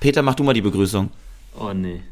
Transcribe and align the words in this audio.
Peter, 0.00 0.22
mach 0.22 0.34
du 0.34 0.44
mal 0.44 0.52
die 0.52 0.60
Begrüßung. 0.60 1.10
Oh 1.58 1.72
nee. 1.72 2.02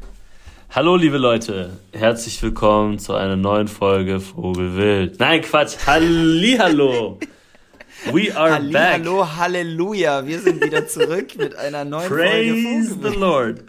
Hallo 0.69 0.95
liebe 0.95 1.17
Leute, 1.17 1.79
herzlich 1.91 2.41
willkommen 2.41 2.99
zu 2.99 3.13
einer 3.13 3.35
neuen 3.35 3.67
Folge 3.67 4.19
Vogelwild. 4.19 5.19
Nein, 5.19 5.41
Quatsch, 5.41 5.75
Hallihallo. 5.85 7.19
We 8.13 8.35
are 8.35 8.53
Halli, 8.53 8.71
back. 8.71 9.01
Hallo, 9.01 9.27
Halleluja, 9.35 10.25
wir 10.25 10.39
sind 10.39 10.63
wieder 10.63 10.87
zurück 10.87 11.35
mit 11.37 11.55
einer 11.55 11.83
neuen 11.83 12.07
Praise 12.07 12.53
Folge 12.53 12.61
Praise 12.61 12.97
the 13.01 13.19
Lord. 13.19 13.63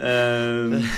Ähm, 0.00 0.88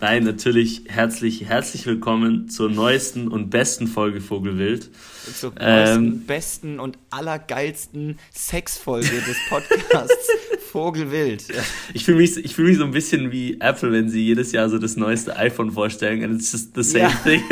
nein, 0.00 0.24
natürlich 0.24 0.84
herzlich, 0.86 1.44
herzlich 1.44 1.86
willkommen 1.86 2.48
zur 2.48 2.70
neuesten 2.70 3.28
und 3.28 3.50
besten 3.50 3.86
Folge 3.86 4.20
Vogelwild. 4.20 4.90
Zur 5.38 5.52
neuesten, 5.54 6.04
ähm, 6.04 6.26
besten 6.26 6.80
und 6.80 6.98
allergeilsten 7.10 8.18
Sexfolge 8.32 9.20
des 9.22 9.36
Podcasts 9.48 10.28
Vogelwild. 10.74 11.44
Ich 11.94 12.04
fühle 12.04 12.18
mich, 12.18 12.36
ich 12.36 12.56
fühl 12.56 12.66
mich 12.66 12.78
so 12.78 12.84
ein 12.84 12.90
bisschen 12.90 13.30
wie 13.30 13.60
Apple, 13.60 13.92
wenn 13.92 14.08
sie 14.08 14.20
jedes 14.20 14.50
Jahr 14.50 14.68
so 14.68 14.78
das 14.78 14.96
neueste 14.96 15.36
iPhone 15.36 15.70
vorstellen 15.70 16.24
and 16.24 16.34
it's 16.34 16.50
just 16.50 16.74
the 16.74 16.82
same 16.82 17.04
ja. 17.04 17.10
thing. 17.10 17.42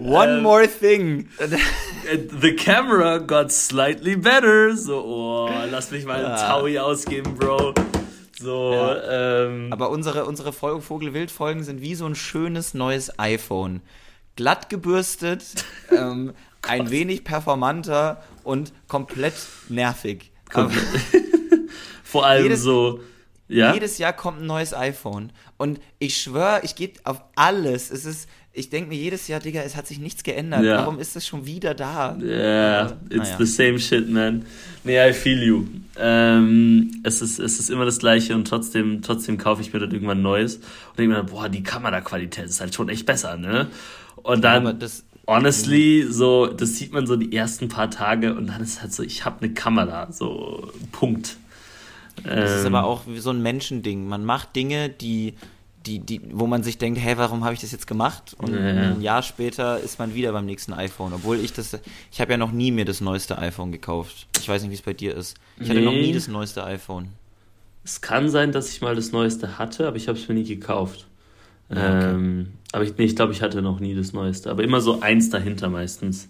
One 0.00 0.38
um, 0.38 0.42
more 0.42 0.66
thing. 0.66 1.28
The 2.40 2.56
camera 2.56 3.18
got 3.18 3.52
slightly 3.52 4.16
better. 4.16 4.76
So, 4.76 5.04
oh, 5.04 5.50
lass 5.70 5.92
mich 5.92 6.04
mal 6.04 6.16
ein 6.16 6.32
ja. 6.32 6.48
Taui 6.48 6.80
ausgeben, 6.80 7.36
Bro. 7.36 7.74
So, 8.40 8.72
ja. 8.72 9.44
ähm, 9.44 9.72
Aber 9.72 9.90
unsere, 9.90 10.24
unsere 10.24 10.52
Vogelwild-Folgen 10.52 11.62
sind 11.62 11.80
wie 11.80 11.94
so 11.94 12.06
ein 12.06 12.16
schönes 12.16 12.74
neues 12.74 13.16
iPhone. 13.20 13.82
Glatt 14.34 14.68
gebürstet, 14.68 15.44
ähm, 15.92 16.32
ein 16.62 16.90
wenig 16.90 17.22
performanter 17.22 18.20
und 18.42 18.72
komplett 18.88 19.34
nervig. 19.68 20.32
Komplett. 20.52 20.84
Vor 22.04 22.26
allem 22.26 22.44
jedes, 22.44 22.62
so. 22.62 23.00
Ja? 23.48 23.74
Jedes 23.74 23.98
Jahr 23.98 24.12
kommt 24.12 24.40
ein 24.40 24.46
neues 24.46 24.74
iPhone. 24.74 25.32
Und 25.56 25.80
ich 25.98 26.16
schwöre, 26.16 26.60
ich 26.62 26.74
gehe 26.74 26.92
auf 27.04 27.22
alles. 27.34 27.90
Es 27.90 28.04
ist 28.04 28.28
ich 28.52 28.68
denke 28.68 28.88
mir 28.88 28.96
jedes 28.96 29.28
Jahr, 29.28 29.38
Digga, 29.38 29.62
es 29.62 29.76
hat 29.76 29.86
sich 29.86 30.00
nichts 30.00 30.24
geändert. 30.24 30.64
Ja. 30.64 30.78
Warum 30.78 30.98
ist 30.98 31.14
es 31.14 31.24
schon 31.26 31.46
wieder 31.46 31.72
da? 31.72 32.16
Yeah, 32.20 32.96
it's 33.08 33.30
naja. 33.30 33.36
the 33.38 33.46
same 33.46 33.78
shit, 33.78 34.10
man. 34.10 34.44
Nee, 34.82 35.08
I 35.08 35.12
feel 35.12 35.40
you. 35.40 35.66
Ähm, 35.96 37.00
es, 37.04 37.22
ist, 37.22 37.38
es 37.38 37.60
ist 37.60 37.70
immer 37.70 37.84
das 37.84 37.98
Gleiche 37.98 38.34
und 38.34 38.48
trotzdem, 38.48 39.02
trotzdem 39.02 39.38
kaufe 39.38 39.62
ich 39.62 39.72
mir 39.72 39.78
dann 39.78 39.92
irgendwann 39.92 40.20
Neues 40.20 40.56
und 40.56 40.98
denke 40.98 41.14
mir, 41.14 41.22
boah, 41.22 41.48
die 41.48 41.62
Kameraqualität 41.62 42.46
ist 42.46 42.60
halt 42.60 42.74
schon 42.74 42.88
echt 42.88 43.06
besser, 43.06 43.36
ne? 43.36 43.68
Und 44.16 44.42
dann, 44.42 44.64
ja, 44.64 44.72
das, 44.72 45.04
honestly, 45.30 46.06
so, 46.08 46.46
das 46.46 46.76
sieht 46.76 46.92
man 46.92 47.06
so 47.06 47.16
die 47.16 47.34
ersten 47.34 47.68
paar 47.68 47.90
Tage 47.90 48.34
und 48.34 48.48
dann 48.48 48.60
ist 48.60 48.82
halt 48.82 48.92
so, 48.92 49.02
ich 49.02 49.24
habe 49.24 49.42
eine 49.42 49.54
Kamera, 49.54 50.10
so, 50.12 50.72
Punkt. 50.92 51.36
Das 52.24 52.50
ähm, 52.50 52.58
ist 52.58 52.66
aber 52.66 52.84
auch 52.84 53.02
so 53.16 53.30
ein 53.30 53.40
Menschending. 53.40 54.06
Man 54.06 54.24
macht 54.24 54.54
Dinge, 54.56 54.90
die 54.90 55.34
die, 55.86 55.98
die, 55.98 56.20
wo 56.32 56.46
man 56.46 56.62
sich 56.62 56.76
denkt, 56.78 57.00
hey, 57.00 57.16
warum 57.16 57.44
habe 57.44 57.54
ich 57.54 57.60
das 57.60 57.72
jetzt 57.72 57.86
gemacht? 57.86 58.34
Und 58.36 58.52
ja. 58.52 58.60
ein 58.60 59.00
Jahr 59.00 59.22
später 59.22 59.80
ist 59.80 59.98
man 59.98 60.14
wieder 60.14 60.32
beim 60.32 60.44
nächsten 60.44 60.74
iPhone. 60.74 61.12
Obwohl 61.14 61.38
ich 61.38 61.52
das, 61.52 61.78
ich 62.12 62.20
habe 62.20 62.32
ja 62.32 62.36
noch 62.36 62.52
nie 62.52 62.70
mir 62.70 62.84
das 62.84 63.00
neueste 63.00 63.38
iPhone 63.38 63.72
gekauft. 63.72 64.26
Ich 64.38 64.48
weiß 64.48 64.62
nicht, 64.62 64.70
wie 64.70 64.74
es 64.74 64.82
bei 64.82 64.92
dir 64.92 65.16
ist. 65.16 65.38
Ich 65.56 65.68
nee. 65.68 65.70
hatte 65.70 65.80
noch 65.80 65.92
nie 65.92 66.12
das 66.12 66.28
neueste 66.28 66.64
iPhone. 66.64 67.08
Es 67.82 68.02
kann 68.02 68.28
sein, 68.28 68.52
dass 68.52 68.70
ich 68.70 68.82
mal 68.82 68.94
das 68.94 69.12
neueste 69.12 69.58
hatte, 69.58 69.88
aber 69.88 69.96
ich 69.96 70.06
habe 70.06 70.18
es 70.18 70.28
mir 70.28 70.34
nie 70.34 70.44
gekauft. 70.44 71.06
Okay. 71.70 71.80
ähm, 72.14 72.48
aber 72.72 72.84
ich, 72.84 72.96
nee, 72.96 73.04
ich 73.04 73.16
glaube, 73.16 73.32
ich 73.32 73.42
hatte 73.42 73.62
noch 73.62 73.80
nie 73.80 73.94
das 73.94 74.12
neueste. 74.12 74.50
Aber 74.50 74.62
immer 74.62 74.80
so 74.80 75.00
eins 75.00 75.30
dahinter 75.30 75.68
meistens. 75.68 76.28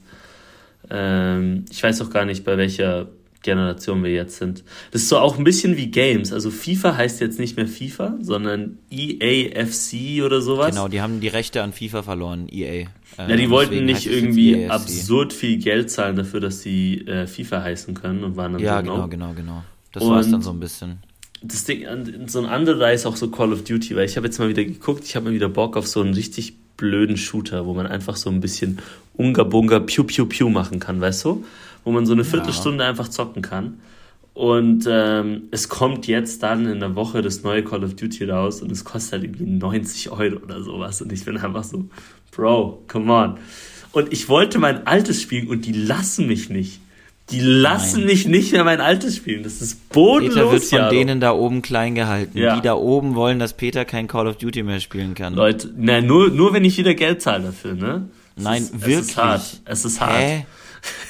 Ähm, 0.88 1.64
ich 1.70 1.82
weiß 1.82 2.00
auch 2.02 2.10
gar 2.10 2.24
nicht, 2.24 2.44
bei 2.44 2.56
welcher 2.56 3.08
Generation 3.42 4.02
wir 4.04 4.12
jetzt 4.12 4.36
sind. 4.36 4.64
Das 4.90 5.02
ist 5.02 5.08
so 5.08 5.18
auch 5.18 5.38
ein 5.38 5.44
bisschen 5.44 5.76
wie 5.76 5.90
Games. 5.90 6.32
Also 6.32 6.50
FIFA 6.50 6.96
heißt 6.96 7.20
jetzt 7.20 7.38
nicht 7.38 7.56
mehr 7.56 7.66
FIFA, 7.66 8.18
sondern 8.20 8.78
EAFC 8.90 10.22
oder 10.24 10.42
sowas. 10.42 10.70
Genau, 10.70 10.88
die 10.88 11.00
haben 11.00 11.20
die 11.20 11.28
Rechte 11.28 11.62
an 11.62 11.72
FIFA 11.72 12.02
verloren, 12.02 12.48
EA. 12.50 12.86
ja, 13.16 13.36
die 13.36 13.48
wollten 13.48 13.86
nicht 13.86 14.06
irgendwie 14.06 14.68
absurd 14.68 15.32
viel 15.32 15.58
Geld 15.58 15.90
zahlen 15.90 16.16
dafür, 16.16 16.40
dass 16.40 16.60
sie 16.60 17.06
äh, 17.06 17.26
FIFA 17.26 17.62
heißen 17.62 17.94
können 17.94 18.24
und 18.24 18.36
waren 18.36 18.52
dann 18.52 18.62
Ja, 18.62 18.80
genau, 18.82 19.08
genau, 19.08 19.32
genau. 19.32 19.64
Das 19.92 20.04
war 20.06 20.20
es 20.20 20.30
dann 20.30 20.42
so 20.42 20.50
ein 20.50 20.60
bisschen. 20.60 20.98
Das 21.42 21.64
Ding, 21.64 21.86
so 22.26 22.38
ein 22.40 22.46
anderer 22.46 22.92
ist 22.92 23.06
auch 23.06 23.16
so 23.16 23.30
Call 23.30 23.52
of 23.52 23.64
Duty, 23.64 23.96
weil 23.96 24.04
ich 24.04 24.16
habe 24.16 24.26
jetzt 24.26 24.38
mal 24.38 24.48
wieder 24.48 24.64
geguckt, 24.64 25.04
ich 25.04 25.16
habe 25.16 25.26
mal 25.26 25.34
wieder 25.34 25.48
Bock 25.48 25.76
auf 25.76 25.86
so 25.86 26.00
einen 26.02 26.12
richtig 26.14 26.54
blöden 26.76 27.16
Shooter, 27.16 27.64
wo 27.66 27.74
man 27.74 27.86
einfach 27.86 28.16
so 28.16 28.30
ein 28.30 28.40
bisschen 28.40 28.78
Unga 29.16 29.44
Bunga 29.44 29.80
Piu 29.80 30.04
Piu 30.04 30.26
Piu 30.26 30.50
machen 30.50 30.80
kann, 30.80 31.00
weißt 31.00 31.24
du? 31.24 31.44
wo 31.84 31.92
man 31.92 32.06
so 32.06 32.12
eine 32.12 32.24
Viertelstunde 32.24 32.84
ja. 32.84 32.90
einfach 32.90 33.08
zocken 33.08 33.42
kann. 33.42 33.80
Und 34.34 34.86
ähm, 34.88 35.48
es 35.50 35.68
kommt 35.68 36.06
jetzt 36.06 36.42
dann 36.42 36.66
in 36.66 36.80
der 36.80 36.94
Woche 36.94 37.20
das 37.20 37.42
neue 37.42 37.64
Call 37.64 37.84
of 37.84 37.94
Duty 37.94 38.24
raus 38.24 38.62
und 38.62 38.70
es 38.70 38.84
kostet 38.84 39.12
halt 39.12 39.24
irgendwie 39.24 39.44
90 39.44 40.10
Euro 40.10 40.36
oder 40.36 40.62
sowas. 40.62 41.02
Und 41.02 41.12
ich 41.12 41.24
bin 41.24 41.36
einfach 41.36 41.64
so, 41.64 41.86
Bro, 42.30 42.84
come 42.86 43.12
on. 43.12 43.38
Und 43.92 44.12
ich 44.12 44.28
wollte 44.28 44.58
mein 44.58 44.86
altes 44.86 45.20
spielen 45.20 45.48
und 45.48 45.66
die 45.66 45.72
lassen 45.72 46.28
mich 46.28 46.48
nicht. 46.48 46.80
Die 47.30 47.40
lassen 47.40 48.00
Nein. 48.00 48.06
mich 48.06 48.26
nicht 48.26 48.52
mehr 48.52 48.64
mein 48.64 48.80
altes 48.80 49.16
spielen. 49.16 49.42
Das 49.42 49.60
ist 49.62 49.88
bodenlos. 49.90 50.34
Peter 50.34 50.52
wird 50.52 50.64
von 50.64 50.78
ja, 50.78 50.88
denen 50.90 51.20
da 51.20 51.32
oben 51.32 51.62
klein 51.62 51.94
gehalten. 51.94 52.36
Ja. 52.36 52.56
Die 52.56 52.62
da 52.62 52.74
oben 52.74 53.14
wollen, 53.14 53.38
dass 53.38 53.54
Peter 53.54 53.84
kein 53.84 54.08
Call 54.08 54.26
of 54.26 54.36
Duty 54.36 54.62
mehr 54.62 54.80
spielen 54.80 55.14
kann. 55.14 55.34
Leute, 55.34 55.72
nein, 55.76 56.06
nur, 56.06 56.30
nur 56.30 56.52
wenn 56.52 56.64
ich 56.64 56.76
wieder 56.78 56.94
Geld 56.94 57.22
zahle 57.22 57.44
dafür, 57.44 57.74
ne? 57.74 58.08
Es 58.36 58.44
Nein, 58.44 58.62
ist, 58.62 58.72
wirklich. 58.72 58.98
Es 58.98 59.06
ist 59.08 59.16
hart. 59.16 59.60
Es 59.64 59.84
ist 59.84 60.00
hart. 60.00 60.18
Hä? 60.18 60.46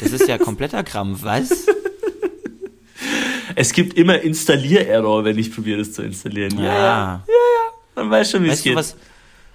Das 0.01 0.13
ist 0.13 0.29
ja 0.29 0.39
kompletter 0.39 0.83
Krampf, 0.83 1.23
was? 1.23 1.67
Es 3.55 3.73
gibt 3.73 3.97
immer 3.97 4.21
Installiererror, 4.21 5.25
wenn 5.25 5.39
ich 5.39 5.55
probiere, 5.55 5.79
das 5.79 5.93
zu 5.93 6.03
installieren. 6.03 6.59
Ja, 6.59 6.65
ja, 6.65 6.73
ja. 6.73 7.25
ja, 7.27 8.03
Man 8.03 8.11
weiß 8.11 8.31
schon, 8.31 8.45
wie 8.45 8.49
es 8.49 8.63
geht. 8.63 8.73
Du, 8.73 8.77
was, 8.77 8.97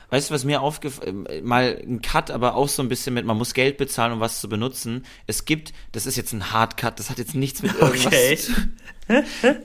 weißt 0.10 0.30
du, 0.30 0.34
was 0.34 0.44
mir 0.44 0.62
aufgefallen 0.62 1.28
mal 1.44 1.82
ein 1.82 2.02
Cut, 2.02 2.32
aber 2.32 2.56
auch 2.56 2.70
so 2.70 2.82
ein 2.82 2.90
bisschen 2.90 3.14
mit, 3.14 3.26
man 3.26 3.38
muss 3.38 3.54
Geld 3.54 3.78
bezahlen, 3.78 4.14
um 4.14 4.20
was 4.20 4.42
zu 4.42 4.50
benutzen. 4.50 5.06
Es 5.28 5.46
gibt, 5.46 5.74
das 5.92 6.06
ist 6.06 6.16
jetzt 6.16 6.34
ein 6.34 6.52
Hardcut, 6.52 7.00
das 7.00 7.10
hat 7.10 7.18
jetzt 7.18 7.36
nichts 7.36 7.62
mit 7.62 7.74
irgendwas 7.80 8.06
okay. 8.06 8.38
zu 8.38 8.54
tun. 8.54 8.74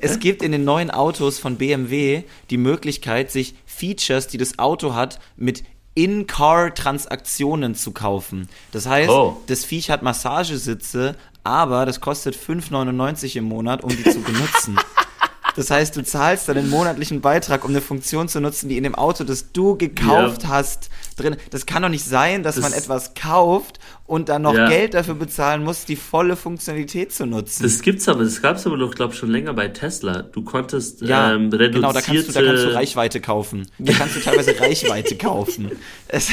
Es 0.01 0.19
gibt 0.19 0.43
in 0.43 0.53
den 0.53 0.65
neuen 0.65 0.91
Autos 0.91 1.39
von 1.39 1.57
BMW 1.57 2.25
die 2.51 2.59
Möglichkeit, 2.59 3.31
sich 3.31 3.55
Features, 3.65 4.29
die 4.29 4.39
das 4.39 4.59
Auto 4.59 4.95
hat, 4.95 5.19
mit 5.37 5.65
in-Car-Transaktionen 5.95 7.75
zu 7.75 7.93
kaufen. 7.93 8.49
Das 8.73 8.87
heißt, 8.87 9.11
oh. 9.11 9.41
das 9.47 9.65
Viech 9.65 9.91
hat 9.91 10.03
Massagesitze, 10.03 11.17
aber 11.43 11.87
das 11.87 12.01
kostet 12.01 12.37
5,99 12.37 13.37
im 13.37 13.45
Monat, 13.45 13.83
um 13.83 13.91
die 13.91 14.05
zu 14.05 14.21
benutzen. 14.21 14.79
Das 15.57 15.71
heißt, 15.71 15.97
du 15.97 16.03
zahlst 16.03 16.49
dann 16.49 16.57
den 16.57 16.71
monatlichen 16.71 17.21
Beitrag, 17.21 17.65
um 17.65 17.71
eine 17.71 17.81
Funktion 17.81 18.29
zu 18.29 18.41
nutzen, 18.41 18.69
die 18.69 18.77
in 18.77 18.85
dem 18.85 18.95
Auto, 18.95 19.25
das 19.25 19.53
du 19.53 19.77
gekauft 19.77 20.45
ja. 20.45 20.49
hast, 20.51 20.91
drin. 21.17 21.37
Das 21.51 21.67
kann 21.67 21.83
doch 21.83 21.89
nicht 21.89 22.05
sein, 22.05 22.43
dass 22.43 22.57
das 22.57 22.63
man 22.63 22.73
etwas 22.73 23.15
kauft 23.15 23.79
und 24.07 24.29
dann 24.29 24.43
noch 24.43 24.55
ja. 24.55 24.69
Geld 24.69 24.95
dafür 24.95 25.15
bezahlen 25.15 25.63
muss, 25.65 25.85
die 25.85 25.97
volle 25.97 26.37
Funktionalität 26.37 27.13
zu 27.13 27.27
nutzen. 27.27 27.63
Das 27.63 27.83
gibt's 27.83 28.09
aber, 28.09 28.25
das 28.25 28.43
gab's 28.43 28.67
aber 28.67 28.77
doch, 28.77 28.95
glaube 28.95 29.15
schon 29.15 29.31
länger 29.31 29.55
bei 29.55 29.69
Tesla. 29.69 30.23
Du 30.23 30.43
konntest 30.43 31.03
ja, 31.03 31.35
ähm, 31.35 31.51
reduzierte... 31.51 31.71
Genau, 31.73 31.93
da 31.93 32.01
kannst, 32.01 32.29
du, 32.29 32.33
da 32.33 32.43
kannst 32.43 32.65
du 32.65 32.75
Reichweite 32.75 33.21
kaufen. 33.21 33.67
Da 33.79 33.93
kannst 33.95 34.17
du 34.17 34.21
teilweise 34.21 34.59
Reichweite 34.61 35.17
kaufen. 35.17 35.71
Es 36.07 36.31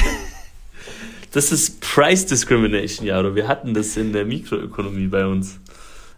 das 1.32 1.52
ist 1.52 1.82
Price 1.82 2.26
Discrimination, 2.26 3.06
ja, 3.06 3.20
oder 3.20 3.36
wir 3.36 3.48
hatten 3.48 3.74
das 3.74 3.98
in 3.98 4.14
der 4.14 4.26
Mikroökonomie 4.26 5.08
bei 5.08 5.26
uns. 5.26 5.60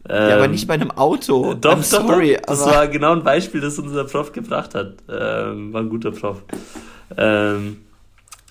Ähm, 0.08 0.30
ja, 0.30 0.36
aber 0.38 0.48
nicht 0.48 0.68
bei 0.68 0.76
einem 0.76 0.92
Auto. 0.92 1.54
Doch, 1.62 1.78
I'm 1.78 1.84
sorry. 1.84 2.36
Doch, 2.36 2.42
das 2.48 2.66
war 2.66 2.88
genau 2.88 3.14
ein 3.14 3.24
Beispiel, 3.24 3.62
das 3.62 3.78
unser 3.80 4.06
Prof 4.06 4.32
gebracht 4.32 4.76
hat. 4.76 4.94
Ähm, 5.10 5.74
war 5.74 5.82
ein 5.82 5.90
guter 5.90 6.12
Prof. 6.12 6.44
Ähm, 7.18 7.78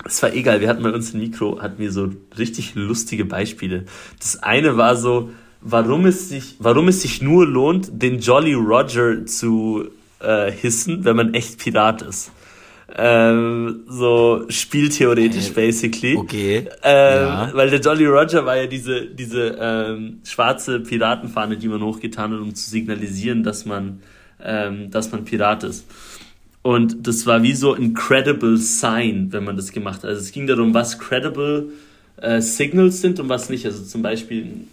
es 0.04 0.22
war 0.22 0.32
egal, 0.32 0.60
wir 0.60 0.69
hatten 0.69 0.82
bei 0.82 0.92
uns 0.92 1.12
im 1.12 1.20
Mikro, 1.20 1.60
hatten 1.60 1.78
wir 1.78 1.91
so 1.91 2.10
richtig 2.38 2.75
lustige 2.75 3.25
Beispiele. 3.25 3.86
Das 4.20 4.42
eine 4.42 4.76
war 4.76 4.97
so, 4.97 5.31
warum 5.60 6.06
es 6.06 6.28
sich, 6.28 6.56
warum 6.59 6.88
es 6.88 7.03
sich 7.03 7.20
nur 7.20 7.47
lohnt, 7.47 7.88
den 7.91 8.20
Jolly 8.20 8.54
Roger 8.54 9.26
zu 9.26 9.88
äh, 10.21 10.50
hissen, 10.53 11.04
wenn 11.04 11.16
man 11.16 11.34
echt 11.34 11.59
Pirat 11.59 12.03
ist. 12.03 12.30
Ähm, 12.96 13.84
so 13.86 14.46
spieltheoretisch, 14.48 15.50
äh, 15.50 15.52
basically. 15.52 16.16
Okay. 16.16 16.68
Ähm, 16.82 17.22
ja. 17.22 17.50
Weil 17.52 17.70
der 17.70 17.80
Jolly 17.80 18.06
Roger 18.06 18.46
war 18.46 18.56
ja 18.56 18.66
diese, 18.66 19.06
diese 19.06 19.58
ähm, 19.60 20.20
schwarze 20.24 20.80
Piratenfahne, 20.80 21.58
die 21.58 21.68
man 21.68 21.82
hochgetan 21.82 22.32
hat, 22.32 22.40
um 22.40 22.54
zu 22.54 22.70
signalisieren, 22.70 23.42
dass 23.42 23.66
man, 23.66 24.00
ähm, 24.42 24.90
dass 24.90 25.12
man 25.12 25.24
Pirat 25.24 25.64
ist. 25.64 25.86
Und 26.62 27.06
das 27.06 27.26
war 27.26 27.42
wie 27.42 27.54
so 27.54 27.74
ein 27.74 27.94
credible 27.94 28.56
Sign, 28.56 29.32
wenn 29.32 29.44
man 29.44 29.56
das 29.56 29.72
gemacht 29.72 30.02
hat. 30.02 30.10
Also 30.10 30.22
es 30.22 30.32
ging 30.32 30.46
darum, 30.46 30.72
was 30.72 30.98
credible 30.98 31.70
äh, 32.16 32.40
Signals 32.40 33.00
sind 33.00 33.20
und 33.20 33.28
was 33.28 33.50
nicht. 33.50 33.66
Also 33.66 33.84
zum 33.84 34.02
Beispiel 34.02 34.44
ein 34.44 34.68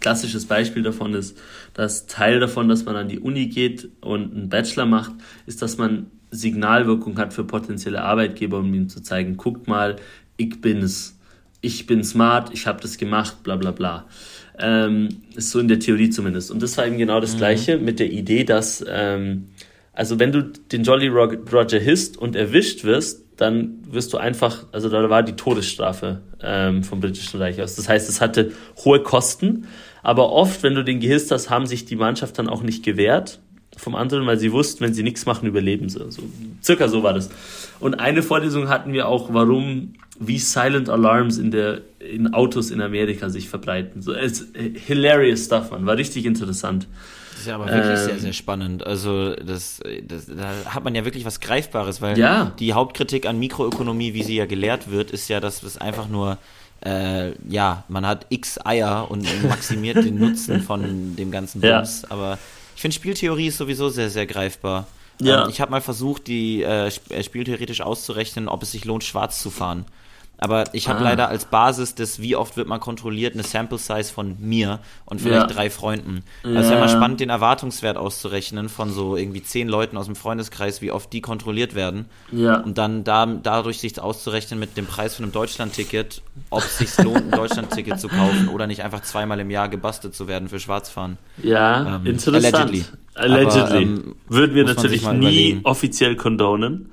klassisches 0.00 0.46
Beispiel 0.46 0.82
davon 0.82 1.14
ist, 1.14 1.36
dass 1.74 2.06
Teil 2.06 2.40
davon, 2.40 2.68
dass 2.68 2.84
man 2.84 2.96
an 2.96 3.08
die 3.08 3.18
Uni 3.18 3.46
geht 3.46 3.88
und 4.00 4.32
einen 4.32 4.48
Bachelor 4.48 4.86
macht, 4.86 5.12
ist, 5.46 5.62
dass 5.62 5.76
man 5.76 6.10
Signalwirkung 6.30 7.18
hat 7.18 7.32
für 7.32 7.44
potenzielle 7.44 8.02
Arbeitgeber, 8.02 8.58
um 8.58 8.72
ihnen 8.72 8.88
zu 8.88 9.02
zeigen, 9.02 9.36
guckt 9.36 9.68
mal, 9.68 9.96
ich 10.36 10.60
bin 10.60 10.78
es. 10.78 11.18
ich 11.60 11.86
bin 11.86 12.04
smart, 12.04 12.50
ich 12.52 12.66
habe 12.66 12.80
das 12.80 12.98
gemacht, 12.98 13.42
bla 13.42 13.56
bla 13.56 13.70
bla. 13.70 14.06
Ähm, 14.58 15.22
ist 15.34 15.50
so 15.50 15.60
in 15.60 15.68
der 15.68 15.80
Theorie 15.80 16.10
zumindest. 16.10 16.50
Und 16.50 16.62
das 16.62 16.76
war 16.78 16.86
eben 16.86 16.98
genau 16.98 17.20
das 17.20 17.34
mhm. 17.34 17.38
Gleiche 17.38 17.78
mit 17.78 17.98
der 17.98 18.10
Idee, 18.10 18.44
dass, 18.44 18.84
ähm, 18.88 19.48
also 19.92 20.18
wenn 20.18 20.32
du 20.32 20.42
den 20.42 20.82
Jolly 20.82 21.08
Roger 21.08 21.78
hisst 21.78 22.16
und 22.16 22.36
erwischt 22.36 22.84
wirst, 22.84 23.24
dann 23.36 23.82
wirst 23.90 24.12
du 24.12 24.16
einfach, 24.16 24.64
also 24.72 24.88
da 24.88 25.10
war 25.10 25.22
die 25.22 25.36
Todesstrafe 25.36 26.22
ähm, 26.42 26.82
vom 26.82 27.00
Britischen 27.00 27.40
Reich 27.40 27.60
aus. 27.60 27.76
Das 27.76 27.88
heißt, 27.88 28.08
es 28.08 28.20
hatte 28.20 28.52
hohe 28.84 29.02
Kosten, 29.02 29.66
aber 30.02 30.32
oft, 30.32 30.62
wenn 30.62 30.74
du 30.74 30.82
den 30.82 31.00
gehisst 31.00 31.30
hast, 31.30 31.50
haben 31.50 31.66
sich 31.66 31.84
die 31.84 31.96
Mannschaft 31.96 32.38
dann 32.38 32.48
auch 32.48 32.62
nicht 32.62 32.82
gewehrt 32.82 33.40
vom 33.76 33.94
anderen, 33.94 34.26
weil 34.26 34.38
sie 34.38 34.52
wussten, 34.52 34.84
wenn 34.84 34.94
sie 34.94 35.02
nichts 35.02 35.26
machen, 35.26 35.46
überleben 35.46 35.88
sie. 35.88 36.10
So, 36.10 36.22
circa 36.62 36.88
so 36.88 37.02
war 37.02 37.12
das. 37.12 37.30
Und 37.78 37.94
eine 37.94 38.22
Vorlesung 38.22 38.68
hatten 38.68 38.92
wir 38.92 39.06
auch, 39.08 39.32
warum, 39.32 39.94
wie 40.18 40.38
Silent 40.38 40.88
Alarms 40.88 41.38
in 41.38 41.50
der, 41.50 41.82
in 42.00 42.32
Autos 42.32 42.70
in 42.70 42.80
Amerika 42.80 43.28
sich 43.28 43.48
verbreiten. 43.48 44.02
So, 44.02 44.12
es, 44.12 44.46
hilarious 44.86 45.44
stuff, 45.44 45.70
man. 45.70 45.86
War 45.86 45.96
richtig 45.96 46.24
interessant. 46.24 46.88
Das 47.32 47.40
ist 47.40 47.46
ja 47.48 47.56
aber 47.56 47.66
wirklich 47.66 48.00
ähm, 48.00 48.06
sehr, 48.06 48.18
sehr 48.18 48.32
spannend. 48.32 48.86
Also, 48.86 49.34
das, 49.34 49.80
das, 50.08 50.26
da 50.26 50.72
hat 50.74 50.84
man 50.84 50.94
ja 50.94 51.04
wirklich 51.04 51.26
was 51.26 51.40
Greifbares, 51.40 52.00
weil 52.00 52.18
ja. 52.18 52.52
die 52.58 52.72
Hauptkritik 52.72 53.26
an 53.26 53.38
Mikroökonomie, 53.38 54.14
wie 54.14 54.22
sie 54.22 54.36
ja 54.36 54.46
gelehrt 54.46 54.90
wird, 54.90 55.10
ist 55.10 55.28
ja, 55.28 55.38
dass 55.38 55.62
es 55.62 55.76
einfach 55.76 56.08
nur 56.08 56.38
äh, 56.84 57.32
ja, 57.48 57.84
man 57.88 58.06
hat 58.06 58.26
x 58.28 58.58
Eier 58.64 59.10
und 59.10 59.26
maximiert 59.48 59.96
den 59.96 60.18
Nutzen 60.18 60.60
von 60.60 61.16
dem 61.16 61.30
ganzen 61.30 61.60
Bums, 61.60 62.02
ja. 62.02 62.10
aber 62.10 62.38
ich 62.76 62.82
finde, 62.82 62.94
Spieltheorie 62.94 63.46
ist 63.46 63.56
sowieso 63.56 63.88
sehr, 63.88 64.10
sehr 64.10 64.26
greifbar. 64.26 64.86
Ja. 65.20 65.44
Ähm, 65.44 65.50
ich 65.50 65.60
habe 65.62 65.70
mal 65.70 65.80
versucht, 65.80 66.26
die 66.26 66.62
äh, 66.62 66.90
äh, 67.08 67.22
spieltheoretisch 67.22 67.80
auszurechnen, 67.80 68.48
ob 68.48 68.62
es 68.62 68.72
sich 68.72 68.84
lohnt, 68.84 69.02
schwarz 69.02 69.40
zu 69.40 69.50
fahren. 69.50 69.86
Aber 70.38 70.64
ich 70.74 70.88
habe 70.88 71.00
ah. 71.00 71.04
leider 71.04 71.28
als 71.28 71.46
Basis 71.46 71.94
des, 71.94 72.20
wie 72.20 72.36
oft 72.36 72.56
wird 72.56 72.68
man 72.68 72.80
kontrolliert, 72.80 73.34
eine 73.34 73.42
Sample 73.42 73.78
Size 73.78 74.12
von 74.12 74.36
mir 74.38 74.80
und 75.06 75.20
vielleicht 75.20 75.48
ja. 75.48 75.54
drei 75.54 75.70
Freunden. 75.70 76.24
Also 76.42 76.54
ja. 76.54 76.60
es 76.60 76.66
ist 76.66 76.72
ja 76.72 76.78
mal 76.78 76.88
spannend, 76.88 77.20
den 77.20 77.30
Erwartungswert 77.30 77.96
auszurechnen 77.96 78.68
von 78.68 78.92
so 78.92 79.16
irgendwie 79.16 79.42
zehn 79.42 79.68
Leuten 79.68 79.96
aus 79.96 80.06
dem 80.06 80.16
Freundeskreis, 80.16 80.82
wie 80.82 80.92
oft 80.92 81.12
die 81.12 81.20
kontrolliert 81.20 81.74
werden. 81.74 82.06
Ja. 82.32 82.60
Und 82.60 82.76
dann 82.76 83.04
da, 83.04 83.24
dadurch 83.26 83.78
sich 83.78 84.00
auszurechnen 84.00 84.60
mit 84.60 84.76
dem 84.76 84.86
Preis 84.86 85.14
von 85.14 85.24
einem 85.24 85.32
Deutschlandticket, 85.32 86.20
ob 86.50 86.62
es 86.62 86.78
sich 86.78 86.98
lohnt, 87.02 87.24
ein 87.24 87.30
Deutschlandticket 87.36 87.98
zu 87.98 88.08
kaufen 88.08 88.48
oder 88.48 88.66
nicht 88.66 88.82
einfach 88.82 89.02
zweimal 89.02 89.40
im 89.40 89.50
Jahr 89.50 89.68
gebastelt 89.68 90.14
zu 90.14 90.28
werden 90.28 90.48
für 90.48 90.60
Schwarzfahren. 90.60 91.16
Ja, 91.42 91.96
ähm, 91.96 92.06
interessant. 92.06 92.54
Allegedly. 92.54 92.84
Allegedly. 93.14 93.60
Aber, 93.60 93.74
ähm, 93.76 94.14
Würden 94.28 94.54
wir 94.54 94.64
natürlich 94.64 95.02
nie 95.02 95.16
überlegen. 95.16 95.60
offiziell 95.64 96.16
condonen. 96.16 96.90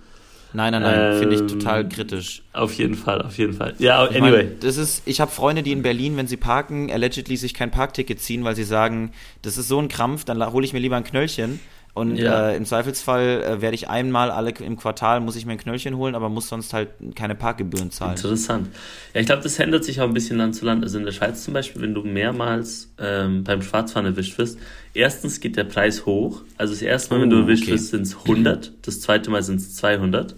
Nein, 0.54 0.72
nein, 0.72 0.84
nein, 0.84 1.14
ähm, 1.14 1.20
finde 1.20 1.36
ich 1.36 1.42
total 1.42 1.90
kritisch. 1.90 2.44
Auf 2.54 2.74
jeden 2.76 2.96
Fall, 2.96 3.22
auf 3.22 3.38
jeden 3.38 3.54
Fall. 3.54 3.74
Ja, 3.80 4.08
ich 4.08 4.16
anyway. 4.16 4.46
Mein, 4.46 4.60
das 4.60 4.78
ist, 4.78 5.02
ich 5.06 5.20
habe 5.20 5.32
Freunde, 5.32 5.64
die 5.64 5.72
in 5.72 5.82
Berlin, 5.82 6.16
wenn 6.16 6.28
sie 6.28 6.38
parken, 6.38 6.92
allegedly 6.92 7.38
sich 7.38 7.54
kein 7.54 7.72
Parkticket 7.72 8.20
ziehen, 8.20 8.44
weil 8.44 8.56
sie 8.56 8.64
sagen, 8.64 9.12
das 9.42 9.58
ist 9.58 9.68
so 9.68 9.80
ein 9.80 9.88
Krampf, 9.88 10.26
dann 10.26 10.44
hole 10.54 10.66
ich 10.66 10.74
mir 10.74 10.80
lieber 10.80 10.96
ein 10.96 11.04
Knöllchen. 11.04 11.60
Und 11.96 12.16
ja. 12.16 12.50
äh, 12.50 12.58
im 12.58 12.66
Zweifelsfall 12.66 13.44
äh, 13.44 13.62
werde 13.62 13.76
ich 13.76 13.88
einmal 13.88 14.32
alle 14.32 14.50
im 14.50 14.78
Quartal 14.78 15.20
muss 15.20 15.36
ich 15.36 15.46
mir 15.46 15.52
ein 15.52 15.60
Knöllchen 15.60 15.96
holen, 15.96 16.16
aber 16.16 16.28
muss 16.28 16.50
sonst 16.50 16.74
halt 16.74 16.90
keine 17.16 17.36
Parkgebühren 17.36 17.92
zahlen. 17.92 18.16
Interessant. 18.16 18.70
Ja, 19.14 19.22
ich 19.22 19.28
glaube, 19.28 19.44
das 19.44 19.60
ändert 19.60 19.84
sich 19.84 20.02
auch 20.02 20.08
ein 20.08 20.14
bisschen 20.14 20.38
Land 20.38 20.56
zu 20.56 20.66
Land. 20.66 20.84
Also 20.84 20.98
in 20.98 21.06
der 21.06 21.12
Schweiz 21.12 21.44
zum 21.44 21.54
Beispiel, 21.54 21.84
wenn 21.84 21.94
du 21.94 22.02
mehrmals 22.02 22.92
ähm, 22.98 23.44
beim 23.44 23.62
Schwarzfahren 23.62 24.08
erwischt 24.08 24.40
wirst, 24.40 24.58
erstens 24.96 25.40
geht 25.40 25.56
der 25.56 25.66
Preis 25.66 26.08
hoch. 26.08 26.42
Also 26.58 26.74
das 26.74 26.82
erste 26.82 27.14
Mal, 27.14 27.20
oh, 27.20 27.22
wenn 27.24 27.30
du 27.30 27.36
oh, 27.38 27.42
erwischt 27.42 27.64
okay. 27.64 27.74
wirst, 27.74 27.90
sind 27.90 28.02
es 28.02 28.18
100. 28.18 28.72
Das 28.82 29.02
zweite 29.02 29.30
Mal 29.30 29.44
sind 29.44 29.58
es 29.58 29.76
200. 29.76 30.36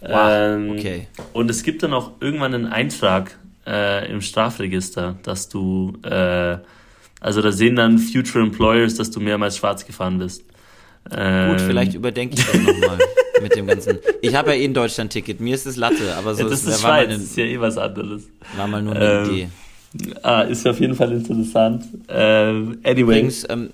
Wow, 0.00 0.10
ähm, 0.10 0.70
okay. 0.70 1.06
Und 1.34 1.50
es 1.50 1.62
gibt 1.62 1.82
dann 1.82 1.92
auch 1.92 2.12
irgendwann 2.20 2.54
einen 2.54 2.66
Eintrag 2.66 3.38
äh, 3.66 4.10
im 4.10 4.22
Strafregister, 4.22 5.18
dass 5.22 5.50
du, 5.50 5.98
äh, 6.02 6.56
also 7.20 7.42
da 7.42 7.52
sehen 7.52 7.76
dann 7.76 7.98
Future 7.98 8.42
Employers, 8.42 8.94
dass 8.94 9.10
du 9.10 9.20
mehrmals 9.20 9.58
schwarz 9.58 9.84
gefahren 9.86 10.18
bist. 10.18 10.44
Ähm, 11.10 11.50
Gut, 11.50 11.60
vielleicht 11.60 11.94
überdenke 11.94 12.36
ich 12.36 12.46
das 12.46 12.54
nochmal 12.54 12.98
mit 13.42 13.56
dem 13.56 13.66
ganzen. 13.66 13.98
Ich 14.20 14.34
habe 14.34 14.50
ja 14.50 14.56
eh 14.56 14.64
ein 14.64 14.74
Deutschland-Ticket, 14.74 15.40
mir 15.40 15.54
ist 15.54 15.66
es 15.66 15.76
Latte, 15.76 16.14
aber 16.16 16.34
so 16.34 16.44
ja, 16.44 16.48
das 16.48 16.62
ist, 16.62 16.68
ist, 16.68 16.80
Schweiz, 16.80 17.08
eine, 17.08 17.14
ist 17.16 17.36
ja 17.36 17.44
eh 17.44 17.60
was 17.60 17.76
anderes. 17.76 18.22
War 18.56 18.66
mal 18.66 18.82
nur 18.82 18.94
eine 18.94 19.04
ähm, 19.04 19.30
Idee. 19.30 19.48
Ah, 20.22 20.42
ist 20.42 20.66
auf 20.66 20.80
jeden 20.80 20.94
Fall 20.94 21.12
interessant. 21.12 21.84
Ähm, 22.08 22.78
anyway. 22.82 23.00
Übrigens, 23.00 23.46
ähm, 23.50 23.70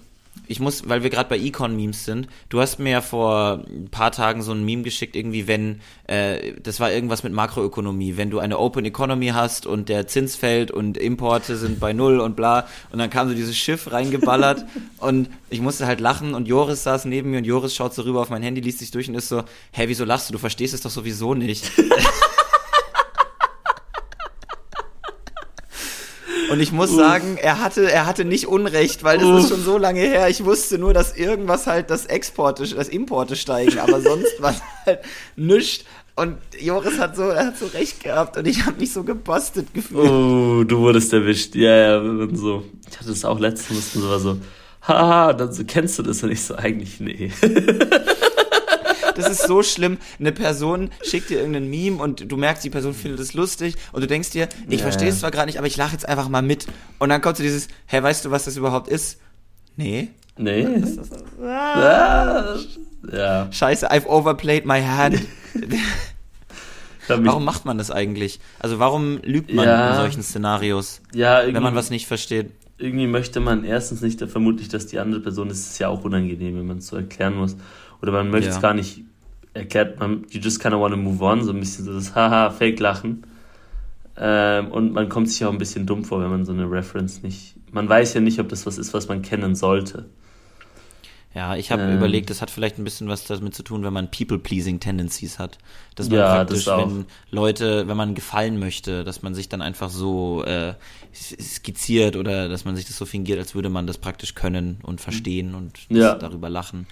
ich 0.49 0.61
muss, 0.61 0.89
weil 0.89 1.03
wir 1.03 1.11
gerade 1.11 1.29
bei 1.29 1.39
Econ-Memes 1.39 2.05
sind, 2.05 2.27
du 2.49 2.61
hast 2.61 2.79
mir 2.79 2.91
ja 2.91 3.01
vor 3.01 3.65
ein 3.69 3.89
paar 3.91 4.11
Tagen 4.11 4.43
so 4.43 4.53
ein 4.53 4.65
Meme 4.65 4.83
geschickt, 4.83 5.15
irgendwie, 5.15 5.47
wenn, 5.47 5.81
äh, 6.07 6.55
das 6.63 6.81
war 6.81 6.91
irgendwas 6.91 7.23
mit 7.23 7.33
Makroökonomie, 7.33 8.17
wenn 8.17 8.31
du 8.31 8.39
eine 8.39 8.59
Open 8.59 8.85
Economy 8.85 9.29
hast 9.29 9.67
und 9.67 9.89
der 9.89 10.07
Zins 10.07 10.37
fällt 10.37 10.71
und 10.71 10.97
Importe 10.97 11.57
sind 11.57 11.79
bei 11.79 11.93
Null 11.93 12.19
und 12.19 12.35
bla, 12.35 12.67
und 12.91 12.99
dann 12.99 13.11
kam 13.11 13.29
so 13.29 13.35
dieses 13.35 13.57
Schiff 13.57 13.93
reingeballert 13.93 14.65
und 14.99 15.29
ich 15.51 15.61
musste 15.61 15.87
halt 15.87 16.01
lachen 16.01 16.35
und 16.35 16.49
Joris 16.49 16.83
saß 16.83 17.05
neben 17.05 17.31
mir 17.31 17.39
und 17.39 17.45
Joris 17.45 17.75
schaut 17.75 17.95
so 17.95 18.03
rüber 18.03 18.21
auf 18.21 18.31
mein 18.31 18.43
Handy, 18.43 18.61
liest 18.61 18.79
sich 18.79 18.91
durch 18.91 19.09
und 19.09 19.15
ist 19.15 19.29
so, 19.29 19.45
hä, 19.73 19.85
wieso 19.87 20.05
lachst 20.05 20.29
du? 20.29 20.33
Du 20.33 20.39
verstehst 20.39 20.75
es 20.75 20.81
doch 20.81 20.91
sowieso 20.91 21.35
nicht. 21.35 21.71
Und 26.51 26.61
ich 26.61 26.73
muss 26.73 26.95
sagen, 26.95 27.37
er 27.41 27.61
hatte, 27.61 27.91
er 27.91 28.07
hatte 28.07 28.25
nicht 28.25 28.47
Unrecht, 28.47 29.05
weil 29.05 29.19
das 29.19 29.45
ist 29.45 29.51
schon 29.51 29.63
so 29.63 29.79
lange 29.79 30.01
her. 30.01 30.29
Ich 30.29 30.45
wusste 30.45 30.79
nur, 30.79 30.95
dass 30.95 31.17
irgendwas 31.17 31.67
halt 31.67 31.91
das 31.91 32.07
Exporte, 32.07 32.67
das 32.67 32.89
Importe 32.89 33.37
steigen, 33.37 33.79
aber 33.79 34.01
sonst 34.01 34.41
war 34.41 34.55
halt 34.87 35.01
nichts. 35.37 35.85
Und 36.17 36.39
Joris 36.59 36.99
hat 36.99 37.15
so, 37.15 37.23
er 37.29 37.47
hat 37.47 37.59
so 37.59 37.67
recht 37.67 38.03
gehabt 38.03 38.37
und 38.37 38.47
ich 38.47 38.67
habe 38.67 38.81
mich 38.81 38.93
so 38.93 39.05
gebostet 39.05 39.73
gefühlt. 39.73 40.11
Oh, 40.11 40.65
du 40.65 40.79
wurdest 40.79 41.13
erwischt. 41.13 41.55
Ja, 41.55 41.77
ja, 41.77 41.99
und 41.99 42.37
so. 42.37 42.65
Ich 42.91 42.99
hatte 42.99 43.11
das 43.11 43.25
auch 43.25 43.39
letztens 43.39 43.93
so 43.93 44.09
war 44.09 44.19
so, 44.19 44.37
haha, 44.83 45.33
dann 45.33 45.53
so, 45.53 45.63
kennst 45.65 45.99
du 45.99 46.03
das? 46.03 46.23
Und 46.25 46.33
ich 46.33 46.43
so, 46.43 46.57
eigentlich, 46.57 46.99
nee. 46.99 47.31
das 49.19 49.29
ist 49.29 49.47
so 49.47 49.63
schlimm. 49.63 49.99
Eine 50.19 50.33
Person 50.33 50.91
schickt 51.03 51.31
dir 51.31 51.39
irgendein 51.39 51.69
Meme 51.69 52.03
und 52.03 52.31
du 52.31 52.37
merkst, 52.37 52.65
die 52.65 52.71
Person 52.71 52.95
findet 52.95 53.21
es 53.21 53.35
lustig 53.35 53.75
und 53.93 54.01
du 54.01 54.07
denkst 54.07 54.31
dir, 54.31 54.49
ich 54.69 54.81
ja. 54.81 54.83
verstehe 54.83 55.09
es 55.09 55.21
zwar 55.21 55.31
gerade 55.31 55.47
nicht, 55.47 55.59
aber 55.59 55.67
ich 55.67 55.77
lache 55.77 55.93
jetzt 55.93 56.09
einfach 56.09 56.29
mal 56.29 56.43
mit. 56.43 56.67
Und 56.99 57.09
dann 57.09 57.21
kommt 57.21 57.37
so 57.37 57.43
dieses, 57.43 57.69
hä, 57.87 58.03
weißt 58.03 58.25
du, 58.25 58.31
was 58.31 58.45
das 58.45 58.57
überhaupt 58.57 58.89
ist? 58.89 59.19
Nee. 59.77 60.09
Nee. 60.37 60.67
Das 60.81 60.91
ist, 60.91 61.13
ah. 61.43 62.57
ja. 63.13 63.49
Scheiße, 63.51 63.91
I've 63.91 64.07
overplayed 64.07 64.65
my 64.65 64.81
hand. 64.81 65.21
warum 67.09 67.45
macht 67.45 67.65
man 67.65 67.79
das 67.79 67.91
eigentlich? 67.91 68.41
Also 68.59 68.79
warum 68.79 69.19
lügt 69.23 69.53
man 69.53 69.67
ja. 69.67 69.91
in 69.91 69.97
solchen 69.97 70.23
Szenarios, 70.23 71.01
ja, 71.15 71.43
wenn 71.47 71.63
man 71.63 71.75
was 71.75 71.91
nicht 71.91 72.07
versteht? 72.07 72.51
Irgendwie 72.81 73.09
möchte 73.09 73.41
man 73.41 73.65
erstens 73.65 74.03
nicht 74.03 74.23
vermutlich, 74.23 74.69
dass 74.69 74.87
die 74.87 75.01
andere 75.01 75.21
Person, 75.21 75.51
es 75.51 75.71
ist 75.71 75.79
ja 75.81 75.89
auch 75.89 76.05
unangenehm, 76.05 76.57
wenn 76.57 76.67
man 76.67 76.79
es 76.79 76.87
so 76.87 76.97
erklären 76.97 77.37
muss. 77.37 77.57
Oder 78.03 78.13
man 78.13 78.31
möchte 78.31 78.49
es 78.49 78.57
ja. 78.57 78.63
gar 78.63 78.75
nicht, 78.75 79.03
erklärt 79.55 79.99
man, 79.99 80.25
you 80.31 80.41
just 80.41 80.61
kind 80.61 80.75
of 80.75 80.81
want 80.81 80.95
to 80.95 81.01
move 81.01 81.23
on, 81.25 81.43
so 81.43 81.53
ein 81.53 81.61
bisschen 81.61 81.85
so 81.85 81.93
das 81.93 82.15
Haha, 82.15 82.51
Fake-Lachen. 82.51 83.25
Ähm, 84.17 84.73
und 84.73 84.93
man 84.93 85.09
kommt 85.09 85.31
sich 85.31 85.45
auch 85.45 85.53
ein 85.53 85.59
bisschen 85.59 85.87
dumm 85.87 86.05
vor, 86.05 86.21
wenn 86.21 86.31
man 86.31 86.45
so 86.45 86.53
eine 86.53 86.71
Reference 86.71 87.23
nicht, 87.23 87.55
man 87.71 87.89
weiß 87.89 88.15
ja 88.15 88.21
nicht, 88.21 88.41
ob 88.41 88.49
das 88.49 88.67
was 88.67 88.79
ist, 88.79 88.95
was 88.95 89.09
man 89.09 89.23
kennen 89.23 89.55
sollte. 89.55 90.07
Ja, 91.35 91.55
ich 91.57 91.71
habe 91.71 91.83
ähm, 91.83 91.97
überlegt, 91.97 92.31
das 92.31 92.41
hat 92.41 92.51
vielleicht 92.51 92.79
ein 92.79 92.85
bisschen 92.85 93.07
was 93.07 93.25
damit 93.25 93.55
zu 93.55 93.63
tun, 93.63 93.85
wenn 93.85 93.93
man 93.93 94.11
People-Pleasing-Tendencies 94.11 95.39
hat. 95.39 95.59
Dass 95.95 96.09
man 96.09 96.19
ja, 96.19 96.35
praktisch, 96.37 96.65
das 96.65 96.79
wenn 96.79 97.05
Leute, 97.31 97.87
wenn 97.87 97.97
man 97.97 98.15
gefallen 98.15 98.59
möchte, 98.59 99.05
dass 99.05 99.23
man 99.23 99.35
sich 99.35 99.49
dann 99.49 99.63
einfach 99.63 99.91
so 99.91 100.43
äh, 100.45 100.75
skizziert 101.15 102.17
oder 102.17 102.49
dass 102.49 102.65
man 102.65 102.75
sich 102.75 102.87
das 102.87 102.97
so 102.97 103.05
fingiert, 103.05 103.39
als 103.39 103.55
würde 103.55 103.69
man 103.69 103.87
das 103.87 103.99
praktisch 103.99 104.35
können 104.35 104.79
und 104.83 105.01
verstehen 105.01 105.55
und 105.55 105.79
ja. 105.91 106.15
darüber 106.15 106.49
lachen. 106.49 106.87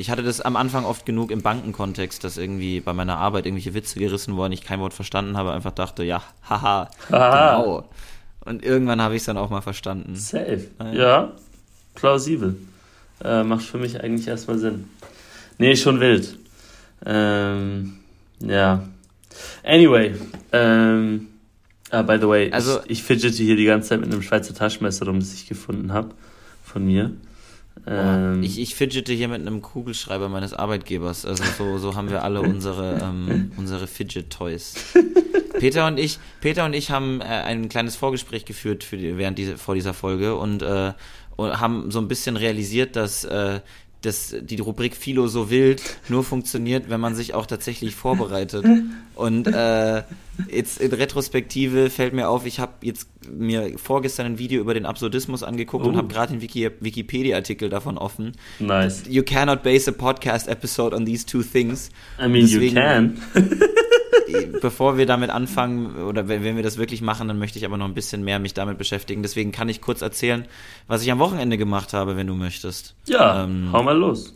Ich 0.00 0.08
hatte 0.08 0.22
das 0.22 0.40
am 0.40 0.56
Anfang 0.56 0.86
oft 0.86 1.04
genug 1.04 1.30
im 1.30 1.42
Bankenkontext, 1.42 2.24
dass 2.24 2.38
irgendwie 2.38 2.80
bei 2.80 2.94
meiner 2.94 3.18
Arbeit 3.18 3.44
irgendwelche 3.44 3.74
Witze 3.74 3.98
gerissen 3.98 4.34
wurden, 4.34 4.52
ich 4.52 4.64
kein 4.64 4.80
Wort 4.80 4.94
verstanden 4.94 5.36
habe, 5.36 5.52
einfach 5.52 5.72
dachte, 5.72 6.04
ja, 6.04 6.22
haha, 6.48 6.88
haha. 7.10 7.56
genau. 7.58 7.88
Und 8.46 8.64
irgendwann 8.64 9.02
habe 9.02 9.14
ich 9.14 9.20
es 9.20 9.26
dann 9.26 9.36
auch 9.36 9.50
mal 9.50 9.60
verstanden. 9.60 10.16
Safe. 10.16 10.68
Ja, 10.78 10.92
ja 10.92 11.32
plausibel. 11.94 12.56
Äh, 13.22 13.44
macht 13.44 13.66
für 13.66 13.76
mich 13.76 14.02
eigentlich 14.02 14.26
erstmal 14.26 14.58
Sinn. 14.58 14.88
Nee, 15.58 15.76
schon 15.76 16.00
wild. 16.00 16.38
Ähm, 17.04 17.98
ja. 18.40 18.88
Anyway, 19.62 20.14
ähm, 20.52 21.26
ah, 21.90 22.00
by 22.00 22.16
the 22.18 22.26
way, 22.26 22.50
also, 22.50 22.80
ich, 22.84 22.92
ich 22.92 23.02
fidgete 23.02 23.42
hier 23.42 23.56
die 23.56 23.66
ganze 23.66 23.90
Zeit 23.90 24.00
mit 24.00 24.10
einem 24.10 24.22
Schweizer 24.22 24.54
Taschenmesser 24.54 25.04
rum, 25.04 25.20
das 25.20 25.34
ich 25.34 25.46
gefunden 25.46 25.92
habe 25.92 26.14
von 26.64 26.86
mir. 26.86 27.12
Ähm, 27.86 28.42
ich, 28.42 28.58
ich 28.58 28.74
fidgete 28.74 29.12
hier 29.12 29.28
mit 29.28 29.40
einem 29.40 29.62
Kugelschreiber 29.62 30.28
meines 30.28 30.52
Arbeitgebers. 30.52 31.24
Also 31.24 31.44
so, 31.56 31.78
so 31.78 31.96
haben 31.96 32.10
wir 32.10 32.22
alle 32.22 32.42
unsere, 32.42 32.98
ähm, 33.02 33.52
unsere 33.56 33.86
Fidget-Toys. 33.86 34.74
Peter 35.58 35.86
und 35.86 35.98
ich, 35.98 36.18
Peter 36.40 36.64
und 36.64 36.74
ich 36.74 36.90
haben 36.90 37.20
äh, 37.20 37.24
ein 37.24 37.68
kleines 37.68 37.96
Vorgespräch 37.96 38.44
geführt 38.44 38.84
für 38.84 38.96
die, 38.96 39.16
während 39.16 39.38
diese, 39.38 39.58
vor 39.58 39.74
dieser 39.74 39.94
Folge 39.94 40.36
und, 40.36 40.62
äh, 40.62 40.92
und 41.36 41.60
haben 41.60 41.90
so 41.90 42.00
ein 42.00 42.08
bisschen 42.08 42.36
realisiert, 42.36 42.96
dass 42.96 43.24
äh, 43.24 43.60
dass 44.02 44.34
die 44.40 44.56
Rubrik 44.56 44.96
Philo 44.96 45.28
so 45.28 45.50
wild 45.50 45.82
nur 46.08 46.24
funktioniert, 46.24 46.88
wenn 46.88 47.00
man 47.00 47.14
sich 47.14 47.34
auch 47.34 47.46
tatsächlich 47.46 47.94
vorbereitet. 47.94 48.64
Und 49.14 49.46
äh, 49.46 50.02
jetzt 50.50 50.80
in 50.80 50.92
Retrospektive 50.92 51.90
fällt 51.90 52.14
mir 52.14 52.28
auf, 52.28 52.46
ich 52.46 52.60
habe 52.60 52.72
jetzt 52.82 53.08
mir 53.30 53.78
vorgestern 53.78 54.26
ein 54.26 54.38
Video 54.38 54.60
über 54.60 54.74
den 54.74 54.86
Absurdismus 54.86 55.42
angeguckt 55.42 55.84
oh. 55.84 55.90
und 55.90 55.96
habe 55.96 56.08
gerade 56.08 56.32
den 56.32 56.40
Wiki 56.40 56.70
Wikipedia-Artikel 56.80 57.68
davon 57.68 57.98
offen. 57.98 58.32
Nice. 58.58 59.02
You 59.08 59.22
cannot 59.22 59.62
base 59.62 59.90
a 59.90 59.92
podcast 59.92 60.48
episode 60.48 60.96
on 60.96 61.04
these 61.04 61.26
two 61.26 61.42
things. 61.42 61.90
I 62.18 62.28
mean, 62.28 62.46
Deswegen, 62.46 62.76
you 62.76 62.82
can. 62.82 63.22
bevor 64.60 64.96
wir 64.96 65.06
damit 65.06 65.30
anfangen, 65.30 65.96
oder 65.96 66.28
wenn, 66.28 66.56
wir 66.56 66.62
das 66.62 66.78
wirklich 66.78 67.02
machen, 67.02 67.28
dann 67.28 67.38
möchte 67.38 67.58
ich 67.58 67.64
aber 67.64 67.76
noch 67.76 67.86
ein 67.86 67.94
bisschen 67.94 68.22
mehr 68.24 68.38
mich 68.38 68.54
damit 68.54 68.78
beschäftigen. 68.78 69.22
Deswegen 69.22 69.52
kann 69.52 69.68
ich 69.68 69.80
kurz 69.80 70.02
erzählen, 70.02 70.46
was 70.86 71.02
ich 71.02 71.10
am 71.10 71.18
Wochenende 71.18 71.58
gemacht 71.58 71.92
habe, 71.92 72.16
wenn 72.16 72.26
du 72.26 72.34
möchtest. 72.34 72.94
Ja, 73.06 73.44
ähm, 73.44 73.70
hau 73.72 73.82
mal 73.82 73.96
los. 73.96 74.34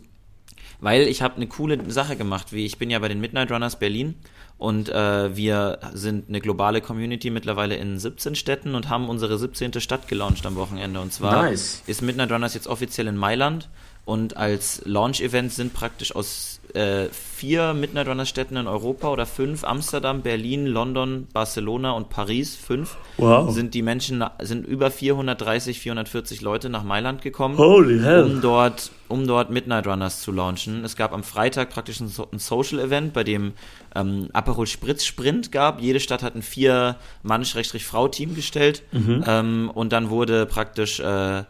Weil 0.81 1.03
ich 1.03 1.23
habe 1.23 1.37
eine 1.37 1.47
coole 1.47 1.79
Sache 1.91 2.17
gemacht, 2.17 2.53
wie 2.53 2.67
ich 2.67 2.79
bin 2.79 2.91
ja 2.91 2.99
bei 2.99 3.09
den 3.09 3.21
Midnight 3.21 3.51
Runners 3.51 3.79
Berlin 3.79 4.17
und 4.59 4.89
äh, 4.89 5.37
wir 5.37 5.79
sind 5.93 6.29
eine 6.29 6.41
globale 6.41 6.81
Community 6.81 7.31
mittlerweile 7.31 7.77
in 7.77 7.99
17 7.99 8.35
Städten 8.35 8.75
und 8.75 8.89
haben 8.89 9.09
unsere 9.09 9.39
17. 9.39 9.81
Stadt 9.81 10.09
gelauncht 10.09 10.47
am 10.47 10.57
Wochenende. 10.57 11.01
Und 11.01 11.13
zwar 11.13 11.43
nice. 11.43 11.83
ist 11.87 12.03
Midnight 12.03 12.31
Runners 12.31 12.55
jetzt 12.55 12.67
offiziell 12.67 13.07
in 13.07 13.17
Mailand 13.17 13.69
und 14.05 14.37
als 14.37 14.83
Launch-Event 14.85 15.53
sind 15.53 15.75
praktisch 15.75 16.15
aus 16.15 16.61
äh, 16.75 17.09
vier 17.11 17.75
Midnight 17.75 18.09
Runners 18.09 18.29
Städten 18.29 18.57
in 18.57 18.67
Europa 18.67 19.09
oder 19.09 19.27
fünf, 19.27 19.65
Amsterdam, 19.65 20.23
Berlin, 20.23 20.67
London, 20.67 21.29
Barcelona 21.33 21.93
und 21.93 22.11
Paris, 22.11 22.57
fünf, 22.57 22.97
wow. 23.17 23.51
sind 23.53 23.75
die 23.75 23.83
Menschen, 23.83 24.25
sind 24.43 24.67
über 24.67 24.91
430, 24.91 25.81
440 25.81 26.41
Leute 26.41 26.69
nach 26.71 26.83
Mailand 26.83 27.23
gekommen, 27.23 27.57
Holy 27.59 28.01
hell. 28.01 28.25
um 28.25 28.41
dort, 28.41 28.91
um 29.09 29.27
dort 29.27 29.51
Midnight 29.51 29.87
Runners 29.87 30.23
zu 30.23 30.33
launchen. 30.33 30.85
Es 30.85 30.97
gab 30.97 31.13
am 31.13 31.23
Freitag 31.23 31.71
praktisch 31.71 32.01
ein, 32.01 32.11
ein 32.33 32.39
Social-Event, 32.39 33.13
bei 33.13 33.25
dem 33.25 33.53
ähm, 33.95 34.29
Aperol 34.33 34.67
Spritz 34.67 35.05
Sprint 35.05 35.53
gab. 35.53 35.81
Jede 35.81 36.01
Stadt 36.01 36.23
hat 36.23 36.35
ein 36.35 36.43
vier 36.43 36.97
Mann-Frau-Team 37.23 38.35
gestellt 38.35 38.83
mhm. 38.93 39.25
ähm, 39.27 39.71
und 39.73 39.93
dann 39.93 40.11
wurde 40.11 40.47
praktisch 40.47 41.01
äh, 41.01 41.45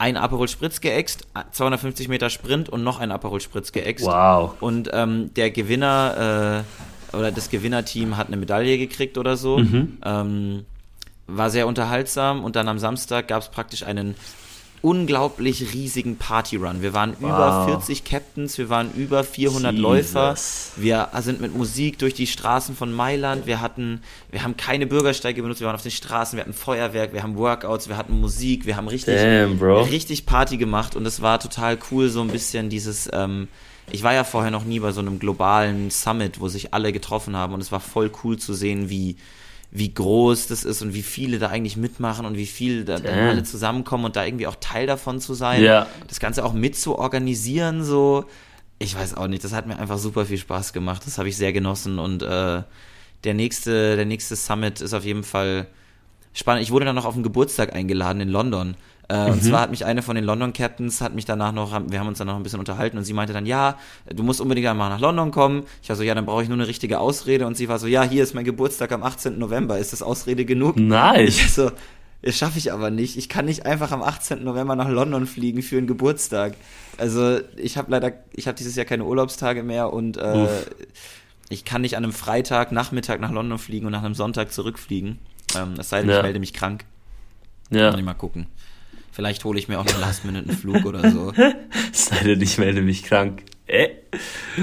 ein 0.00 0.16
Aperol 0.16 0.48
Spritz 0.48 0.80
geäxt, 0.80 1.26
250 1.52 2.08
Meter 2.08 2.30
Sprint 2.30 2.70
und 2.70 2.82
noch 2.82 3.00
ein 3.00 3.12
Aperol 3.12 3.40
Spritz 3.40 3.70
geäxt. 3.70 4.06
Wow. 4.06 4.54
Und 4.60 4.88
ähm, 4.94 5.32
der 5.34 5.50
Gewinner 5.50 6.64
äh, 7.12 7.16
oder 7.16 7.30
das 7.30 7.50
Gewinnerteam 7.50 8.16
hat 8.16 8.28
eine 8.28 8.38
Medaille 8.38 8.78
gekriegt 8.78 9.18
oder 9.18 9.36
so. 9.36 9.58
Mhm. 9.58 9.98
Ähm, 10.02 10.64
war 11.26 11.50
sehr 11.50 11.66
unterhaltsam 11.66 12.42
und 12.42 12.56
dann 12.56 12.66
am 12.68 12.78
Samstag 12.78 13.28
gab 13.28 13.42
es 13.42 13.50
praktisch 13.50 13.82
einen 13.82 14.14
unglaublich 14.82 15.74
riesigen 15.74 16.16
Partyrun. 16.16 16.82
Wir 16.82 16.94
waren 16.94 17.14
wow. 17.20 17.28
über 17.30 17.66
40 17.66 18.04
Captains, 18.04 18.56
wir 18.56 18.68
waren 18.68 18.92
über 18.94 19.24
400 19.24 19.72
Jesus. 19.72 19.82
Läufer. 19.82 20.34
Wir 20.76 21.08
sind 21.20 21.40
mit 21.40 21.56
Musik 21.56 21.98
durch 21.98 22.14
die 22.14 22.26
Straßen 22.26 22.74
von 22.74 22.92
Mailand. 22.92 23.46
Wir 23.46 23.60
hatten, 23.60 24.02
wir 24.30 24.42
haben 24.42 24.56
keine 24.56 24.86
Bürgersteige 24.86 25.42
benutzt, 25.42 25.60
wir 25.60 25.66
waren 25.66 25.76
auf 25.76 25.82
den 25.82 25.90
Straßen, 25.90 26.36
wir 26.36 26.44
hatten 26.44 26.54
Feuerwerk, 26.54 27.12
wir 27.12 27.22
haben 27.22 27.36
Workouts, 27.36 27.88
wir 27.88 27.96
hatten 27.96 28.20
Musik, 28.20 28.66
wir 28.66 28.76
haben 28.76 28.88
richtig, 28.88 29.16
Damn, 29.16 29.60
richtig 29.60 30.24
Party 30.24 30.56
gemacht 30.56 30.96
und 30.96 31.04
es 31.06 31.20
war 31.20 31.38
total 31.40 31.78
cool, 31.90 32.08
so 32.08 32.22
ein 32.22 32.28
bisschen 32.28 32.70
dieses, 32.70 33.08
ähm, 33.12 33.48
ich 33.92 34.02
war 34.02 34.14
ja 34.14 34.24
vorher 34.24 34.50
noch 34.50 34.64
nie 34.64 34.80
bei 34.80 34.92
so 34.92 35.00
einem 35.00 35.18
globalen 35.18 35.90
Summit, 35.90 36.40
wo 36.40 36.48
sich 36.48 36.72
alle 36.72 36.92
getroffen 36.92 37.36
haben 37.36 37.54
und 37.54 37.60
es 37.60 37.72
war 37.72 37.80
voll 37.80 38.10
cool 38.24 38.38
zu 38.38 38.54
sehen, 38.54 38.88
wie 38.88 39.16
wie 39.72 39.94
groß 39.94 40.48
das 40.48 40.64
ist 40.64 40.82
und 40.82 40.94
wie 40.94 41.02
viele 41.02 41.38
da 41.38 41.48
eigentlich 41.48 41.76
mitmachen 41.76 42.26
und 42.26 42.36
wie 42.36 42.46
viel 42.46 42.84
da 42.84 42.98
dann 42.98 43.18
alle 43.28 43.44
zusammenkommen 43.44 44.04
und 44.04 44.16
da 44.16 44.24
irgendwie 44.24 44.48
auch 44.48 44.56
Teil 44.58 44.86
davon 44.86 45.20
zu 45.20 45.34
sein. 45.34 45.62
Ja. 45.62 45.86
Das 46.08 46.18
Ganze 46.18 46.44
auch 46.44 46.52
mit 46.52 46.76
zu 46.76 46.98
organisieren, 46.98 47.84
so. 47.84 48.24
Ich 48.78 48.96
weiß 48.96 49.14
auch 49.14 49.26
nicht, 49.28 49.44
das 49.44 49.52
hat 49.52 49.66
mir 49.66 49.78
einfach 49.78 49.98
super 49.98 50.24
viel 50.26 50.38
Spaß 50.38 50.72
gemacht. 50.72 51.02
Das 51.06 51.18
habe 51.18 51.28
ich 51.28 51.36
sehr 51.36 51.52
genossen 51.52 51.98
und 51.98 52.22
äh, 52.22 52.62
der 53.24 53.34
nächste, 53.34 53.96
der 53.96 54.06
nächste 54.06 54.34
Summit 54.36 54.80
ist 54.80 54.94
auf 54.94 55.04
jeden 55.04 55.22
Fall 55.22 55.66
spannend. 56.32 56.62
Ich 56.62 56.70
wurde 56.70 56.86
dann 56.86 56.96
noch 56.96 57.04
auf 57.04 57.14
den 57.14 57.22
Geburtstag 57.22 57.74
eingeladen 57.74 58.20
in 58.20 58.28
London. 58.28 58.74
Äh, 59.10 59.26
mhm. 59.26 59.32
Und 59.32 59.42
zwar 59.42 59.62
hat 59.62 59.70
mich 59.70 59.84
eine 59.84 60.02
von 60.02 60.14
den 60.14 60.24
London 60.24 60.52
Captains, 60.52 61.00
hat 61.00 61.14
mich 61.14 61.24
danach 61.24 61.50
noch, 61.50 61.72
wir 61.88 61.98
haben 61.98 62.06
uns 62.06 62.18
dann 62.18 62.28
noch 62.28 62.36
ein 62.36 62.44
bisschen 62.44 62.60
unterhalten 62.60 62.96
und 62.96 63.02
sie 63.02 63.12
meinte 63.12 63.32
dann, 63.32 63.44
ja, 63.44 63.76
du 64.08 64.22
musst 64.22 64.40
unbedingt 64.40 64.68
einmal 64.68 64.88
nach 64.88 65.00
London 65.00 65.32
kommen. 65.32 65.64
Ich 65.82 65.88
war 65.88 65.96
so, 65.96 66.04
ja, 66.04 66.14
dann 66.14 66.26
brauche 66.26 66.44
ich 66.44 66.48
nur 66.48 66.56
eine 66.56 66.68
richtige 66.68 67.00
Ausrede. 67.00 67.44
Und 67.44 67.56
sie 67.56 67.68
war 67.68 67.80
so, 67.80 67.88
ja, 67.88 68.04
hier 68.04 68.22
ist 68.22 68.34
mein 68.34 68.44
Geburtstag 68.44 68.92
am 68.92 69.02
18. 69.02 69.36
November. 69.36 69.78
Ist 69.78 69.92
das 69.92 70.02
Ausrede 70.02 70.44
genug? 70.44 70.76
Nice. 70.76 71.40
Ich 71.40 71.52
so, 71.52 71.72
das 72.22 72.36
schaffe 72.36 72.58
ich 72.58 72.72
aber 72.72 72.90
nicht. 72.90 73.16
Ich 73.16 73.28
kann 73.28 73.46
nicht 73.46 73.66
einfach 73.66 73.90
am 73.90 74.02
18. 74.02 74.44
November 74.44 74.76
nach 74.76 74.88
London 74.88 75.26
fliegen 75.26 75.62
für 75.62 75.78
einen 75.78 75.88
Geburtstag. 75.88 76.54
Also 76.96 77.40
ich 77.56 77.76
habe 77.76 77.90
leider, 77.90 78.12
ich 78.32 78.46
habe 78.46 78.56
dieses 78.56 78.76
Jahr 78.76 78.86
keine 78.86 79.04
Urlaubstage 79.04 79.64
mehr 79.64 79.92
und 79.92 80.18
äh, 80.18 80.46
ich 81.48 81.64
kann 81.64 81.82
nicht 81.82 81.96
an 81.96 82.04
einem 82.04 82.12
Freitag 82.12 82.70
Nachmittag 82.70 83.20
nach 83.20 83.32
London 83.32 83.58
fliegen 83.58 83.86
und 83.86 83.92
nach 83.92 84.04
einem 84.04 84.14
Sonntag 84.14 84.52
zurückfliegen. 84.52 85.18
Ähm, 85.56 85.74
es 85.78 85.88
sei 85.88 86.02
denn, 86.02 86.10
ja. 86.10 86.18
ich 86.18 86.22
melde 86.22 86.38
mich 86.38 86.52
krank. 86.52 86.84
Ja. 87.70 87.90
Kann 87.90 87.98
ich 87.98 88.04
mal 88.04 88.14
gucken. 88.14 88.46
Vielleicht 89.12 89.44
hole 89.44 89.58
ich 89.58 89.68
mir 89.68 89.78
auch 89.80 89.86
einen 90.24 90.50
Flug 90.50 90.84
oder 90.84 91.10
so. 91.10 91.32
Sei 91.92 92.24
denn, 92.24 92.40
ich 92.40 92.58
melde 92.58 92.80
mich 92.82 93.02
krank. 93.02 93.42
Äh. 93.66 93.88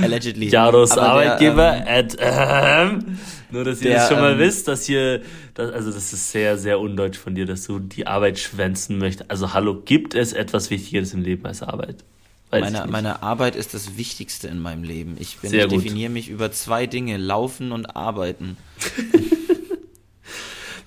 Allegedly. 0.01 0.49
Jaros 0.49 0.91
Aber 0.91 1.09
Arbeitgeber 1.11 1.83
der, 1.85 1.87
ähm, 1.87 2.05
at, 2.05 2.17
ähm, 2.19 3.17
Nur, 3.51 3.63
dass 3.63 3.81
ihr 3.81 3.89
der, 3.89 3.99
das 3.99 4.09
schon 4.09 4.19
mal 4.19 4.33
ähm, 4.33 4.39
wisst, 4.39 4.67
dass 4.67 4.85
hier, 4.85 5.21
das, 5.53 5.71
also 5.71 5.91
das 5.91 6.11
ist 6.11 6.31
sehr, 6.31 6.57
sehr 6.57 6.79
undeutsch 6.79 7.17
von 7.17 7.35
dir, 7.35 7.45
dass 7.45 7.65
du 7.65 7.79
die 7.79 8.07
Arbeit 8.07 8.39
schwänzen 8.39 8.97
möchtest. 8.97 9.31
Also 9.31 9.53
hallo, 9.53 9.81
gibt 9.81 10.13
es 10.13 10.33
etwas 10.33 10.69
Wichtigeres 10.69 11.13
im 11.13 11.21
Leben 11.21 11.45
als 11.45 11.63
Arbeit? 11.63 12.03
meine, 12.51 12.85
meine 12.87 13.23
Arbeit 13.23 13.55
ist 13.55 13.73
das 13.73 13.97
Wichtigste 13.97 14.47
in 14.47 14.59
meinem 14.59 14.83
Leben. 14.83 15.17
Ich, 15.19 15.37
bin, 15.37 15.53
ich 15.53 15.67
definiere 15.67 16.09
mich 16.09 16.29
über 16.29 16.51
zwei 16.51 16.87
Dinge, 16.87 17.17
Laufen 17.17 17.71
und 17.71 17.95
Arbeiten. 17.95 18.57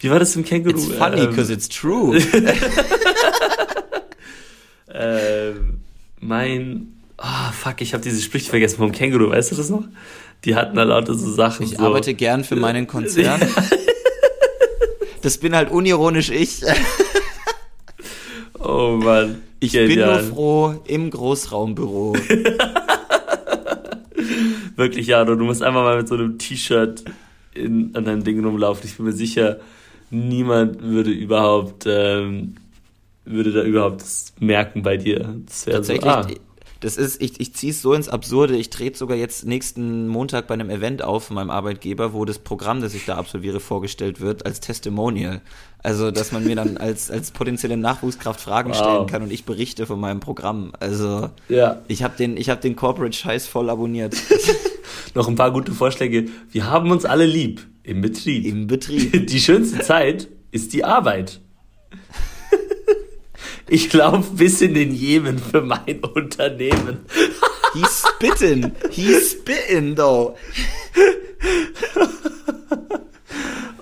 Wie 0.00 0.10
war 0.10 0.18
das 0.18 0.34
im 0.34 0.44
Känguru? 0.44 0.78
It's 0.78 0.86
funny, 0.86 1.26
because 1.26 1.52
ähm, 1.52 1.58
it's 1.58 1.68
true. 1.68 2.18
ähm, 4.92 5.80
mein, 6.20 6.94
ah 7.16 7.49
oh, 7.49 7.52
fuck, 7.52 7.80
ich 7.80 7.92
habe 7.94 8.02
diese 8.02 8.20
Sprüche 8.20 8.50
vergessen 8.50 8.76
vom 8.78 8.92
Känguru, 8.92 9.30
weißt 9.30 9.52
du 9.52 9.56
das 9.56 9.70
noch? 9.70 9.85
Die 10.44 10.54
hatten 10.54 10.76
da 10.76 10.85
lauter 10.85 11.14
so 11.14 11.30
Sachen. 11.32 11.64
Ich 11.64 11.76
so. 11.76 11.82
arbeite 11.82 12.14
gern 12.14 12.44
für 12.44 12.56
meinen 12.56 12.87
Konzern. 12.87 13.40
das 15.23 15.38
bin 15.38 15.54
halt 15.54 15.70
unironisch 15.70 16.30
ich. 16.30 16.62
oh 18.59 18.99
Mann. 19.02 19.42
Ich 19.61 19.73
Genial. 19.73 19.88
bin 19.88 19.99
nur 19.99 20.18
froh 20.20 20.75
im 20.87 21.11
Großraumbüro. 21.11 22.16
Wirklich, 24.76 25.09
Jaro, 25.09 25.35
du 25.35 25.44
musst 25.44 25.62
einfach 25.62 25.82
mal 25.82 25.99
mit 25.99 26.09
so 26.09 26.14
einem 26.14 26.38
T-Shirt 26.38 27.04
an 27.54 27.92
deinem 27.92 28.25
Ding 28.25 28.42
rumlaufen. 28.42 28.87
Ich 28.87 28.97
bin 28.97 29.04
mir 29.04 29.12
sicher, 29.12 29.59
niemand 30.11 30.80
würde 30.82 31.11
überhaupt, 31.11 31.85
ähm, 31.87 32.54
würde 33.30 33.52
da 33.52 33.62
überhaupt 33.62 34.04
merken 34.38 34.82
bei 34.82 34.96
dir. 34.96 35.37
Das 35.46 35.64
Tatsächlich, 35.64 36.04
so, 36.04 36.08
ah. 36.08 36.26
das 36.80 36.96
ist, 36.96 37.20
ich, 37.22 37.40
ich 37.40 37.54
ziehe 37.54 37.72
es 37.72 37.82
so 37.82 37.92
ins 37.94 38.08
Absurde, 38.08 38.56
ich 38.56 38.70
trete 38.70 38.99
sogar 38.99 39.16
jetzt 39.16 39.46
nächsten 39.46 40.08
Montag 40.08 40.46
bei 40.46 40.54
einem 40.54 40.70
Event 40.70 41.02
auf 41.02 41.25
von 41.25 41.37
meinem 41.37 41.50
Arbeitgeber, 41.50 42.12
wo 42.12 42.25
das 42.25 42.38
Programm, 42.38 42.80
das 42.80 42.94
ich 42.94 43.04
da 43.06 43.16
absolviere, 43.16 43.60
vorgestellt 43.60 44.20
wird, 44.20 44.46
als 44.46 44.60
Testimonial. 44.60 45.40
Also, 45.82 46.10
dass 46.10 46.32
man 46.32 46.44
mir 46.44 46.56
dann 46.56 46.76
als, 46.78 47.10
als 47.10 47.30
potenzielle 47.30 47.76
Nachwuchskraft 47.76 48.40
Fragen 48.40 48.70
wow. 48.70 48.76
stellen 48.76 49.06
kann 49.06 49.22
und 49.22 49.32
ich 49.32 49.44
berichte 49.44 49.87
von 49.87 50.00
meinem 50.00 50.20
Programm. 50.20 50.72
Also, 50.78 51.30
ja. 51.49 51.80
ich 51.88 52.02
habe 52.02 52.16
den, 52.16 52.37
ich 52.37 52.50
hab 52.50 52.60
den 52.60 52.76
Corporate 52.76 53.16
Scheiß 53.16 53.46
voll 53.46 53.70
abonniert. 53.70 54.14
Noch 55.14 55.28
ein 55.28 55.37
paar 55.37 55.52
gute 55.52 55.72
Vorschläge. 55.72 56.26
Wir 56.50 56.70
haben 56.70 56.90
uns 56.90 57.04
alle 57.04 57.26
lieb. 57.26 57.66
Im 57.82 58.00
Betrieb. 58.00 58.46
Im 58.46 58.66
Betrieb. 58.66 59.26
Die 59.26 59.40
schönste 59.40 59.80
Zeit 59.80 60.28
ist 60.52 60.72
die 60.72 60.84
Arbeit. 60.84 61.40
Ich 63.70 63.92
laufe 63.92 64.34
bis 64.34 64.60
in 64.60 64.74
den 64.74 64.92
Jemen 64.92 65.38
für 65.38 65.62
mein 65.62 66.00
Unternehmen. 66.14 67.06
He's 67.72 68.04
spitting. 68.04 68.72
He's 68.90 69.30
spitting, 69.30 69.94
though. 69.94 70.36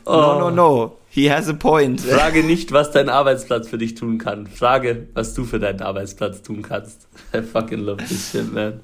Oh. 0.04 0.12
No, 0.12 0.38
no, 0.38 0.50
no. 0.50 0.92
He 1.08 1.30
has 1.30 1.48
a 1.48 1.54
point. 1.54 2.02
Frage 2.02 2.44
nicht, 2.44 2.70
was 2.70 2.90
dein 2.90 3.08
Arbeitsplatz 3.08 3.68
für 3.68 3.78
dich 3.78 3.94
tun 3.94 4.18
kann. 4.18 4.46
Frage, 4.46 5.06
was 5.14 5.32
du 5.32 5.44
für 5.44 5.58
deinen 5.58 5.80
Arbeitsplatz 5.80 6.42
tun 6.42 6.62
kannst. 6.62 7.08
I 7.34 7.40
fucking 7.40 7.80
love 7.80 8.04
this 8.06 8.30
shit, 8.30 8.52
man. 8.52 8.80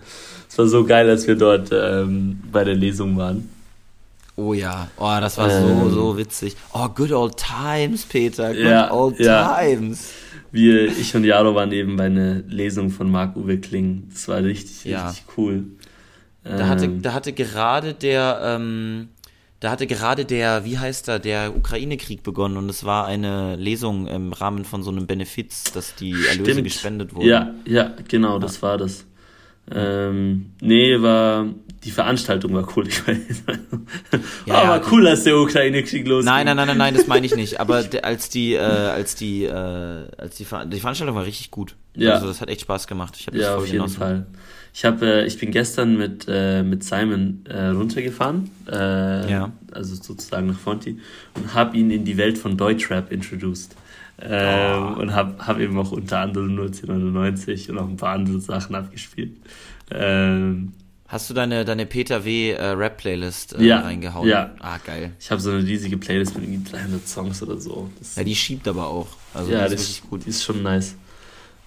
Es 0.48 0.56
war 0.56 0.66
so 0.66 0.84
geil, 0.84 1.08
als 1.08 1.26
wir 1.26 1.36
dort 1.36 1.68
ähm, 1.70 2.42
bei 2.50 2.64
der 2.64 2.74
Lesung 2.74 3.16
waren. 3.18 3.50
Oh 4.36 4.52
ja, 4.52 4.88
oh, 4.96 5.16
das 5.20 5.38
war 5.38 5.50
ähm, 5.50 5.90
so, 5.90 5.90
so 5.90 6.16
witzig. 6.16 6.56
Oh, 6.72 6.88
good 6.88 7.12
old 7.12 7.36
times, 7.36 8.04
Peter, 8.04 8.48
good 8.48 8.64
ja, 8.64 8.90
old 8.90 9.20
ja. 9.20 9.54
times. 9.54 10.10
Wir, 10.54 10.86
ich 10.86 11.16
und 11.16 11.24
Jaro 11.24 11.56
waren 11.56 11.72
eben 11.72 11.96
bei 11.96 12.04
einer 12.04 12.36
Lesung 12.46 12.90
von 12.90 13.10
Marc-Uwe 13.10 13.58
Kling. 13.58 14.04
Das 14.12 14.28
war 14.28 14.40
richtig, 14.40 14.84
ja. 14.84 15.08
richtig 15.08 15.24
cool. 15.36 15.64
Da 16.44 16.68
hatte, 16.68 16.84
ähm, 16.84 17.02
da 17.02 17.12
hatte 17.12 17.32
gerade 17.32 17.92
der, 17.92 18.38
ähm, 18.40 19.08
da 19.58 19.72
hatte 19.72 19.88
gerade 19.88 20.24
der, 20.24 20.64
wie 20.64 20.78
heißt 20.78 21.08
er, 21.08 21.18
der 21.18 21.56
Ukraine-Krieg 21.56 22.22
begonnen 22.22 22.56
und 22.56 22.68
es 22.68 22.84
war 22.84 23.04
eine 23.06 23.56
Lesung 23.56 24.06
im 24.06 24.32
Rahmen 24.32 24.64
von 24.64 24.84
so 24.84 24.92
einem 24.92 25.08
Benefiz, 25.08 25.64
dass 25.72 25.96
die 25.96 26.12
Erlöse 26.12 26.52
Stimmt. 26.52 26.64
gespendet 26.64 27.14
wurden. 27.16 27.26
Ja, 27.26 27.52
ja, 27.66 27.92
genau, 28.06 28.38
das 28.38 28.62
war 28.62 28.78
das. 28.78 29.06
Ähm, 29.72 30.52
nee, 30.60 31.02
war 31.02 31.46
die 31.84 31.90
Veranstaltung 31.90 32.54
war 32.54 32.66
cool. 32.76 32.88
Ich 32.88 33.06
weiß, 33.06 33.42
ja, 34.46 34.54
aber 34.54 34.76
ja, 34.76 34.82
cool, 34.90 35.06
als 35.06 35.24
der 35.24 35.36
Ukraine-Krieg 35.36 36.06
losging. 36.06 36.32
Nein, 36.32 36.46
nein, 36.46 36.56
nein, 36.56 36.66
nein, 36.68 36.78
nein, 36.78 36.94
das 36.94 37.06
meine 37.06 37.26
ich 37.26 37.36
nicht. 37.36 37.60
Aber 37.60 37.84
als 38.02 38.28
die, 38.30 38.54
äh, 38.54 38.58
als 38.58 39.14
die, 39.14 39.44
äh, 39.44 39.50
als 39.50 40.36
die, 40.36 40.44
Ver 40.44 40.64
die 40.64 40.80
Veranstaltung 40.80 41.14
war 41.14 41.26
richtig 41.26 41.50
gut. 41.50 41.76
Ja. 41.94 42.14
Also 42.14 42.26
das 42.26 42.40
hat 42.40 42.48
echt 42.48 42.62
Spaß 42.62 42.86
gemacht. 42.86 43.16
Ich 43.18 43.26
habe 43.26 43.38
ja, 43.38 43.56
auf 43.56 43.66
jeden 43.66 43.78
genossen. 43.78 43.98
Fall. 43.98 44.26
Ich 44.72 44.84
habe, 44.84 45.06
äh, 45.06 45.26
ich 45.26 45.38
bin 45.38 45.50
gestern 45.50 45.96
mit 45.96 46.26
äh, 46.28 46.62
mit 46.62 46.82
Simon 46.82 47.44
äh, 47.48 47.66
runtergefahren, 47.66 48.50
äh, 48.70 49.30
ja. 49.30 49.52
also 49.70 49.94
sozusagen 49.94 50.48
nach 50.48 50.58
Fonti 50.58 50.98
und 51.34 51.54
habe 51.54 51.76
ihn 51.76 51.90
in 51.90 52.04
die 52.04 52.16
Welt 52.16 52.38
von 52.38 52.56
Deutschrap 52.56 53.12
introduced. 53.12 53.76
Ähm, 54.20 54.94
oh. 54.96 55.00
Und 55.00 55.12
habe 55.12 55.44
hab 55.44 55.58
eben 55.58 55.76
auch 55.78 55.90
unter 55.92 56.20
anderem 56.20 56.50
1999 56.50 57.70
und 57.70 57.78
auch 57.78 57.88
ein 57.88 57.96
paar 57.96 58.14
andere 58.14 58.40
Sachen 58.40 58.74
abgespielt. 58.74 59.36
Ähm, 59.90 60.72
Hast 61.14 61.30
du 61.30 61.34
deine, 61.34 61.64
deine 61.64 61.86
Peter 61.86 62.24
W. 62.24 62.50
Äh, 62.50 62.70
Rap-Playlist 62.70 63.54
äh, 63.54 63.62
ja, 63.62 63.82
reingehauen? 63.82 64.28
Ja. 64.28 64.52
Ah, 64.58 64.78
geil. 64.84 65.12
Ich 65.20 65.30
habe 65.30 65.40
so 65.40 65.52
eine 65.52 65.62
riesige 65.64 65.96
Playlist 65.96 66.34
mit 66.34 66.42
irgendwie 66.42 66.68
300 66.68 67.06
Songs 67.06 67.40
oder 67.40 67.56
so. 67.56 67.88
Das 68.00 68.16
ja, 68.16 68.24
die 68.24 68.34
schiebt 68.34 68.66
aber 68.66 68.88
auch. 68.88 69.06
Also 69.32 69.52
ja, 69.52 69.68
die 69.68 69.76
ist 69.76 69.80
wirklich 69.80 70.10
gut. 70.10 70.26
Die 70.26 70.30
ist 70.30 70.42
schon 70.42 70.64
nice. 70.64 70.96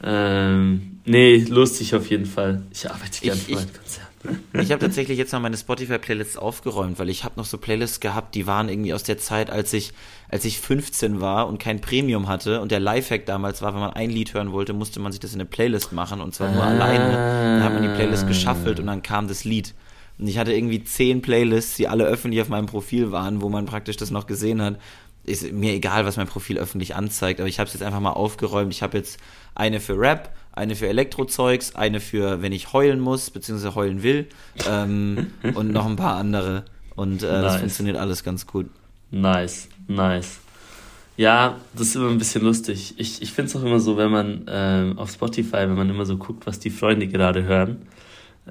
Ähm, 0.03 0.99
nee, 1.05 1.37
lustig 1.47 1.95
auf 1.95 2.09
jeden 2.09 2.25
Fall. 2.25 2.63
Ich 2.73 2.91
arbeite 2.91 3.21
gerne 3.21 3.39
für 3.39 3.57
ein 3.57 3.71
Konzert. 3.71 4.06
Ich 4.53 4.71
habe 4.71 4.79
tatsächlich 4.79 5.17
jetzt 5.17 5.33
noch 5.33 5.41
meine 5.41 5.57
Spotify-Playlists 5.57 6.37
aufgeräumt, 6.37 6.99
weil 6.99 7.09
ich 7.09 7.23
habe 7.23 7.35
noch 7.37 7.45
so 7.45 7.57
Playlists 7.57 7.99
gehabt, 7.99 8.35
die 8.35 8.47
waren 8.47 8.69
irgendwie 8.69 8.93
aus 8.93 9.03
der 9.03 9.17
Zeit, 9.17 9.49
als 9.49 9.73
ich, 9.73 9.93
als 10.29 10.45
ich 10.45 10.59
15 10.59 11.21
war 11.21 11.47
und 11.47 11.59
kein 11.59 11.81
Premium 11.81 12.27
hatte. 12.27 12.61
Und 12.61 12.71
der 12.71 12.79
Lifehack 12.79 13.25
damals 13.25 13.61
war, 13.61 13.73
wenn 13.73 13.81
man 13.81 13.93
ein 13.93 14.09
Lied 14.09 14.33
hören 14.33 14.51
wollte, 14.51 14.73
musste 14.73 14.99
man 14.99 15.11
sich 15.11 15.19
das 15.19 15.33
in 15.33 15.39
eine 15.39 15.49
Playlist 15.49 15.93
machen 15.93 16.21
und 16.21 16.33
zwar 16.33 16.51
nur 16.51 16.63
ah. 16.63 16.69
alleine. 16.69 17.11
Dann 17.11 17.63
hat 17.63 17.73
man 17.73 17.83
die 17.83 17.89
Playlist 17.89 18.27
geschaffelt 18.27 18.79
und 18.79 18.87
dann 18.87 19.03
kam 19.03 19.27
das 19.27 19.43
Lied. 19.43 19.73
Und 20.19 20.27
ich 20.27 20.37
hatte 20.37 20.53
irgendwie 20.53 20.83
zehn 20.83 21.21
Playlists, 21.21 21.75
die 21.75 21.87
alle 21.87 22.05
öffentlich 22.05 22.41
auf 22.41 22.49
meinem 22.49 22.65
Profil 22.65 23.11
waren, 23.11 23.41
wo 23.41 23.49
man 23.49 23.65
praktisch 23.65 23.97
das 23.97 24.11
noch 24.11 24.25
gesehen 24.25 24.61
hat. 24.61 24.79
Ist 25.23 25.51
mir 25.51 25.73
egal, 25.73 26.05
was 26.05 26.17
mein 26.17 26.27
Profil 26.27 26.57
öffentlich 26.57 26.95
anzeigt, 26.95 27.39
aber 27.39 27.49
ich 27.49 27.59
habe 27.59 27.67
es 27.67 27.73
jetzt 27.73 27.83
einfach 27.83 27.99
mal 27.99 28.11
aufgeräumt. 28.11 28.73
Ich 28.73 28.81
habe 28.81 28.97
jetzt 28.97 29.19
eine 29.55 29.79
für 29.79 29.99
Rap, 29.99 30.33
eine 30.57 30.75
für 30.75 30.87
Elektrozeugs, 30.87 31.75
eine 31.75 31.99
für, 31.99 32.41
wenn 32.41 32.51
ich 32.51 32.73
heulen 32.73 32.99
muss, 32.99 33.29
beziehungsweise 33.29 33.75
heulen 33.75 34.03
will, 34.03 34.27
ähm, 34.69 35.31
und 35.53 35.71
noch 35.71 35.85
ein 35.85 35.95
paar 35.95 36.17
andere. 36.17 36.65
Und 36.95 37.23
äh, 37.23 37.27
nice. 37.27 37.43
das 37.43 37.57
funktioniert 37.57 37.97
alles 37.97 38.23
ganz 38.23 38.45
gut. 38.47 38.67
Nice, 39.11 39.69
nice. 39.87 40.39
Ja, 41.15 41.57
das 41.73 41.87
ist 41.87 41.95
immer 41.95 42.09
ein 42.09 42.17
bisschen 42.19 42.43
lustig. 42.43 42.93
Ich, 42.97 43.21
ich 43.21 43.31
finde 43.31 43.49
es 43.49 43.55
auch 43.55 43.63
immer 43.63 43.79
so, 43.79 43.97
wenn 43.97 44.11
man 44.11 44.45
ähm, 44.47 44.99
auf 44.99 45.11
Spotify, 45.11 45.61
wenn 45.61 45.75
man 45.75 45.89
immer 45.89 46.05
so 46.05 46.17
guckt, 46.17 46.45
was 46.45 46.59
die 46.59 46.69
Freunde 46.69 47.07
gerade 47.07 47.43
hören, 47.43 47.87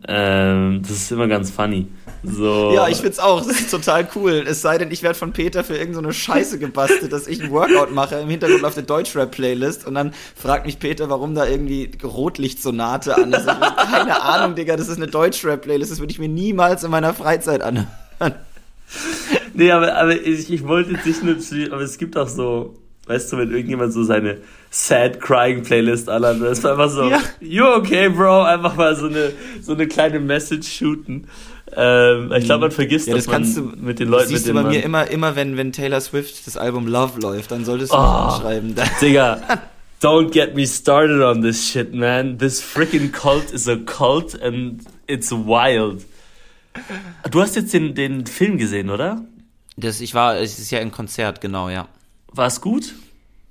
ähm, 0.06 0.82
das 0.82 0.90
ist 0.90 1.12
immer 1.12 1.26
ganz 1.26 1.50
funny. 1.50 1.86
So. 2.22 2.72
Ja, 2.74 2.88
ich 2.88 2.98
find's 2.98 3.18
auch. 3.18 3.46
Das 3.46 3.60
ist 3.60 3.70
total 3.70 4.08
cool. 4.14 4.44
Es 4.46 4.60
sei 4.60 4.78
denn, 4.78 4.90
ich 4.90 5.02
werde 5.02 5.18
von 5.18 5.32
Peter 5.32 5.64
für 5.64 5.76
irgendeine 5.76 6.08
so 6.08 6.12
Scheiße 6.12 6.58
gebastelt, 6.58 7.12
dass 7.12 7.26
ich 7.26 7.42
ein 7.42 7.50
Workout 7.50 7.92
mache 7.92 8.16
im 8.16 8.28
Hintergrund 8.28 8.64
auf 8.64 8.74
der 8.74 8.82
Deutschrap-Playlist 8.82 9.86
und 9.86 9.94
dann 9.94 10.12
fragt 10.34 10.66
mich 10.66 10.78
Peter, 10.78 11.08
warum 11.08 11.34
da 11.34 11.46
irgendwie 11.46 11.90
Rotlichtsonate 12.02 13.16
an 13.16 13.32
ist. 13.32 13.46
Ich 13.46 13.92
keine 13.92 14.22
Ahnung, 14.22 14.54
Digga, 14.54 14.76
das 14.76 14.88
ist 14.88 14.96
eine 14.96 15.06
Deutschrap-Playlist. 15.06 15.92
Das 15.92 16.00
würde 16.00 16.12
ich 16.12 16.18
mir 16.18 16.28
niemals 16.28 16.84
in 16.84 16.90
meiner 16.90 17.14
Freizeit 17.14 17.62
anhören. 17.62 17.86
Nee, 19.54 19.70
aber, 19.70 19.96
aber 19.96 20.20
ich, 20.20 20.52
ich 20.52 20.66
wollte 20.66 20.92
jetzt 20.92 21.06
nicht 21.06 21.22
nur, 21.22 21.72
aber 21.72 21.82
es 21.82 21.98
gibt 21.98 22.16
auch 22.16 22.28
so 22.28 22.76
Weißt 23.06 23.32
du, 23.32 23.36
wenn 23.36 23.52
irgendjemand 23.52 23.92
so 23.92 24.02
seine 24.02 24.38
Sad 24.78 25.20
Crying 25.20 25.62
Playlist 25.62 26.06
anhat, 26.10 26.42
das 26.42 26.62
war 26.62 26.72
einfach 26.72 26.90
so, 26.90 27.08
ja. 27.08 27.18
you 27.40 27.64
okay, 27.64 28.10
Bro? 28.10 28.42
Einfach 28.42 28.76
mal 28.76 28.94
so 28.94 29.06
eine, 29.06 29.32
so 29.62 29.72
eine 29.72 29.88
kleine 29.88 30.20
Message 30.20 30.68
shooten. 30.68 31.28
Ähm, 31.74 32.30
ich 32.36 32.44
glaube, 32.44 32.66
man 32.66 32.70
vergisst, 32.70 33.08
ja, 33.08 33.14
das 33.14 33.24
dass 33.24 33.32
kannst 33.32 33.56
man 33.56 33.70
du, 33.70 33.76
mit 33.78 33.98
den 33.98 34.08
Leuten. 34.08 34.24
Das 34.24 34.28
siehst 34.28 34.48
du 34.48 34.52
bei 34.52 34.64
mir 34.64 34.84
immer, 34.84 35.10
immer 35.10 35.34
wenn, 35.34 35.56
wenn 35.56 35.72
Taylor 35.72 36.02
Swift 36.02 36.46
das 36.46 36.58
Album 36.58 36.86
Love 36.88 37.18
läuft, 37.20 37.52
dann 37.52 37.64
solltest 37.64 37.92
du 37.92 37.96
oh, 37.96 38.00
anschreiben. 38.00 38.74
Digga, 39.00 39.40
don't 40.02 40.30
get 40.30 40.54
me 40.54 40.66
started 40.66 41.22
on 41.22 41.40
this 41.40 41.66
shit, 41.66 41.94
man. 41.94 42.36
This 42.36 42.62
freaking 42.62 43.10
cult 43.10 43.50
is 43.52 43.66
a 43.66 43.76
cult 43.76 44.40
and 44.42 44.82
it's 45.06 45.32
wild. 45.32 46.04
Du 47.30 47.40
hast 47.40 47.56
jetzt 47.56 47.72
den, 47.72 47.94
den 47.94 48.26
Film 48.26 48.58
gesehen, 48.58 48.90
oder? 48.90 49.24
Das, 49.78 50.02
ich 50.02 50.12
war, 50.12 50.36
es 50.36 50.58
ist 50.58 50.70
ja 50.70 50.80
ein 50.80 50.92
Konzert, 50.92 51.40
genau, 51.40 51.70
ja. 51.70 51.88
War 52.30 52.48
es 52.48 52.60
gut? 52.60 52.92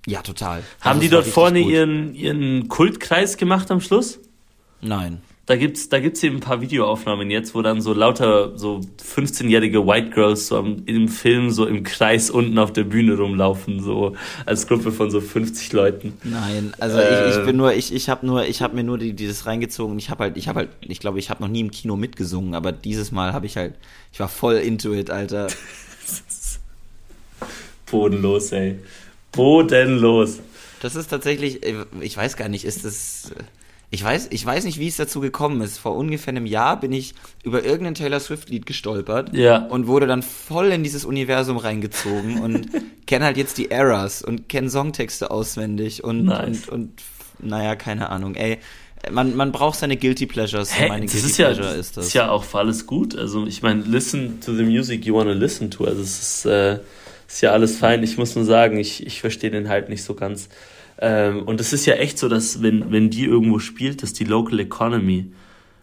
Ja, 0.08 0.22
total. 0.22 0.64
Haben 0.82 0.98
also 0.98 1.02
die 1.02 1.10
dort 1.10 1.26
vorne 1.26 1.60
ihren, 1.60 2.14
ihren 2.14 2.68
Kultkreis 2.68 3.38
gemacht 3.38 3.72
am 3.72 3.82
Schluss? 3.82 4.20
Nein. 4.82 5.22
Da 5.48 5.56
gibt's, 5.58 5.90
da 5.90 6.00
gibt's 6.00 6.24
eben 6.24 6.38
ein 6.38 6.42
paar 6.42 6.62
Videoaufnahmen 6.62 7.30
jetzt, 7.30 7.54
wo 7.54 7.62
dann 7.62 7.80
so 7.80 7.94
lauter 7.94 8.58
so 8.58 8.82
15-jährige 9.00 9.86
White 9.86 10.10
Girls 10.10 10.48
so 10.48 10.58
am, 10.58 10.82
im 10.88 11.08
Film 11.08 11.52
so 11.52 11.68
im 11.68 11.84
Kreis 11.84 12.32
unten 12.32 12.58
auf 12.58 12.74
der 12.74 12.84
Bühne 12.84 13.16
rumlaufen, 13.16 13.80
so 13.80 14.16
als 14.48 14.66
Gruppe 14.66 14.92
von 14.92 15.12
so 15.12 15.22
50 15.22 15.72
Leuten. 15.72 16.14
Nein, 16.24 16.74
also 16.80 16.98
äh, 16.98 17.30
ich, 17.30 17.38
ich 17.38 17.46
bin 17.46 17.58
nur, 17.58 17.74
ich, 17.74 17.94
ich 17.94 18.10
habe 18.10 18.26
nur, 18.26 18.44
ich 18.46 18.64
habe 18.64 18.76
mir 18.76 18.84
nur 18.84 18.98
die, 18.98 19.14
dieses 19.14 19.46
reingezogen. 19.46 20.00
Ich 20.00 20.10
habe 20.10 20.24
halt, 20.24 20.38
ich 20.38 20.48
habe 20.48 20.62
halt, 20.62 20.70
ich 20.82 21.00
glaube, 21.00 21.20
ich 21.20 21.30
habe 21.30 21.44
noch 21.44 21.50
nie 21.50 21.62
im 21.62 21.70
Kino 21.70 21.96
mitgesungen, 21.96 22.56
aber 22.56 22.72
dieses 22.72 23.12
Mal 23.12 23.34
habe 23.34 23.46
ich 23.46 23.56
halt, 23.56 23.76
ich 24.12 24.20
war 24.20 24.30
voll 24.30 24.56
into 24.56 24.94
it, 24.94 25.12
Alter. 25.12 25.48
Bodenlos, 27.86 28.52
ey. 28.52 28.80
Bodenlos. 29.36 30.40
Das 30.82 30.96
ist 30.96 31.08
tatsächlich, 31.08 31.66
äh, 31.66 31.86
ich 32.02 32.16
weiß 32.16 32.38
gar 32.38 32.50
nicht, 32.50 32.66
ist 32.66 32.86
das. 32.86 33.32
Ich 33.92 34.04
weiß, 34.04 34.28
ich 34.32 34.46
weiß 34.46 34.66
nicht, 34.66 34.80
wie 34.80 34.88
es 34.88 34.98
dazu 34.98 35.20
gekommen 35.22 35.62
ist. 35.62 35.78
Vor 35.78 35.96
ungefähr 35.96 36.32
einem 36.32 36.46
Jahr 36.46 36.80
bin 36.80 36.92
ich 36.92 37.14
über 37.44 37.64
irgendein 37.64 37.96
Taylor 37.96 38.20
Swift-Lied 38.20 38.66
gestolpert 38.66 39.34
ja. 39.34 39.66
und 39.68 39.88
wurde 39.88 40.06
dann 40.06 40.22
voll 40.22 40.68
in 40.68 40.84
dieses 40.84 41.06
Universum 41.06 41.58
reingezogen 41.58 42.42
und 42.42 42.68
kenne 43.08 43.26
halt 43.26 43.38
jetzt 43.38 43.58
die 43.58 43.72
Eras 43.72 44.22
und 44.22 44.50
kenne 44.50 44.70
Songtexte 44.70 45.32
auswendig 45.32 46.04
und, 46.04 46.26
nice. 46.26 46.68
und, 46.68 46.70
und, 46.70 46.92
naja, 47.40 47.76
keine 47.76 48.10
Ahnung. 48.10 48.36
Ey, 48.36 48.58
man, 49.12 49.36
man 49.36 49.52
braucht 49.52 49.80
seine 49.80 49.98
Guilty 49.98 50.26
Pleasures. 50.26 50.74
Hey, 50.74 50.90
meine 50.90 51.06
das 51.06 51.14
Guilty 51.14 51.30
ist 51.30 51.38
ja, 51.38 51.54
Pleasure 51.54 51.76
ist 51.76 51.96
das. 51.96 52.08
ist 52.08 52.14
ja 52.14 52.30
auch 52.30 52.44
für 52.44 52.58
alles 52.58 52.88
gut. 52.88 53.16
Also 53.16 53.46
ich 53.46 53.62
meine, 53.62 53.84
listen 53.84 54.42
to 54.42 54.54
the 54.54 54.64
music 54.64 55.06
you 55.06 55.16
want 55.16 55.30
to 55.30 55.34
listen 55.34 55.72
to. 55.72 55.86
Also 55.86 56.02
es 56.02 56.20
ist. 56.20 56.46
Äh 56.46 56.80
ist 57.28 57.42
ja 57.42 57.52
alles 57.52 57.78
fein. 57.78 58.04
Ich 58.04 58.18
muss 58.18 58.36
nur 58.36 58.46
sagen, 58.46 58.78
ich, 58.78 59.06
ich 59.06 59.22
verstehe 59.22 59.52
den 59.52 59.70
halt 59.70 59.90
nicht 59.90 60.04
so 60.04 60.14
ganz. 60.14 60.50
Ähm, 60.98 61.44
und 61.44 61.60
es 61.60 61.74
ist 61.74 61.86
ja 61.86 61.96
echt 61.96 62.18
so, 62.18 62.30
dass 62.30 62.62
wenn, 62.62 62.92
wenn 62.92 63.10
die 63.10 63.26
irgendwo 63.26 63.60
spielt, 63.60 64.04
dass 64.04 64.14
die 64.14 64.24
Local 64.24 64.60
Economy 64.60 65.32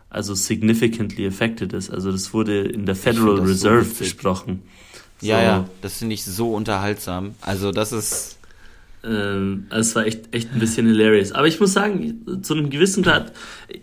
also 0.08 0.34
significantly 0.34 1.26
affected 1.26 1.72
ist. 1.72 1.90
Also 1.90 2.12
das 2.12 2.32
wurde 2.34 2.62
in 2.62 2.86
der 2.86 2.94
Federal 2.94 3.40
Reserve 3.40 3.84
so 3.84 3.98
besprochen. 3.98 4.62
So. 5.20 5.28
Ja, 5.28 5.42
ja, 5.42 5.68
das 5.80 5.98
finde 5.98 6.14
ich 6.14 6.24
so 6.24 6.54
unterhaltsam. 6.54 7.34
Also 7.40 7.72
das 7.72 7.92
ist... 7.92 8.38
Ähm, 9.04 9.66
also 9.70 9.80
es 9.88 9.96
war 9.96 10.06
echt, 10.06 10.34
echt 10.34 10.52
ein 10.52 10.60
bisschen 10.60 10.86
hilarious. 10.86 11.32
Aber 11.32 11.48
ich 11.48 11.58
muss 11.60 11.72
sagen, 11.72 12.42
zu 12.42 12.54
einem 12.54 12.70
gewissen 12.70 13.02
Grad, 13.02 13.32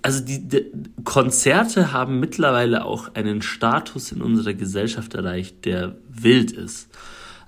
also 0.02 0.24
die, 0.24 0.48
die 0.48 0.66
Konzerte 1.04 1.92
haben 1.92 2.20
mittlerweile 2.20 2.86
auch 2.86 3.16
einen 3.16 3.42
Status 3.42 4.12
in 4.12 4.22
unserer 4.22 4.54
Gesellschaft 4.54 5.16
erreicht, 5.16 5.66
der 5.66 5.96
wild 6.10 6.52
ist. 6.52 6.88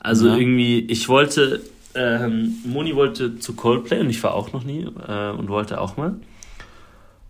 Also 0.03 0.27
ja. 0.27 0.35
irgendwie, 0.35 0.79
ich 0.79 1.07
wollte, 1.09 1.61
ähm, 1.93 2.55
Moni 2.65 2.95
wollte 2.95 3.37
zu 3.37 3.53
Coldplay 3.53 3.99
und 3.99 4.09
ich 4.09 4.21
war 4.23 4.33
auch 4.33 4.51
noch 4.51 4.63
nie 4.63 4.81
äh, 5.07 5.29
und 5.29 5.47
wollte 5.49 5.79
auch 5.79 5.95
mal. 5.95 6.15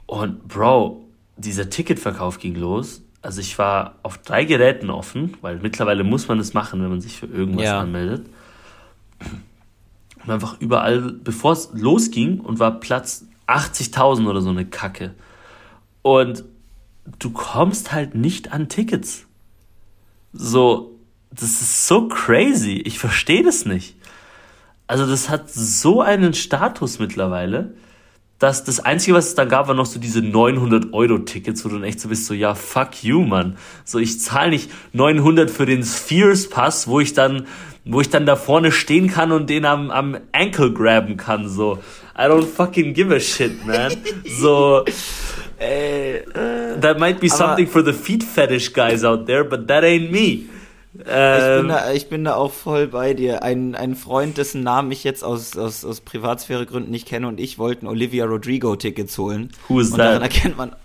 Und 0.06 0.48
Bro, 0.48 1.06
dieser 1.36 1.70
Ticketverkauf 1.70 2.40
ging 2.40 2.56
los. 2.56 3.02
Also 3.22 3.42
ich 3.42 3.58
war 3.60 3.96
auf 4.04 4.18
drei 4.20 4.46
Geräten 4.46 4.90
offen, 4.90 5.36
weil 5.42 5.60
mittlerweile 5.60 6.06
muss 6.06 6.30
man 6.30 6.38
das 6.38 6.54
machen, 6.54 6.82
wenn 6.82 6.90
man 6.90 7.02
sich 7.02 7.18
für 7.18 7.28
irgendwas 7.28 7.66
ja. 7.66 7.82
anmeldet. 7.82 8.26
Und 10.24 10.30
einfach 10.30 10.60
überall, 10.62 11.02
bevor 11.02 11.52
es 11.52 11.72
losging 11.74 12.40
und 12.40 12.60
war 12.60 12.80
Platz 12.80 13.26
80.000 13.48 14.28
oder 14.30 14.42
so 14.42 14.50
eine 14.50 14.66
Kacke. 14.66 15.14
Und 16.04 16.46
du 17.20 17.32
kommst 17.32 17.92
halt 17.92 18.16
nicht 18.16 18.54
an 18.54 18.70
Tickets. 18.70 19.26
So, 20.32 20.91
das 21.32 21.62
ist 21.62 21.88
so 21.88 22.08
crazy. 22.08 22.82
Ich 22.86 23.00
verstehe 23.00 23.44
das 23.44 23.66
nicht. 23.66 23.96
Also 24.88 25.06
das 25.06 25.30
hat 25.30 25.50
so 25.50 26.02
einen 26.02 26.34
Status 26.34 27.00
mittlerweile, 27.00 27.74
dass 28.40 28.64
das 28.64 28.80
Einzige, 28.80 29.16
was 29.16 29.28
es 29.28 29.36
da 29.36 29.46
gab, 29.46 29.68
war 29.68 29.76
noch 29.76 29.86
so 29.86 30.00
diese 30.00 30.22
900 30.22 30.94
Euro 30.94 31.20
Tickets, 31.20 31.64
wo 31.64 31.70
du 31.70 31.76
dann 31.76 31.84
echt 31.84 32.00
so 32.00 32.10
bist, 32.10 32.26
so 32.26 32.34
ja, 32.34 32.56
fuck 32.56 33.04
you, 33.04 33.22
man. 33.22 33.56
So, 33.86 34.00
ich 34.00 34.20
zahle 34.20 34.50
nicht 34.50 34.72
900 34.94 35.50
für 35.50 35.66
den 35.66 35.84
Spheres 35.84 36.50
Pass, 36.50 36.88
wo 36.88 37.00
ich 37.00 37.14
dann, 37.14 37.46
wo 37.86 38.02
ich 38.02 38.10
dann 38.10 38.26
da 38.26 38.36
vorne 38.36 38.72
stehen 38.72 39.10
kann 39.10 39.32
und 39.32 39.50
den 39.50 39.64
am, 39.64 39.92
am 39.92 40.18
Ankle 40.32 40.74
graben 40.74 41.18
kann, 41.18 41.48
so. 41.48 41.80
I 42.18 42.24
don't 42.24 42.46
fucking 42.46 42.94
give 42.94 43.16
a 43.16 43.20
shit, 43.20 43.66
man. 43.66 43.94
So, 44.26 44.84
äh, 45.60 46.22
that 46.82 47.00
might 47.00 47.20
be 47.22 47.30
something 47.30 47.68
for 47.68 47.86
the 47.86 47.94
feet 47.94 48.24
fetish 48.24 48.74
guys 48.74 49.06
out 49.06 49.28
there, 49.28 49.46
but 49.46 49.68
that 49.68 49.84
ain't 49.84 50.12
me. 50.12 50.50
Ähm, 50.94 51.38
ich, 51.38 51.44
bin 51.44 51.60
ähm, 51.60 51.68
da, 51.68 51.92
ich 51.94 52.10
bin 52.10 52.24
da 52.26 52.36
auch 52.36 52.52
voll 52.52 52.88
bei 52.88 53.14
dir. 53.14 53.44
Ein, 53.44 53.76
ein 53.76 53.96
Freund, 53.96 54.38
dessen 54.38 54.62
Namen 54.64 54.92
ich 54.92 55.04
jetzt 55.04 55.24
aus, 55.24 55.56
aus, 55.56 55.86
aus 55.86 56.02
Privatsphäregründen 56.02 56.92
nicht 56.92 57.08
kenne 57.08 57.28
und 57.28 57.40
ich 57.40 57.58
wollten 57.58 57.88
Olivia 57.88 58.26
Rodrigo 58.26 58.76
Tickets 58.76 59.18
holen. 59.18 59.52
Who 59.70 59.80
is 59.80 59.92
und 59.92 59.98
that? 59.98 60.08
daran 60.08 60.22
erkennt 60.22 60.58
man, 60.58 60.76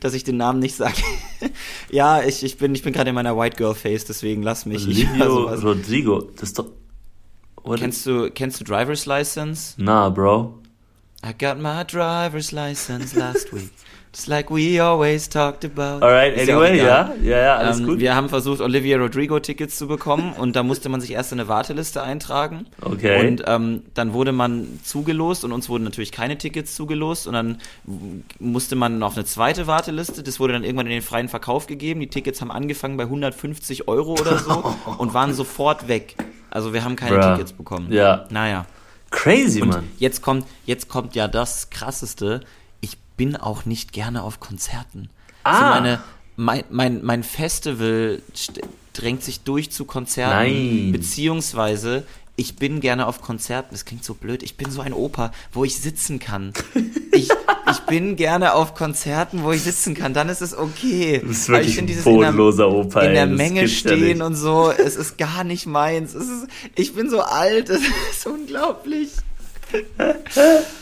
dass 0.00 0.14
ich 0.14 0.22
den 0.22 0.36
Namen 0.36 0.60
nicht 0.60 0.76
sage. 0.76 1.02
ja, 1.90 2.22
ich, 2.22 2.44
ich 2.44 2.58
bin, 2.58 2.74
ich 2.74 2.82
bin 2.82 2.92
gerade 2.92 3.10
in 3.10 3.14
meiner 3.14 3.36
White 3.36 3.56
Girl 3.56 3.74
Face, 3.74 4.04
deswegen 4.04 4.42
lass 4.42 4.66
mich. 4.66 4.84
Olivio 4.86 5.48
Rodrigo, 5.54 6.20
das 6.20 6.50
ist 6.50 6.58
doch. 6.58 6.66
Kennst 7.76 8.04
du, 8.06 8.30
kennst 8.30 8.60
du 8.60 8.64
Driver's 8.64 9.06
License? 9.06 9.74
Na, 9.78 10.10
Bro. 10.10 10.58
I 11.24 11.32
got 11.32 11.58
my 11.58 11.82
driver's 11.84 12.52
license 12.52 13.18
last 13.18 13.50
week. 13.52 13.70
Just 14.14 14.28
like 14.28 14.48
we 14.48 14.80
always 14.80 15.28
talked 15.28 15.64
about. 15.64 16.04
Alright, 16.04 16.38
anyway, 16.38 16.78
ja, 16.78 17.12
ja, 17.20 17.36
ja, 17.36 17.56
alles 17.56 17.80
ähm, 17.80 17.86
gut. 17.86 17.98
Wir 17.98 18.14
haben 18.14 18.28
versucht, 18.28 18.60
Olivia 18.60 18.96
Rodrigo 18.96 19.40
Tickets 19.40 19.76
zu 19.76 19.88
bekommen 19.88 20.34
und 20.34 20.54
da 20.54 20.62
musste 20.62 20.88
man 20.88 21.00
sich 21.00 21.10
erst 21.10 21.32
in 21.32 21.40
eine 21.40 21.48
Warteliste 21.48 22.00
eintragen. 22.00 22.66
Okay. 22.80 23.26
Und 23.26 23.42
ähm, 23.48 23.82
dann 23.94 24.12
wurde 24.12 24.30
man 24.30 24.78
zugelost 24.84 25.44
und 25.44 25.50
uns 25.50 25.68
wurden 25.68 25.82
natürlich 25.82 26.12
keine 26.12 26.38
Tickets 26.38 26.76
zugelost 26.76 27.26
und 27.26 27.32
dann 27.32 27.58
musste 28.38 28.76
man 28.76 29.02
auf 29.02 29.16
eine 29.16 29.24
zweite 29.24 29.66
Warteliste. 29.66 30.22
Das 30.22 30.38
wurde 30.38 30.52
dann 30.52 30.62
irgendwann 30.62 30.86
in 30.86 30.92
den 30.92 31.02
freien 31.02 31.28
Verkauf 31.28 31.66
gegeben. 31.66 31.98
Die 31.98 32.06
Tickets 32.06 32.40
haben 32.40 32.52
angefangen 32.52 32.96
bei 32.96 33.04
150 33.04 33.88
Euro 33.88 34.12
oder 34.12 34.38
so 34.38 34.76
und 34.98 35.12
waren 35.12 35.34
sofort 35.34 35.88
weg. 35.88 36.14
Also 36.50 36.72
wir 36.72 36.84
haben 36.84 36.94
keine 36.94 37.18
Bruh. 37.18 37.32
Tickets 37.32 37.52
bekommen. 37.52 37.92
Ja. 37.92 38.26
Naja. 38.30 38.66
Crazy, 39.10 39.60
und 39.60 39.68
Mann. 39.70 39.88
Jetzt 39.98 40.22
kommt, 40.22 40.46
jetzt 40.66 40.88
kommt 40.88 41.16
ja 41.16 41.26
das 41.26 41.70
Krasseste 41.70 42.40
bin 43.16 43.36
auch 43.36 43.64
nicht 43.64 43.92
gerne 43.92 44.22
auf 44.22 44.40
Konzerten. 44.40 45.08
Ah. 45.42 45.50
Also 45.50 45.80
meine, 45.80 46.02
mein, 46.36 46.64
mein, 46.70 47.04
mein 47.04 47.22
Festival 47.22 48.22
drängt 48.92 49.22
sich 49.22 49.40
durch 49.40 49.70
zu 49.70 49.84
Konzerten. 49.84 50.34
Nein. 50.34 50.92
Beziehungsweise 50.92 52.04
ich 52.36 52.56
bin 52.56 52.80
gerne 52.80 53.06
auf 53.06 53.20
Konzerten, 53.20 53.68
das 53.70 53.84
klingt 53.84 54.04
so 54.04 54.14
blöd, 54.14 54.42
ich 54.42 54.56
bin 54.56 54.70
so 54.70 54.80
ein 54.80 54.92
Opa, 54.92 55.30
wo 55.52 55.64
ich 55.64 55.80
sitzen 55.80 56.18
kann. 56.18 56.52
Ich, 57.16 57.28
ich 57.70 57.78
bin 57.82 58.16
gerne 58.16 58.54
auf 58.54 58.74
Konzerten, 58.74 59.44
wo 59.44 59.52
ich 59.52 59.62
sitzen 59.62 59.94
kann, 59.94 60.14
dann 60.14 60.28
ist 60.28 60.42
es 60.42 60.52
okay. 60.52 61.22
Das 61.24 61.38
ist 61.38 61.48
wirklich 61.48 61.78
ein 61.78 61.86
bodenloser 62.02 62.68
Opa. 62.68 63.02
In 63.02 63.14
der, 63.14 63.22
in 63.22 63.28
der 63.28 63.36
Menge 63.36 63.68
stehen 63.68 64.18
ja 64.18 64.26
und 64.26 64.34
so, 64.34 64.72
es 64.72 64.96
ist 64.96 65.16
gar 65.16 65.44
nicht 65.44 65.64
meins. 65.64 66.14
Ist, 66.14 66.48
ich 66.74 66.92
bin 66.96 67.08
so 67.08 67.20
alt, 67.20 67.68
es 67.70 67.82
ist 68.10 68.26
unglaublich 68.26 69.10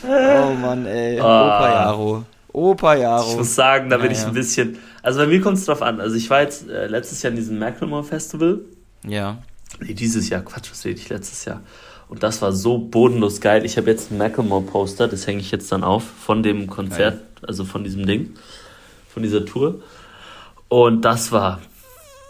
oh 0.03 0.53
Mann, 0.53 0.85
ey. 0.85 1.19
Oh. 1.19 1.23
Opa 1.23 1.69
Jaro. 1.69 2.25
Opa 2.51 2.95
Jaro. 2.95 3.31
Ich 3.31 3.37
muss 3.37 3.55
sagen, 3.55 3.89
da 3.89 3.97
bin 3.97 4.11
ja, 4.11 4.17
ich 4.17 4.25
ein 4.25 4.33
bisschen. 4.33 4.77
Also 5.01 5.19
bei 5.19 5.27
mir 5.27 5.41
kommt 5.41 5.57
es 5.57 5.65
drauf 5.65 5.81
an. 5.81 5.99
Also 5.99 6.15
ich 6.15 6.29
war 6.29 6.41
jetzt 6.41 6.69
äh, 6.69 6.87
letztes 6.87 7.21
Jahr 7.21 7.31
in 7.31 7.37
diesem 7.37 7.59
Macklemore 7.59 8.03
Festival. 8.03 8.61
Ja. 9.05 9.39
Nee, 9.79 9.93
dieses 9.93 10.29
Jahr, 10.29 10.41
Quatsch, 10.41 10.71
was 10.71 10.85
rede 10.85 10.99
ich 10.99 11.09
letztes 11.09 11.45
Jahr? 11.45 11.61
Und 12.07 12.21
das 12.21 12.41
war 12.41 12.51
so 12.51 12.77
bodenlos 12.77 13.41
geil. 13.41 13.65
Ich 13.65 13.77
habe 13.77 13.89
jetzt 13.89 14.11
ein 14.11 14.17
Macklemore-Poster, 14.17 15.07
das 15.07 15.25
hänge 15.25 15.39
ich 15.39 15.51
jetzt 15.51 15.71
dann 15.71 15.83
auf, 15.83 16.03
von 16.03 16.43
dem 16.43 16.69
Konzert, 16.69 17.15
geil. 17.15 17.47
also 17.47 17.65
von 17.65 17.83
diesem 17.83 18.05
Ding, 18.05 18.35
von 19.09 19.23
dieser 19.23 19.45
Tour. 19.45 19.81
Und 20.67 21.01
das 21.05 21.31
war 21.31 21.59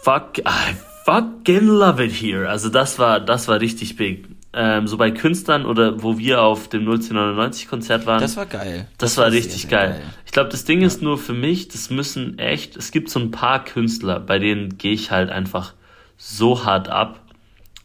fuck, 0.02 0.38
I 0.38 0.74
fucking 1.04 1.66
love 1.66 2.02
it 2.02 2.12
here. 2.12 2.48
Also 2.48 2.70
das 2.70 2.98
war, 2.98 3.20
das 3.20 3.48
war 3.48 3.60
richtig 3.60 3.96
big 3.96 4.26
ähm, 4.54 4.86
so 4.86 4.96
bei 4.96 5.10
Künstlern 5.10 5.66
oder 5.66 6.02
wo 6.02 6.18
wir 6.18 6.42
auf 6.42 6.68
dem 6.68 6.82
1999 6.82 7.68
Konzert 7.68 8.06
waren. 8.06 8.20
Das 8.20 8.36
war 8.36 8.46
geil. 8.46 8.86
Das, 8.98 9.10
das 9.10 9.16
war, 9.18 9.24
war 9.26 9.32
richtig 9.32 9.68
geil. 9.68 9.90
geil. 9.90 10.02
Ich 10.26 10.32
glaube, 10.32 10.50
das 10.50 10.64
Ding 10.64 10.80
ja. 10.80 10.86
ist 10.86 11.02
nur 11.02 11.18
für 11.18 11.32
mich, 11.32 11.68
das 11.68 11.90
müssen 11.90 12.38
echt, 12.38 12.76
es 12.76 12.90
gibt 12.90 13.10
so 13.10 13.20
ein 13.20 13.30
paar 13.30 13.64
Künstler, 13.64 14.20
bei 14.20 14.38
denen 14.38 14.78
gehe 14.78 14.92
ich 14.92 15.10
halt 15.10 15.30
einfach 15.30 15.74
so 16.16 16.64
hart 16.64 16.88
ab 16.88 17.20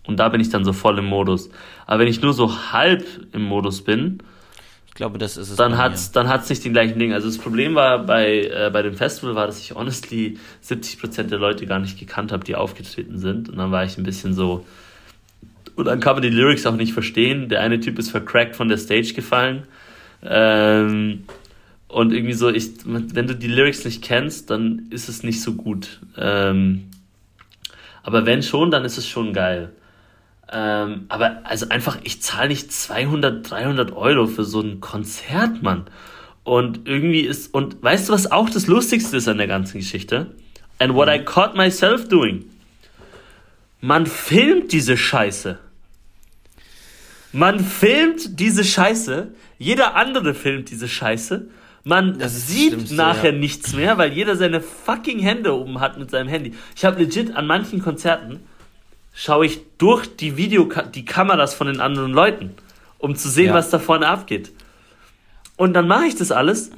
und 0.05 0.19
da 0.19 0.29
bin 0.29 0.41
ich 0.41 0.49
dann 0.49 0.65
so 0.65 0.73
voll 0.73 0.97
im 0.97 1.05
Modus. 1.05 1.49
Aber 1.85 1.99
wenn 1.99 2.07
ich 2.07 2.21
nur 2.21 2.33
so 2.33 2.71
halb 2.71 3.05
im 3.31 3.43
Modus 3.43 3.83
bin, 3.83 4.23
ich 4.87 4.95
glaube, 4.95 5.17
das 5.17 5.37
ist 5.37 5.51
es. 5.51 5.55
Dann 5.55 5.77
hat's, 5.77 6.11
dann 6.11 6.27
hat's 6.27 6.49
nicht 6.49 6.65
den 6.65 6.73
gleichen 6.73 6.99
Ding. 6.99 7.13
Also 7.13 7.27
das 7.27 7.37
Problem 7.37 7.75
war 7.75 7.99
bei 7.99 8.45
äh, 8.45 8.69
bei 8.73 8.81
dem 8.81 8.95
Festival 8.95 9.35
war, 9.35 9.45
dass 9.45 9.59
ich 9.59 9.73
honestly 9.73 10.37
70% 10.65 11.23
der 11.23 11.39
Leute 11.39 11.65
gar 11.67 11.79
nicht 11.79 11.99
gekannt 11.99 12.31
habe, 12.31 12.43
die 12.43 12.55
aufgetreten 12.55 13.17
sind. 13.17 13.49
Und 13.49 13.57
dann 13.57 13.71
war 13.71 13.83
ich 13.83 13.97
ein 13.97 14.03
bisschen 14.03 14.33
so, 14.33 14.65
und 15.79 15.85
dann 15.85 15.99
kann 15.99 16.13
man 16.13 16.21
die 16.21 16.29
Lyrics 16.29 16.65
auch 16.65 16.75
nicht 16.75 16.93
verstehen. 16.93 17.49
Der 17.49 17.61
eine 17.61 17.79
Typ 17.79 17.97
ist 17.97 18.11
vercrackt 18.11 18.55
von 18.55 18.69
der 18.69 18.77
Stage 18.77 19.13
gefallen. 19.13 19.63
Ähm, 20.23 21.23
und 21.87 22.13
irgendwie 22.13 22.33
so, 22.33 22.49
ich, 22.49 22.71
wenn 22.85 23.27
du 23.27 23.35
die 23.35 23.47
Lyrics 23.47 23.83
nicht 23.85 24.03
kennst, 24.03 24.49
dann 24.49 24.87
ist 24.91 25.09
es 25.09 25.23
nicht 25.23 25.41
so 25.41 25.53
gut. 25.53 25.99
Ähm, 26.17 26.89
aber 28.03 28.25
wenn 28.25 28.43
schon, 28.43 28.71
dann 28.71 28.85
ist 28.85 28.97
es 28.97 29.07
schon 29.07 29.33
geil. 29.33 29.71
Ähm, 30.51 31.05
aber 31.09 31.41
also 31.43 31.69
einfach, 31.69 31.97
ich 32.03 32.21
zahle 32.21 32.49
nicht 32.49 32.71
200, 32.71 33.49
300 33.49 33.91
Euro 33.91 34.27
für 34.27 34.43
so 34.43 34.61
ein 34.61 34.81
Konzert, 34.81 35.61
Mann. 35.61 35.85
Und 36.43 36.87
irgendwie 36.87 37.21
ist, 37.21 37.53
und 37.53 37.81
weißt 37.83 38.09
du, 38.09 38.13
was 38.13 38.31
auch 38.31 38.49
das 38.49 38.67
Lustigste 38.67 39.17
ist 39.17 39.27
an 39.27 39.37
der 39.37 39.47
ganzen 39.47 39.79
Geschichte? 39.79 40.31
And 40.79 40.93
what 40.93 41.09
I 41.09 41.19
caught 41.19 41.55
myself 41.55 42.07
doing. 42.07 42.45
Man 43.81 44.05
filmt 44.05 44.71
diese 44.71 44.97
Scheiße. 44.97 45.59
Man 47.31 47.59
filmt 47.59 48.39
diese 48.39 48.63
Scheiße. 48.63 49.33
Jeder 49.57 49.95
andere 49.95 50.33
filmt 50.33 50.69
diese 50.71 50.87
Scheiße. 50.87 51.49
Man 51.83 52.19
sieht 52.27 52.91
nachher 52.91 53.33
ja. 53.33 53.39
nichts 53.39 53.73
mehr, 53.73 53.97
weil 53.97 54.11
jeder 54.13 54.35
seine 54.35 54.61
fucking 54.61 55.19
Hände 55.19 55.55
oben 55.55 55.79
hat 55.79 55.97
mit 55.97 56.11
seinem 56.11 56.27
Handy. 56.27 56.53
Ich 56.75 56.85
habe 56.85 57.01
legit 57.01 57.35
an 57.35 57.47
manchen 57.47 57.81
Konzerten 57.81 58.39
schaue 59.13 59.45
ich 59.45 59.61
durch 59.77 60.15
die 60.15 60.37
Video 60.37 60.69
die 60.93 61.05
Kameras 61.05 61.53
von 61.53 61.67
den 61.67 61.81
anderen 61.81 62.13
Leuten, 62.13 62.51
um 62.99 63.15
zu 63.15 63.29
sehen, 63.29 63.47
ja. 63.47 63.53
was 63.53 63.69
da 63.69 63.79
vorne 63.79 64.07
abgeht. 64.07 64.51
Und 65.57 65.73
dann 65.73 65.87
mache 65.87 66.05
ich 66.05 66.15
das 66.15 66.31
alles 66.31 66.71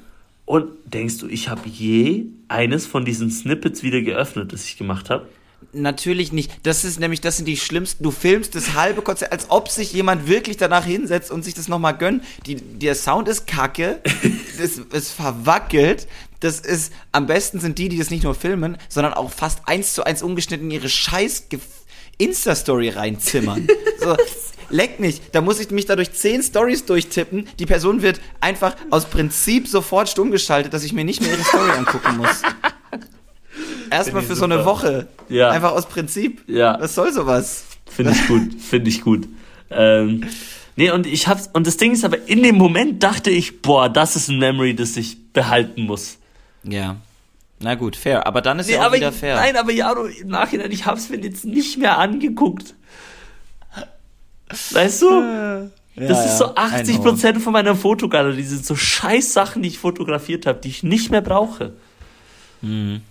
und 0.46 0.70
denkst 0.86 1.20
du, 1.20 1.28
ich 1.28 1.50
habe 1.50 1.70
je 1.70 2.26
eines 2.48 2.88
von 2.88 3.06
diesen 3.06 3.30
Snippets 3.30 3.84
wieder 3.84 4.02
geöffnet, 4.02 4.54
das 4.54 4.66
ich 4.66 4.78
gemacht 4.78 5.10
habe? 5.10 5.28
Natürlich 5.74 6.32
nicht. 6.32 6.52
Das 6.64 6.84
ist 6.84 7.00
nämlich, 7.00 7.22
das 7.22 7.38
sind 7.38 7.46
die 7.46 7.58
schlimmsten. 7.58 8.04
Du 8.04 8.12
filmst 8.12 8.56
das 8.56 8.74
halbe 8.74 9.02
Konzert, 9.02 9.32
als 9.32 9.50
ob 9.50 9.70
sich 9.70 9.94
jemand 9.94 10.28
wirklich 10.28 10.58
danach 10.58 10.86
hinsetzt 10.86 11.32
und 11.32 11.44
sich 11.44 11.54
das 11.54 11.68
nochmal 11.68 11.98
gönnt. 11.98 12.24
Die, 12.46 12.56
der 12.56 12.96
Sound 12.96 13.28
ist 13.28 13.48
kacke, 13.48 14.02
es, 14.60 14.82
es 14.92 15.12
verwackelt. 15.12 16.08
Das 16.42 16.60
ist, 16.60 16.92
am 17.12 17.28
besten 17.28 17.60
sind 17.60 17.78
die, 17.78 17.88
die 17.88 18.00
das 18.00 18.10
nicht 18.10 18.24
nur 18.24 18.36
filmen, 18.36 18.78
sondern 18.90 19.14
auch 19.14 19.32
fast 19.32 19.60
eins 19.66 19.94
zu 19.94 20.04
eins 20.04 20.24
umgeschnitten 20.24 20.66
in 20.66 20.72
ihre 20.72 20.90
scheiß 20.90 21.48
Insta-Story 22.18 22.90
reinzimmern. 22.90 23.68
So, 24.02 24.18
leck 24.72 25.00
nicht. 25.00 25.22
Da 25.32 25.42
muss 25.42 25.60
ich 25.60 25.70
mich 25.70 25.86
dadurch 25.86 26.12
zehn 26.14 26.42
Stories 26.42 26.86
durchtippen. 26.86 27.48
Die 27.60 27.68
Person 27.68 28.02
wird 28.02 28.20
einfach 28.40 28.76
aus 28.90 29.06
Prinzip 29.06 29.68
sofort 29.68 30.10
stumm 30.10 30.32
geschaltet, 30.32 30.74
dass 30.74 30.84
ich 30.84 30.92
mir 30.92 31.04
nicht 31.04 31.22
mehr 31.22 31.30
ihre 31.30 31.44
Story 31.44 31.70
angucken 31.70 32.18
muss. 32.18 32.42
Erstmal 33.92 34.24
für 34.24 34.36
so 34.36 34.46
eine 34.46 34.66
Woche. 34.66 35.08
Ja. 35.30 35.50
Einfach 35.52 35.74
aus 35.74 35.86
Prinzip. 35.86 36.44
Ja. 36.48 36.80
Was 36.80 36.96
soll 36.96 37.12
sowas? 37.12 37.66
Finde 37.86 38.12
ich 38.14 38.28
gut. 38.28 38.62
Finde 38.62 38.90
ich 38.90 39.02
gut. 39.02 39.28
Ähm, 39.70 40.26
nee, 40.76 40.92
und 40.92 41.06
ich 41.06 41.28
hab's, 41.28 41.50
und 41.54 41.68
das 41.68 41.78
Ding 41.78 41.92
ist 41.92 42.06
aber, 42.06 42.28
in 42.28 42.42
dem 42.42 42.56
Moment 42.56 43.04
dachte 43.04 43.30
ich, 43.30 43.62
boah, 43.62 43.90
das 43.90 44.16
ist 44.16 44.30
ein 44.30 44.40
Memory, 44.40 44.76
das 44.76 44.96
ich 44.98 45.32
behalten 45.34 45.84
muss. 45.84 46.18
Ja. 46.64 46.98
Na 47.60 47.76
gut, 47.76 47.96
fair. 47.96 48.26
Aber 48.26 48.42
dann 48.42 48.60
ist 48.60 48.68
nee, 48.68 48.74
ja 48.74 48.88
auch 48.88 48.94
wieder 48.94 49.10
ich, 49.10 49.16
fair. 49.16 49.36
Nein, 49.36 49.56
aber 49.56 49.72
ja, 49.72 49.92
im 49.94 50.28
Nachhinein, 50.28 50.72
ich 50.72 50.86
hab's 50.86 51.10
mir 51.10 51.20
jetzt 51.20 51.46
nicht 51.46 51.78
mehr 51.78 51.98
angeguckt. 51.98 52.74
Weißt 54.72 55.02
du? 55.02 55.22
Ja, 55.22 55.70
das 55.96 56.26
ist 56.26 56.38
so 56.38 56.56
80% 56.56 57.40
von 57.40 57.54
meiner 57.54 57.76
Fotogalerie. 57.76 58.44
sind 58.44 58.66
so 58.66 58.76
scheiß 58.76 59.34
Sachen, 59.34 59.62
die 59.62 59.70
ich 59.70 59.80
fotografiert 59.80 60.46
habe, 60.46 60.60
die 60.60 60.70
ich 60.70 60.84
nicht 60.84 61.12
mehr 61.12 61.22
brauche. 61.22 61.74
Mhm. 62.62 63.02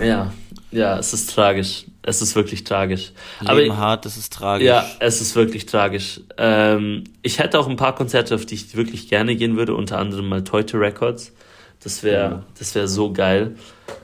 Ja, 0.00 0.32
ja, 0.70 0.98
es 0.98 1.12
ist 1.12 1.30
tragisch. 1.34 1.84
Es 2.02 2.22
ist 2.22 2.34
wirklich 2.36 2.64
tragisch. 2.64 3.12
Leben 3.40 3.72
Aber 3.72 3.76
hart, 3.76 4.06
es 4.06 4.16
ist 4.16 4.32
tragisch. 4.32 4.66
Ja, 4.66 4.86
es 5.00 5.20
ist 5.20 5.34
wirklich 5.34 5.66
tragisch. 5.66 6.20
Ähm, 6.36 7.04
ich 7.22 7.38
hätte 7.38 7.58
auch 7.58 7.68
ein 7.68 7.76
paar 7.76 7.94
Konzerte, 7.94 8.34
auf 8.34 8.46
die 8.46 8.54
ich 8.54 8.76
wirklich 8.76 9.08
gerne 9.08 9.36
gehen 9.36 9.56
würde, 9.56 9.74
unter 9.74 9.98
anderem 9.98 10.28
mal 10.28 10.44
Teute 10.44 10.78
Records. 10.78 11.32
Das 11.82 12.02
wäre, 12.02 12.30
ja. 12.30 12.44
das 12.58 12.74
wäre 12.74 12.88
so 12.88 13.12
geil. 13.12 13.56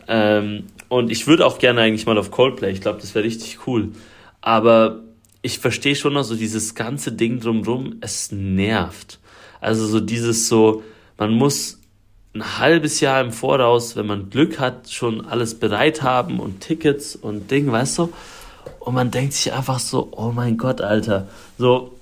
Ähm, 0.07 0.65
und 0.89 1.11
ich 1.11 1.27
würde 1.27 1.47
auch 1.47 1.59
gerne 1.59 1.81
eigentlich 1.81 2.07
mal 2.07 2.19
auf 2.19 2.31
Coldplay. 2.31 2.71
Ich 2.71 2.81
glaube, 2.81 3.01
das 3.01 3.15
wäre 3.15 3.25
richtig 3.25 3.67
cool. 3.67 3.93
Aber 4.41 5.01
ich 5.43 5.59
verstehe 5.59 5.97
schon 5.97 6.15
noch 6.15 6.25
so 6.25 6.37
dieses 6.37 6.75
ganze 6.75 7.13
Ding 7.13 7.41
drumrum. 7.41 7.97
Es 8.01 8.33
nervt. 8.33 9.19
Also 9.61 9.87
so 9.87 10.01
dieses 10.01 10.49
so, 10.49 10.83
man 11.19 11.33
muss 11.33 11.81
ein 12.35 12.59
halbes 12.59 13.01
Jahr 13.01 13.21
im 13.21 13.33
Voraus, 13.33 13.95
wenn 13.97 14.07
man 14.07 14.29
Glück 14.29 14.59
hat, 14.59 14.91
schon 14.91 15.25
alles 15.25 15.55
bereit 15.55 16.03
haben 16.03 16.41
und 16.41 16.61
Tickets 16.61 17.15
und 17.15 17.51
Ding, 17.51 17.71
weißt 17.71 17.99
du? 17.99 18.13
Und 18.81 18.95
man 18.95 19.11
denkt 19.11 19.35
sich 19.35 19.53
einfach 19.53 19.79
so, 19.79 20.09
oh 20.13 20.33
mein 20.33 20.57
Gott, 20.57 20.81
Alter. 20.81 21.29
So, 21.59 21.95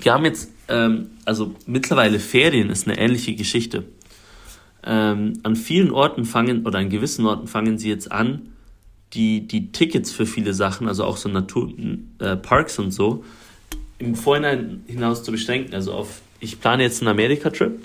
wir 0.00 0.12
haben 0.12 0.24
jetzt, 0.24 0.50
ähm, 0.68 1.10
also 1.24 1.54
mittlerweile 1.66 2.18
Ferien 2.18 2.68
ist 2.68 2.88
eine 2.88 2.98
ähnliche 2.98 3.34
Geschichte. 3.34 3.84
Ähm, 4.84 5.34
an 5.44 5.54
vielen 5.54 5.92
Orten 5.92 6.24
fangen, 6.24 6.66
oder 6.66 6.80
an 6.80 6.90
gewissen 6.90 7.24
Orten 7.24 7.46
fangen 7.46 7.78
sie 7.78 7.88
jetzt 7.88 8.10
an, 8.10 8.54
die, 9.12 9.46
die 9.46 9.70
Tickets 9.70 10.10
für 10.10 10.26
viele 10.26 10.52
Sachen, 10.52 10.88
also 10.88 11.04
auch 11.04 11.16
so 11.16 11.28
Naturparks 11.28 12.78
äh, 12.78 12.82
und 12.82 12.90
so, 12.90 13.24
im 13.98 14.14
Vorhinein 14.16 14.82
hinaus 14.86 15.22
zu 15.22 15.30
beschränken. 15.30 15.74
Also 15.74 15.92
auf, 15.92 16.22
ich 16.40 16.60
plane 16.60 16.82
jetzt 16.82 17.02
einen 17.02 17.08
Amerika-Trip 17.08 17.78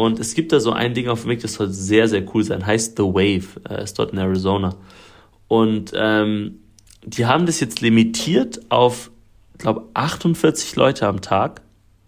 Und 0.00 0.18
es 0.18 0.32
gibt 0.32 0.50
da 0.50 0.60
so 0.60 0.72
ein 0.72 0.94
Ding 0.94 1.08
auf 1.08 1.24
dem 1.24 1.28
Weg, 1.28 1.40
das 1.40 1.52
soll 1.52 1.68
sehr, 1.68 2.08
sehr 2.08 2.24
cool 2.34 2.42
sein. 2.42 2.64
Heißt 2.64 2.96
The 2.96 3.02
Wave. 3.02 3.60
Äh, 3.68 3.84
ist 3.84 3.98
dort 3.98 4.12
in 4.12 4.18
Arizona. 4.18 4.74
Und 5.46 5.92
ähm, 5.94 6.60
die 7.04 7.26
haben 7.26 7.44
das 7.44 7.60
jetzt 7.60 7.82
limitiert 7.82 8.60
auf, 8.70 9.10
glaube 9.58 9.90
48 9.92 10.74
Leute 10.76 11.06
am 11.06 11.20
Tag, 11.20 11.60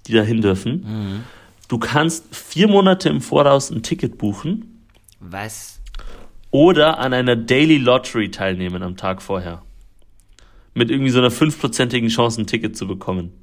die 0.07 0.15
da 0.15 0.23
hin 0.23 0.41
dürfen. 0.41 0.73
Mhm. 0.73 1.25
Du 1.69 1.77
kannst 1.77 2.35
vier 2.35 2.67
Monate 2.67 3.11
im 3.11 3.21
Voraus 3.21 3.69
ein 3.69 3.83
Ticket 3.83 4.17
buchen. 4.17 4.87
Was? 5.21 5.79
Oder 6.51 6.99
an 6.99 7.13
einer 7.13 7.37
Daily 7.37 7.77
Lottery 7.77 8.31
teilnehmen 8.31 8.83
am 8.83 8.97
Tag 8.97 9.21
vorher. 9.21 9.61
Mit 10.73 10.91
irgendwie 10.91 11.11
so 11.11 11.19
einer 11.19 11.31
fünfprozentigen 11.31 12.09
Chance 12.09 12.41
ein 12.41 12.47
Ticket 12.47 12.75
zu 12.75 12.87
bekommen. 12.87 13.35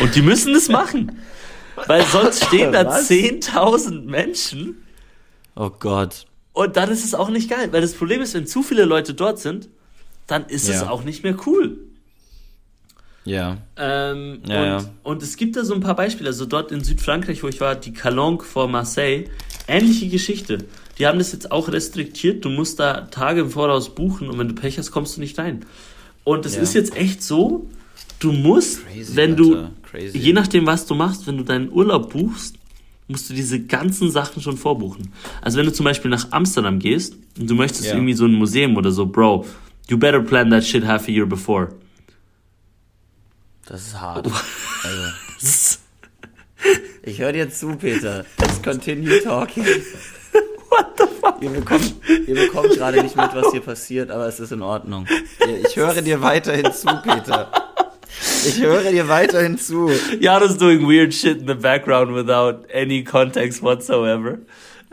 Und 0.00 0.14
die 0.14 0.22
müssen 0.22 0.54
das 0.54 0.70
machen. 0.70 1.18
Weil 1.86 2.04
sonst 2.06 2.44
stehen 2.46 2.72
da 2.72 2.82
10.000 2.82 4.02
Menschen. 4.02 4.84
Oh 5.54 5.70
Gott. 5.70 6.26
Und 6.52 6.76
dann 6.76 6.90
ist 6.90 7.04
es 7.04 7.14
auch 7.14 7.28
nicht 7.28 7.50
geil. 7.50 7.72
Weil 7.72 7.82
das 7.82 7.94
Problem 7.94 8.20
ist, 8.20 8.34
wenn 8.34 8.46
zu 8.46 8.62
viele 8.62 8.84
Leute 8.84 9.14
dort 9.14 9.38
sind, 9.38 9.68
dann 10.26 10.46
ist 10.46 10.68
ja. 10.68 10.76
es 10.76 10.82
auch 10.82 11.04
nicht 11.04 11.22
mehr 11.22 11.36
cool. 11.46 11.78
Ja. 13.24 13.58
Ähm, 13.76 14.40
ja, 14.46 14.60
und, 14.60 14.66
ja. 14.66 14.84
und 15.02 15.22
es 15.22 15.36
gibt 15.36 15.56
da 15.56 15.64
so 15.64 15.74
ein 15.74 15.80
paar 15.80 15.96
Beispiele. 15.96 16.28
Also 16.28 16.46
dort 16.46 16.72
in 16.72 16.82
Südfrankreich, 16.82 17.42
wo 17.42 17.48
ich 17.48 17.60
war, 17.60 17.74
die 17.74 17.92
Calanque 17.92 18.44
vor 18.44 18.68
Marseille, 18.68 19.24
ähnliche 19.66 20.08
Geschichte. 20.08 20.64
Die 20.98 21.06
haben 21.06 21.18
das 21.18 21.32
jetzt 21.32 21.52
auch 21.52 21.68
restriktiert. 21.68 22.44
Du 22.44 22.48
musst 22.48 22.80
da 22.80 23.02
Tage 23.02 23.42
im 23.42 23.50
Voraus 23.50 23.94
buchen 23.94 24.28
und 24.30 24.38
wenn 24.38 24.48
du 24.48 24.54
Pech 24.54 24.78
hast, 24.78 24.90
kommst 24.90 25.16
du 25.16 25.20
nicht 25.20 25.38
rein. 25.38 25.64
Und 26.24 26.44
es 26.44 26.56
ist 26.56 26.74
jetzt 26.74 26.96
echt 26.96 27.22
so, 27.22 27.68
du 28.18 28.32
musst, 28.32 28.84
Crazy, 28.86 29.16
wenn 29.16 29.36
du, 29.36 29.68
Crazy. 29.82 30.18
je 30.18 30.32
nachdem, 30.32 30.66
was 30.66 30.86
du 30.86 30.94
machst, 30.94 31.26
wenn 31.26 31.36
du 31.36 31.44
deinen 31.44 31.70
Urlaub 31.70 32.12
buchst, 32.12 32.56
musst 33.08 33.30
du 33.30 33.34
diese 33.34 33.60
ganzen 33.60 34.10
Sachen 34.10 34.42
schon 34.42 34.56
vorbuchen. 34.56 35.12
Also 35.40 35.58
wenn 35.58 35.66
du 35.66 35.72
zum 35.72 35.84
Beispiel 35.84 36.10
nach 36.10 36.30
Amsterdam 36.30 36.78
gehst 36.78 37.14
und 37.38 37.48
du 37.48 37.54
möchtest 37.54 37.86
ja. 37.86 37.94
irgendwie 37.94 38.12
so 38.12 38.26
ein 38.26 38.34
Museum 38.34 38.76
oder 38.76 38.92
so, 38.92 39.06
Bro, 39.06 39.46
you 39.88 39.98
better 39.98 40.20
plan 40.20 40.50
that 40.50 40.64
shit 40.64 40.84
half 40.84 41.08
a 41.08 41.10
year 41.10 41.26
before. 41.26 41.70
Das 43.66 43.86
ist 43.86 44.00
hart. 44.00 44.26
Also, 44.82 45.78
ich 47.02 47.18
höre 47.18 47.32
dir 47.32 47.50
zu, 47.50 47.76
Peter. 47.76 48.24
Let's 48.40 48.62
continue 48.62 49.20
talking. 49.22 49.64
What 50.70 50.98
the 50.98 51.04
fuck? 51.20 51.42
Ihr 51.42 51.50
bekommt, 51.50 51.94
ihr 52.26 52.34
bekommt 52.34 52.70
gerade 52.70 53.02
nicht 53.02 53.16
mit, 53.16 53.34
was 53.34 53.50
hier 53.52 53.60
passiert, 53.60 54.10
aber 54.10 54.26
es 54.26 54.40
ist 54.40 54.52
in 54.52 54.62
Ordnung. 54.62 55.06
Ich 55.66 55.76
höre 55.76 56.00
dir 56.02 56.20
weiterhin 56.22 56.72
zu, 56.72 56.86
Peter. 57.02 57.50
Ich 58.46 58.60
höre 58.60 58.90
dir 58.90 59.08
weiterhin 59.08 59.58
zu. 59.58 59.90
Yada's 60.20 60.56
doing 60.56 60.88
weird 60.88 61.14
shit 61.14 61.38
in 61.38 61.46
the 61.46 61.54
background 61.54 62.14
without 62.14 62.66
any 62.72 63.04
context 63.04 63.62
whatsoever. 63.62 64.38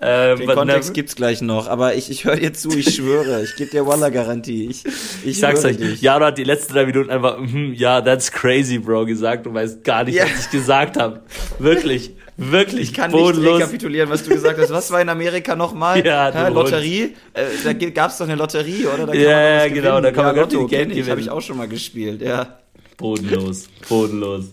Ähm, 0.01 0.39
Den 0.39 0.49
Kontext 0.49 0.89
never... 0.89 0.93
gibt's 0.93 1.15
gleich 1.15 1.41
noch, 1.41 1.67
aber 1.67 1.95
ich, 1.95 2.11
ich 2.11 2.25
höre 2.25 2.35
dir 2.35 2.53
zu, 2.53 2.69
ich 2.77 2.95
schwöre, 2.95 3.43
ich 3.43 3.55
gebe 3.55 3.71
dir 3.71 3.87
Walla-Garantie. 3.87 4.67
Ich, 4.69 4.85
ich, 4.85 4.93
ich 5.25 5.39
sag's 5.39 5.63
euch, 5.63 5.77
dich. 5.77 6.01
Jaro 6.01 6.25
hat 6.25 6.37
die 6.37 6.43
letzten 6.43 6.73
drei 6.73 6.85
Minuten 6.85 7.09
einfach, 7.09 7.39
mm, 7.39 7.71
ja, 7.73 8.01
that's 8.01 8.29
crazy, 8.29 8.77
Bro, 8.77 9.05
gesagt 9.05 9.47
und 9.47 9.53
weiß 9.53 9.83
gar 9.83 10.03
nicht, 10.03 10.15
yeah. 10.15 10.25
was 10.25 10.45
ich 10.45 10.51
gesagt 10.51 10.97
habe. 10.97 11.21
Wirklich. 11.59 12.11
Wirklich, 12.35 12.89
ich 12.89 12.93
kann 12.93 13.11
bodenlos. 13.11 13.53
nicht 13.53 13.61
rekapitulieren, 13.61 14.09
was 14.09 14.23
du 14.23 14.31
gesagt 14.31 14.59
hast. 14.59 14.69
Was 14.69 14.91
war 14.91 14.99
in 14.99 15.07
Amerika 15.07 15.55
nochmal? 15.55 15.95
Ja, 16.05 16.29
Hä, 16.33 16.49
Lotterie? 16.51 17.15
Äh, 17.33 17.45
da 17.63 17.71
gab's 17.71 18.17
doch 18.17 18.25
eine 18.25 18.35
Lotterie, 18.35 18.85
oder? 18.87 19.07
Da 19.07 19.13
ja, 19.13 19.63
ja 19.63 19.67
genau, 19.69 20.01
da 20.01 20.11
kann 20.11 20.25
man 20.25 20.35
ja, 20.35 20.41
Lotto, 20.41 20.67
kenne 20.67 20.93
ich, 20.93 21.09
habe 21.09 21.21
ich 21.21 21.29
auch 21.29 21.41
schon 21.41 21.55
mal 21.55 21.69
gespielt, 21.69 22.21
ja. 22.21 22.59
Bodenlos, 22.97 23.67
bodenlos. 23.87 24.45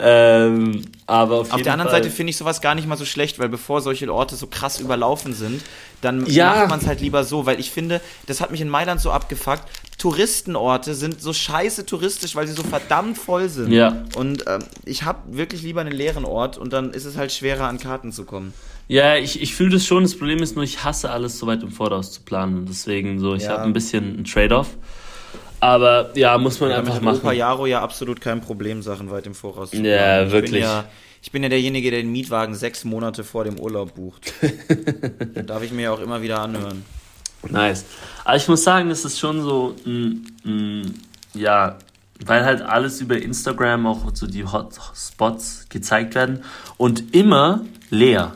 Ähm, 0.00 0.82
aber 1.06 1.36
auf, 1.40 1.52
auf 1.52 1.62
der 1.62 1.72
anderen 1.72 1.90
Fall. 1.90 2.02
Seite 2.02 2.14
finde 2.14 2.30
ich 2.30 2.36
sowas 2.36 2.60
gar 2.60 2.74
nicht 2.74 2.86
mal 2.86 2.96
so 2.96 3.04
schlecht, 3.04 3.38
weil 3.38 3.48
bevor 3.48 3.80
solche 3.80 4.12
Orte 4.12 4.36
so 4.36 4.46
krass 4.46 4.78
überlaufen 4.78 5.34
sind, 5.34 5.62
dann 6.02 6.24
ja. 6.26 6.54
macht 6.54 6.70
man 6.70 6.78
es 6.80 6.86
halt 6.86 7.00
lieber 7.00 7.24
so, 7.24 7.46
weil 7.46 7.58
ich 7.58 7.70
finde, 7.70 8.00
das 8.26 8.40
hat 8.40 8.52
mich 8.52 8.60
in 8.60 8.68
Mailand 8.68 9.00
so 9.00 9.10
abgefuckt. 9.10 9.64
Touristenorte 9.98 10.94
sind 10.94 11.20
so 11.20 11.32
scheiße 11.32 11.84
touristisch, 11.84 12.36
weil 12.36 12.46
sie 12.46 12.52
so 12.52 12.62
verdammt 12.62 13.18
voll 13.18 13.48
sind. 13.48 13.72
Ja. 13.72 14.04
Und 14.14 14.44
ähm, 14.46 14.60
ich 14.84 15.02
habe 15.02 15.36
wirklich 15.36 15.62
lieber 15.62 15.80
einen 15.80 15.92
leeren 15.92 16.24
Ort 16.24 16.58
und 16.58 16.72
dann 16.72 16.92
ist 16.92 17.04
es 17.04 17.16
halt 17.16 17.32
schwerer 17.32 17.66
an 17.66 17.78
Karten 17.78 18.12
zu 18.12 18.24
kommen. 18.24 18.52
Ja, 18.86 19.16
ich, 19.16 19.42
ich 19.42 19.54
fühle 19.54 19.70
das 19.70 19.84
schon. 19.84 20.04
Das 20.04 20.16
Problem 20.16 20.42
ist 20.42 20.54
nur, 20.54 20.64
ich 20.64 20.84
hasse 20.84 21.10
alles 21.10 21.38
so 21.38 21.46
weit 21.46 21.62
im 21.62 21.72
Voraus 21.72 22.12
zu 22.12 22.22
planen. 22.22 22.66
Deswegen 22.66 23.18
so, 23.18 23.34
ich 23.34 23.42
ja. 23.42 23.50
habe 23.50 23.62
ein 23.64 23.72
bisschen 23.72 24.20
ein 24.20 24.24
Trade-off. 24.24 24.68
Aber 25.60 26.10
ja, 26.14 26.38
muss 26.38 26.60
man 26.60 26.70
ja, 26.70 26.78
einfach 26.78 27.00
machen. 27.00 27.20
Mit 27.26 27.36
Jaro 27.36 27.66
ja 27.66 27.82
absolut 27.82 28.20
kein 28.20 28.40
Problem, 28.40 28.82
Sachen 28.82 29.10
weit 29.10 29.26
im 29.26 29.34
Voraus 29.34 29.70
zu 29.70 29.76
planen. 29.76 29.86
Ja, 29.86 30.22
ich 30.24 30.32
wirklich. 30.32 30.52
Bin 30.52 30.62
ja, 30.62 30.84
ich 31.22 31.32
bin 31.32 31.42
ja 31.42 31.48
derjenige, 31.48 31.90
der 31.90 32.00
den 32.00 32.12
Mietwagen 32.12 32.54
sechs 32.54 32.84
Monate 32.84 33.24
vor 33.24 33.44
dem 33.44 33.58
Urlaub 33.58 33.94
bucht. 33.94 34.32
Darf 35.46 35.62
ich 35.62 35.72
mir 35.72 35.82
ja 35.82 35.92
auch 35.92 36.00
immer 36.00 36.22
wieder 36.22 36.40
anhören. 36.40 36.84
Nice. 37.48 37.84
Aber 38.24 38.36
ich 38.36 38.48
muss 38.48 38.64
sagen, 38.64 38.90
es 38.90 39.04
ist 39.04 39.18
schon 39.18 39.42
so, 39.42 39.74
mm, 39.84 40.26
mm, 40.44 40.94
ja, 41.34 41.78
weil 42.24 42.44
halt 42.44 42.62
alles 42.62 43.00
über 43.00 43.16
Instagram 43.16 43.86
auch 43.86 44.10
so 44.14 44.26
die 44.26 44.44
Hotspots 44.44 45.66
gezeigt 45.68 46.14
werden 46.14 46.42
und 46.76 47.14
immer 47.14 47.64
leer. 47.90 48.34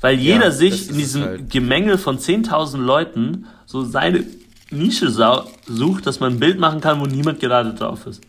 Weil 0.00 0.18
jeder 0.18 0.44
ja, 0.44 0.50
sich 0.50 0.90
in 0.90 0.96
diesem 0.96 1.22
halt. 1.22 1.50
Gemengel 1.50 1.98
von 1.98 2.18
10.000 2.18 2.78
Leuten 2.78 3.46
so 3.66 3.84
seine 3.84 4.24
Nische 4.70 5.10
sucht, 5.10 6.06
dass 6.06 6.20
man 6.20 6.34
ein 6.34 6.40
Bild 6.40 6.58
machen 6.58 6.80
kann, 6.80 7.00
wo 7.00 7.06
niemand 7.06 7.40
gerade 7.40 7.74
drauf 7.74 8.06
ist. 8.06 8.20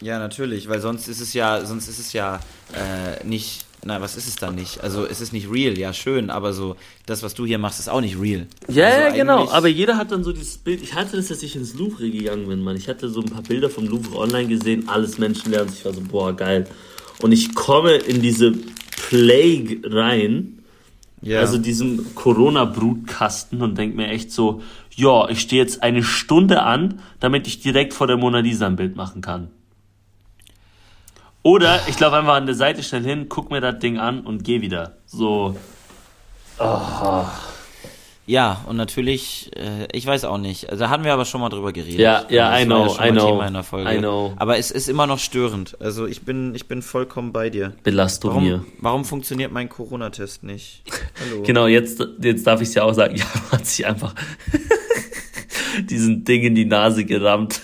Ja, 0.00 0.18
natürlich, 0.18 0.68
weil 0.68 0.80
sonst 0.80 1.08
ist 1.08 1.20
es 1.20 1.34
ja, 1.34 1.64
sonst 1.64 1.88
ist 1.88 1.98
es 1.98 2.12
ja 2.14 2.40
äh, 2.72 3.26
nicht, 3.26 3.66
na, 3.84 4.00
was 4.00 4.16
ist 4.16 4.28
es 4.28 4.36
dann 4.36 4.54
nicht? 4.54 4.80
Also 4.82 5.04
es 5.04 5.20
ist 5.20 5.32
nicht 5.32 5.50
real, 5.50 5.76
ja 5.76 5.92
schön, 5.92 6.30
aber 6.30 6.54
so 6.54 6.76
das, 7.04 7.22
was 7.22 7.34
du 7.34 7.44
hier 7.44 7.58
machst, 7.58 7.80
ist 7.80 7.88
auch 7.88 8.00
nicht 8.00 8.18
real. 8.18 8.46
Ja, 8.68 8.86
also 8.86 9.00
ja, 9.00 9.10
genau, 9.10 9.50
aber 9.50 9.68
jeder 9.68 9.98
hat 9.98 10.10
dann 10.10 10.24
so 10.24 10.32
dieses 10.32 10.56
Bild. 10.56 10.82
Ich 10.82 10.94
hatte 10.94 11.16
das, 11.16 11.28
dass 11.28 11.42
ich 11.42 11.54
ins 11.54 11.74
Louvre 11.74 12.10
gegangen 12.10 12.48
bin, 12.48 12.62
Mann. 12.62 12.76
Ich 12.76 12.88
hatte 12.88 13.10
so 13.10 13.20
ein 13.20 13.28
paar 13.28 13.42
Bilder 13.42 13.68
vom 13.68 13.86
Louvre 13.86 14.16
online 14.16 14.48
gesehen, 14.48 14.88
alles 14.88 15.18
Menschenleer 15.18 15.62
und 15.62 15.70
ich 15.70 15.84
war 15.84 15.92
so, 15.92 16.00
boah, 16.00 16.34
geil. 16.34 16.66
Und 17.20 17.32
ich 17.32 17.54
komme 17.54 17.96
in 17.96 18.22
diese 18.22 18.54
Plague 18.96 19.82
rein, 19.84 20.60
ja. 21.20 21.40
also 21.40 21.58
diesem 21.58 22.14
Corona-Brutkasten 22.14 23.60
und 23.60 23.76
denke 23.76 23.96
mir 23.96 24.08
echt 24.08 24.32
so, 24.32 24.62
ja, 24.94 25.28
ich 25.28 25.40
stehe 25.40 25.62
jetzt 25.62 25.82
eine 25.82 26.02
Stunde 26.02 26.62
an, 26.62 27.00
damit 27.20 27.46
ich 27.46 27.60
direkt 27.60 27.94
vor 27.94 28.06
der 28.06 28.16
Mona 28.16 28.40
Lisa 28.40 28.66
ein 28.66 28.76
Bild 28.76 28.96
machen 28.96 29.22
kann. 29.22 29.50
Oder 31.42 31.80
ich 31.88 31.98
laufe 31.98 32.16
einfach 32.16 32.34
an 32.34 32.46
der 32.46 32.54
Seite 32.54 32.82
schnell 32.82 33.02
hin, 33.02 33.26
guck 33.28 33.50
mir 33.50 33.60
das 33.60 33.78
Ding 33.78 33.98
an 33.98 34.20
und 34.20 34.44
gehe 34.44 34.60
wieder. 34.60 34.98
So. 35.06 35.56
Oh. 36.58 37.24
Ja, 38.30 38.64
und 38.68 38.76
natürlich, 38.76 39.50
äh, 39.56 39.88
ich 39.92 40.06
weiß 40.06 40.24
auch 40.24 40.38
nicht. 40.38 40.70
Also, 40.70 40.84
da 40.84 40.90
hatten 40.90 41.02
wir 41.02 41.12
aber 41.12 41.24
schon 41.24 41.40
mal 41.40 41.48
drüber 41.48 41.72
geredet. 41.72 41.98
Ja, 41.98 42.26
ja, 42.28 42.50
also, 42.50 42.62
I 42.62 42.66
know, 42.66 42.94
ja 42.94 43.06
I 43.06 43.10
know. 43.10 43.26
Thema 43.26 43.46
in 43.48 43.54
der 43.54 43.62
Folge. 43.64 43.92
I 43.92 43.98
know. 43.98 44.34
Aber 44.36 44.56
es 44.56 44.70
ist 44.70 44.88
immer 44.88 45.08
noch 45.08 45.18
störend. 45.18 45.76
Also 45.80 46.06
ich 46.06 46.22
bin, 46.22 46.54
ich 46.54 46.68
bin 46.68 46.80
vollkommen 46.82 47.32
bei 47.32 47.50
dir. 47.50 47.72
Belastung 47.82 48.30
warum, 48.30 48.44
mir. 48.44 48.64
Warum 48.78 49.04
funktioniert 49.04 49.50
mein 49.50 49.68
Corona-Test 49.68 50.44
nicht? 50.44 50.82
Hallo. 51.20 51.42
genau, 51.42 51.66
jetzt, 51.66 52.06
jetzt 52.20 52.46
darf 52.46 52.60
ich 52.60 52.68
es 52.68 52.74
ja 52.74 52.84
auch 52.84 52.94
sagen. 52.94 53.16
Ja, 53.20 53.26
hat 53.50 53.66
sich 53.66 53.84
einfach 53.84 54.14
diesen 55.82 56.24
Ding 56.24 56.42
in 56.42 56.54
die 56.54 56.64
Nase 56.64 57.04
gerammt. 57.04 57.60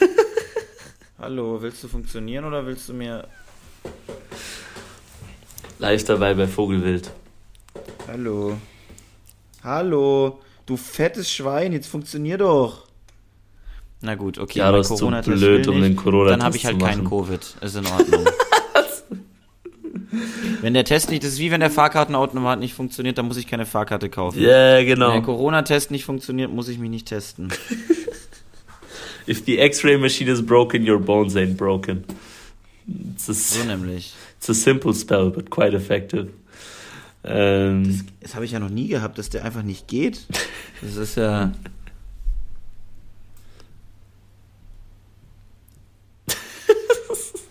Hallo, 1.18 1.60
willst 1.60 1.82
du 1.82 1.88
funktionieren 1.88 2.44
oder 2.44 2.66
willst 2.66 2.88
du 2.88 2.94
mir. 2.94 3.26
Live 5.78 6.04
dabei 6.04 6.34
bei 6.34 6.46
Vogelwild. 6.46 7.10
Hallo. 8.08 8.56
Hallo, 9.62 10.40
du 10.64 10.76
fettes 10.76 11.30
Schwein, 11.30 11.72
jetzt 11.72 11.88
funktioniert 11.88 12.40
doch. 12.40 12.86
Na 14.00 14.14
gut, 14.14 14.38
okay. 14.38 14.60
Ja, 14.60 14.70
das 14.70 14.90
ist 14.90 14.98
so 14.98 15.10
blöd, 15.10 15.66
um 15.68 15.80
den 15.80 15.96
Corona 15.96 16.30
Dann 16.30 16.42
habe 16.42 16.56
ich 16.56 16.66
halt 16.66 16.78
keinen 16.78 17.04
Covid. 17.04 17.56
Ist 17.60 17.76
in 17.76 17.86
Ordnung. 17.86 18.24
wenn 20.60 20.74
der 20.74 20.84
Test 20.84 21.10
nicht, 21.10 21.22
das 21.22 21.32
ist 21.32 21.38
wie 21.38 21.50
wenn 21.50 21.60
der 21.60 21.70
Fahrkartenautomat 21.70 22.60
nicht 22.60 22.74
funktioniert, 22.74 23.18
dann 23.18 23.26
muss 23.26 23.36
ich 23.36 23.46
keine 23.46 23.66
Fahrkarte 23.66 24.08
kaufen. 24.08 24.40
Ja, 24.40 24.48
yeah, 24.48 24.84
genau. 24.84 25.08
Wenn 25.08 25.14
der 25.14 25.22
Corona-Test 25.22 25.90
nicht 25.90 26.04
funktioniert, 26.04 26.52
muss 26.52 26.68
ich 26.68 26.78
mich 26.78 26.90
nicht 26.90 27.08
testen. 27.08 27.48
If 29.28 29.44
the 29.44 29.58
X-ray 29.58 29.98
machine 29.98 30.30
is 30.30 30.40
broken, 30.44 30.88
your 30.88 31.00
bones 31.00 31.34
ain't 31.34 31.56
broken. 31.56 32.04
A, 32.88 33.32
so 33.32 33.64
nämlich. 33.64 34.14
It's 34.38 34.48
a 34.48 34.54
simple 34.54 34.94
spell, 34.94 35.30
but 35.30 35.50
quite 35.50 35.74
effective. 35.76 36.28
Ähm, 37.24 37.84
das, 37.84 38.04
das 38.20 38.34
habe 38.36 38.44
ich 38.44 38.52
ja 38.52 38.60
noch 38.60 38.70
nie 38.70 38.86
gehabt, 38.86 39.18
dass 39.18 39.28
der 39.30 39.44
einfach 39.44 39.62
nicht 39.62 39.88
geht. 39.88 40.26
Das 40.82 40.96
ist 40.96 41.16
ja. 41.16 41.52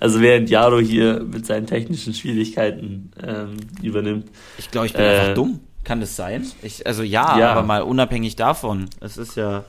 Also 0.00 0.20
während 0.20 0.50
Jaro 0.50 0.78
hier 0.78 1.20
mit 1.20 1.46
seinen 1.46 1.66
technischen 1.66 2.14
Schwierigkeiten 2.14 3.10
ähm, 3.24 3.56
übernimmt. 3.82 4.26
Ich 4.58 4.70
glaube, 4.70 4.86
ich 4.86 4.92
bin 4.92 5.02
äh, 5.02 5.08
einfach 5.08 5.34
dumm. 5.34 5.60
Kann 5.84 6.00
das 6.00 6.16
sein? 6.16 6.46
Ich, 6.62 6.86
also 6.86 7.02
ja, 7.02 7.38
ja, 7.38 7.52
aber 7.52 7.62
mal 7.62 7.82
unabhängig 7.82 8.36
davon. 8.36 8.90
Es 9.00 9.16
ist 9.16 9.36
ja. 9.36 9.64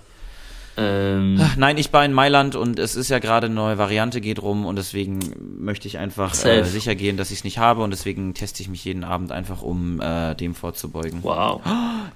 Ähm, 0.76 1.40
Nein, 1.58 1.78
ich 1.78 1.92
war 1.92 2.06
in 2.06 2.14
Mailand 2.14 2.56
und 2.56 2.80
es 2.80 2.96
ist 2.96 3.10
ja 3.10 3.20
gerade 3.20 3.48
eine 3.48 3.56
neue 3.56 3.78
Variante 3.78 4.22
geht 4.22 4.42
rum 4.42 4.66
und 4.66 4.78
deswegen 4.78 5.20
möchte 5.60 5.88
ich 5.88 5.98
einfach 5.98 6.34
äh, 6.46 6.64
sicher 6.64 6.96
gehen, 6.96 7.18
dass 7.18 7.32
ich 7.32 7.40
es 7.40 7.44
nicht 7.44 7.58
habe 7.58 7.84
und 7.84 7.92
deswegen 7.92 8.34
teste 8.34 8.62
ich 8.62 8.70
mich 8.70 8.86
jeden 8.86 9.04
Abend 9.04 9.32
einfach, 9.32 9.62
um 9.62 10.00
äh, 10.00 10.36
dem 10.36 10.56
vorzubeugen. 10.56 11.24
Wow. 11.24 11.62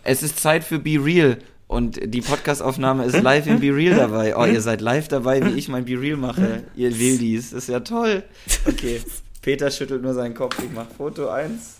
Es 0.03 0.23
ist 0.23 0.39
Zeit 0.39 0.63
für 0.63 0.79
Be 0.79 1.03
Real. 1.03 1.37
Und 1.73 1.99
die 2.05 2.21
Podcastaufnahme 2.21 3.05
ist 3.05 3.19
live 3.21 3.47
in 3.47 3.59
Be 3.59 3.75
Real 3.75 3.95
dabei. 3.95 4.37
Oh, 4.37 4.45
ihr 4.45 4.61
seid 4.61 4.79
live 4.79 5.07
dabei, 5.07 5.43
wie 5.43 5.57
ich 5.57 5.69
mein 5.69 5.85
Be 5.85 5.99
Real 5.99 6.17
mache. 6.17 6.63
Ihr 6.75 6.99
Wildis. 6.99 7.49
Das 7.49 7.63
ist 7.63 7.69
ja 7.69 7.79
toll. 7.79 8.23
Okay. 8.67 9.01
Peter 9.41 9.71
schüttelt 9.71 10.03
nur 10.03 10.13
seinen 10.13 10.35
Kopf. 10.35 10.57
Ich 10.59 10.71
mach 10.71 10.87
Foto 10.87 11.29
1 11.29 11.79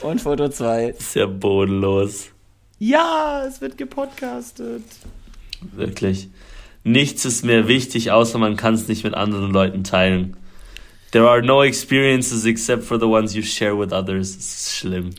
und 0.00 0.20
Foto 0.20 0.48
2. 0.48 0.88
Ist 0.98 1.14
ja 1.14 1.26
bodenlos. 1.26 2.30
Ja, 2.78 3.44
es 3.46 3.60
wird 3.60 3.76
gepodcastet. 3.76 4.82
Wirklich. 5.60 6.28
Nichts 6.82 7.24
ist 7.24 7.44
mehr 7.44 7.68
wichtig, 7.68 8.12
außer 8.12 8.38
man 8.38 8.56
kann 8.56 8.74
es 8.74 8.88
nicht 8.88 9.04
mit 9.04 9.14
anderen 9.14 9.52
Leuten 9.52 9.84
teilen. 9.84 10.36
There 11.12 11.28
are 11.28 11.42
no 11.42 11.62
experiences 11.62 12.44
except 12.44 12.82
for 12.84 12.98
the 12.98 13.06
ones 13.06 13.34
you 13.34 13.42
share 13.42 13.78
with 13.78 13.92
others. 13.92 14.36
Das 14.36 14.46
ist 14.46 14.76
schlimm. 14.76 15.10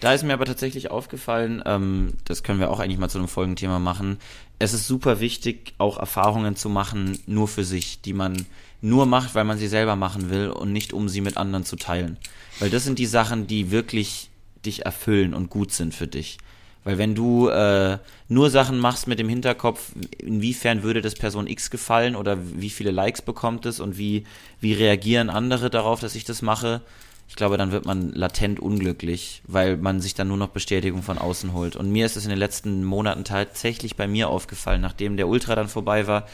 Da 0.00 0.12
ist 0.12 0.24
mir 0.24 0.34
aber 0.34 0.44
tatsächlich 0.44 0.90
aufgefallen, 0.90 1.62
ähm, 1.66 2.12
das 2.24 2.42
können 2.42 2.60
wir 2.60 2.70
auch 2.70 2.80
eigentlich 2.80 2.98
mal 2.98 3.08
zu 3.08 3.18
einem 3.18 3.28
Folgenthema 3.28 3.78
machen. 3.78 4.18
Es 4.58 4.74
ist 4.74 4.86
super 4.86 5.20
wichtig, 5.20 5.74
auch 5.78 5.98
Erfahrungen 5.98 6.56
zu 6.56 6.68
machen, 6.68 7.18
nur 7.26 7.48
für 7.48 7.64
sich, 7.64 8.00
die 8.00 8.12
man 8.12 8.46
nur 8.80 9.06
macht, 9.06 9.34
weil 9.34 9.44
man 9.44 9.58
sie 9.58 9.68
selber 9.68 9.96
machen 9.96 10.30
will 10.30 10.50
und 10.50 10.72
nicht 10.72 10.92
um 10.92 11.08
sie 11.08 11.20
mit 11.20 11.36
anderen 11.36 11.64
zu 11.64 11.76
teilen. 11.76 12.18
Weil 12.58 12.70
das 12.70 12.84
sind 12.84 12.98
die 12.98 13.06
Sachen, 13.06 13.46
die 13.46 13.70
wirklich 13.70 14.30
dich 14.64 14.84
erfüllen 14.84 15.34
und 15.34 15.48
gut 15.48 15.72
sind 15.72 15.94
für 15.94 16.06
dich. 16.06 16.38
Weil 16.84 16.98
wenn 16.98 17.14
du 17.14 17.48
äh, 17.48 17.98
nur 18.28 18.50
Sachen 18.50 18.78
machst 18.78 19.06
mit 19.06 19.18
dem 19.18 19.28
Hinterkopf, 19.28 19.92
inwiefern 20.18 20.82
würde 20.82 21.00
das 21.00 21.14
Person 21.14 21.46
X 21.46 21.70
gefallen 21.70 22.14
oder 22.14 22.36
wie 22.60 22.68
viele 22.68 22.90
Likes 22.90 23.22
bekommt 23.22 23.64
es 23.64 23.80
und 23.80 23.96
wie, 23.96 24.24
wie 24.60 24.74
reagieren 24.74 25.30
andere 25.30 25.70
darauf, 25.70 26.00
dass 26.00 26.14
ich 26.14 26.24
das 26.24 26.42
mache, 26.42 26.82
ich 27.28 27.36
glaube, 27.36 27.56
dann 27.56 27.72
wird 27.72 27.86
man 27.86 28.12
latent 28.12 28.60
unglücklich, 28.60 29.42
weil 29.46 29.76
man 29.76 30.00
sich 30.00 30.14
dann 30.14 30.28
nur 30.28 30.36
noch 30.36 30.48
Bestätigung 30.48 31.02
von 31.02 31.18
außen 31.18 31.52
holt. 31.52 31.74
Und 31.76 31.90
mir 31.90 32.06
ist 32.06 32.16
es 32.16 32.24
in 32.24 32.30
den 32.30 32.38
letzten 32.38 32.84
Monaten 32.84 33.24
tatsächlich 33.24 33.96
bei 33.96 34.06
mir 34.06 34.28
aufgefallen, 34.28 34.80
nachdem 34.80 35.16
der 35.16 35.28
Ultra 35.28 35.54
dann 35.54 35.68
vorbei 35.68 36.06
war, 36.06 36.26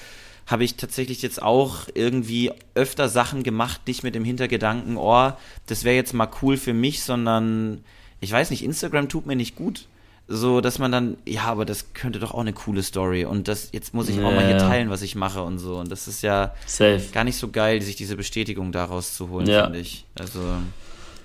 habe 0.46 0.64
ich 0.64 0.76
tatsächlich 0.76 1.22
jetzt 1.22 1.40
auch 1.40 1.86
irgendwie 1.94 2.50
öfter 2.74 3.08
Sachen 3.08 3.44
gemacht, 3.44 3.82
nicht 3.86 4.02
mit 4.02 4.16
dem 4.16 4.24
Hintergedanken, 4.24 4.96
oh, 4.96 5.32
das 5.66 5.84
wäre 5.84 5.94
jetzt 5.94 6.12
mal 6.12 6.28
cool 6.42 6.56
für 6.56 6.74
mich, 6.74 7.04
sondern 7.04 7.84
ich 8.20 8.32
weiß 8.32 8.50
nicht, 8.50 8.64
Instagram 8.64 9.08
tut 9.08 9.26
mir 9.26 9.36
nicht 9.36 9.54
gut. 9.54 9.86
So, 10.32 10.60
dass 10.60 10.78
man 10.78 10.92
dann, 10.92 11.16
ja, 11.26 11.46
aber 11.46 11.64
das 11.64 11.92
könnte 11.92 12.20
doch 12.20 12.34
auch 12.34 12.40
eine 12.40 12.52
coole 12.52 12.84
Story 12.84 13.24
und 13.24 13.48
das, 13.48 13.70
jetzt 13.72 13.94
muss 13.94 14.08
ich 14.08 14.14
ja, 14.14 14.24
auch 14.24 14.32
mal 14.32 14.46
hier 14.46 14.58
teilen, 14.58 14.88
was 14.88 15.02
ich 15.02 15.16
mache 15.16 15.42
und 15.42 15.58
so. 15.58 15.74
Und 15.78 15.90
das 15.90 16.06
ist 16.06 16.22
ja 16.22 16.54
Safe. 16.66 17.02
gar 17.12 17.24
nicht 17.24 17.36
so 17.36 17.48
geil, 17.48 17.82
sich 17.82 17.96
diese 17.96 18.14
Bestätigung 18.14 18.70
daraus 18.70 19.16
zu 19.16 19.28
holen, 19.28 19.48
ja. 19.48 19.64
finde 19.64 19.80
ich. 19.80 20.04
Also. 20.20 20.38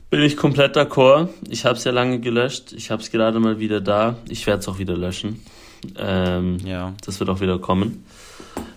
Bin 0.10 0.24
ich 0.24 0.36
komplett 0.36 0.76
d'accord. 0.76 1.30
Ich 1.48 1.66
habe 1.66 1.76
es 1.76 1.84
ja 1.84 1.92
lange 1.92 2.20
gelöscht. 2.20 2.74
Ich 2.74 2.90
habe 2.90 3.00
es 3.00 3.12
gerade 3.12 3.40
mal 3.40 3.60
wieder 3.60 3.80
da. 3.80 4.16
Ich 4.28 4.48
werde 4.48 4.62
es 4.62 4.68
auch 4.68 4.80
wieder 4.80 4.98
löschen. 4.98 5.40
Ähm, 6.00 6.58
ja. 6.66 6.94
Das 7.06 7.20
wird 7.20 7.30
auch 7.30 7.42
wieder 7.42 7.60
kommen. 7.60 8.04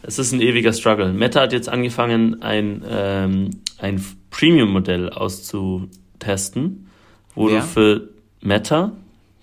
Es 0.03 0.19
ist 0.19 0.33
ein 0.33 0.43
ewiger 0.43 0.75
Struggle. 0.75 1.11
Meta 1.11 1.41
hat 1.41 1.55
jetzt 1.55 1.71
angefangen, 1.71 2.43
ein, 2.43 2.85
ähm, 2.87 3.51
ein 3.79 4.05
Premium-Modell 4.29 5.09
auszutesten, 5.09 6.91
wo 7.35 7.49
Wer? 7.49 7.61
du 7.61 7.67
für 7.67 8.09
Meta, 8.43 8.93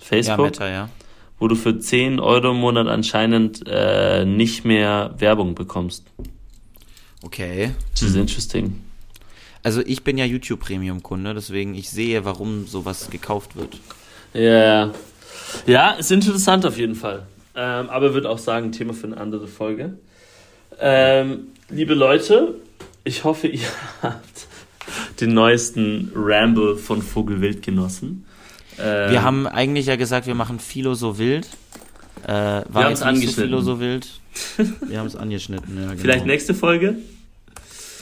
Facebook, 0.05 0.37
ja, 0.37 0.43
Meta, 0.43 0.69
ja. 0.69 0.89
wo 1.39 1.47
du 1.47 1.55
für 1.55 1.79
10 1.79 2.19
Euro 2.19 2.51
im 2.51 2.57
Monat 2.57 2.87
anscheinend 2.87 3.63
äh, 3.65 4.23
nicht 4.23 4.65
mehr 4.65 5.15
Werbung 5.17 5.55
bekommst. 5.55 6.05
Okay. 7.23 7.71
Das 7.91 8.03
ist 8.03 8.13
hm. 8.13 8.21
interesting. 8.21 8.81
Also 9.63 9.81
ich 9.81 10.03
bin 10.03 10.19
ja 10.19 10.25
YouTube 10.25 10.59
Premium 10.59 11.01
Kunde, 11.01 11.33
deswegen 11.33 11.73
ich 11.73 11.89
sehe, 11.89 12.23
warum 12.23 12.67
sowas 12.67 13.09
gekauft 13.09 13.55
wird. 13.55 13.79
Ja, 14.35 14.91
ja, 15.65 15.91
ist 15.91 16.11
interessant 16.11 16.67
auf 16.67 16.77
jeden 16.77 16.93
Fall. 16.93 17.23
Ähm, 17.55 17.89
aber 17.89 18.13
würde 18.13 18.29
auch 18.29 18.37
sagen, 18.37 18.71
Thema 18.71 18.93
für 18.93 19.07
eine 19.07 19.17
andere 19.17 19.47
Folge. 19.47 19.97
Ähm, 20.79 21.47
liebe 21.69 21.95
Leute, 21.95 22.53
ich 23.03 23.23
hoffe, 23.23 23.47
ihr 23.47 23.67
habt 24.03 24.47
den 25.19 25.33
neuesten 25.33 26.11
Ramble 26.13 26.77
von 26.77 27.01
Vogelwild 27.01 27.63
genossen. 27.63 28.25
Ähm, 28.79 29.11
wir 29.11 29.23
haben 29.23 29.47
eigentlich 29.47 29.85
ja 29.85 29.95
gesagt, 29.95 30.27
wir 30.27 30.35
machen 30.35 30.59
Philo 30.59 30.93
so 30.93 31.17
wild. 31.17 31.47
Äh, 32.23 32.27
war 32.27 32.65
wir 32.69 32.83
haben 32.85 32.93
es 32.93 33.01
angeschnitten. 33.01 33.35
So 33.35 33.41
Philo 33.41 33.61
so 33.61 33.79
wild. 33.79 34.07
Wir 34.87 34.99
haben 34.99 35.07
es 35.07 35.15
angeschnitten, 35.15 35.77
ja. 35.77 35.89
Genau. 35.89 36.01
Vielleicht 36.01 36.25
nächste 36.25 36.53
Folge? 36.53 36.97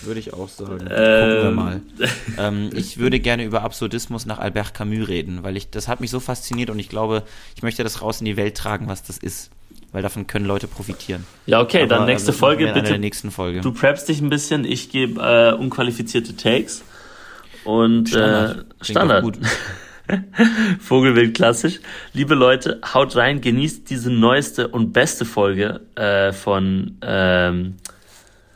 Würde 0.01 0.19
ich 0.19 0.33
auch 0.33 0.49
sagen. 0.49 0.87
Ähm, 0.89 1.29
Gucken 1.29 1.43
wir 1.43 1.51
mal. 1.51 1.81
ähm, 2.37 2.69
ich 2.73 2.97
würde 2.97 3.19
gerne 3.19 3.43
über 3.43 3.61
Absurdismus 3.61 4.25
nach 4.25 4.39
Albert 4.39 4.73
Camus 4.73 5.07
reden, 5.07 5.43
weil 5.43 5.55
ich 5.55 5.69
das 5.69 5.87
hat 5.87 6.01
mich 6.01 6.11
so 6.11 6.19
fasziniert 6.19 6.69
und 6.69 6.79
ich 6.79 6.89
glaube, 6.89 7.23
ich 7.55 7.63
möchte 7.63 7.83
das 7.83 8.01
raus 8.01 8.19
in 8.19 8.25
die 8.25 8.35
Welt 8.35 8.57
tragen, 8.57 8.87
was 8.87 9.03
das 9.03 9.17
ist. 9.17 9.51
Weil 9.91 10.01
davon 10.01 10.25
können 10.25 10.45
Leute 10.45 10.67
profitieren. 10.67 11.23
Ja, 11.45 11.61
okay, 11.61 11.83
Aber, 11.83 11.87
dann 11.87 12.05
nächste 12.07 12.29
also, 12.29 12.39
Folge 12.39 12.65
bitte. 12.73 12.89
Der 12.89 12.97
nächsten 12.97 13.29
Folge. 13.29 13.61
Du 13.61 13.71
preppst 13.71 14.09
dich 14.09 14.21
ein 14.21 14.29
bisschen, 14.29 14.65
ich 14.65 14.89
gebe 14.89 15.21
äh, 15.21 15.53
unqualifizierte 15.53 16.35
Takes. 16.35 16.83
Und 17.63 18.09
Standard. 18.09 18.65
Äh, 18.81 18.85
Standard. 18.85 19.23
Gut. 19.23 19.37
Vogelwild 20.79 21.35
klassisch. 21.35 21.79
Liebe 22.13 22.35
Leute, 22.35 22.81
haut 22.93 23.15
rein, 23.15 23.41
genießt 23.41 23.89
diese 23.89 24.09
neueste 24.09 24.67
und 24.67 24.93
beste 24.93 25.25
Folge 25.25 25.81
äh, 25.95 26.33
von 26.33 26.97
ähm, 27.01 27.75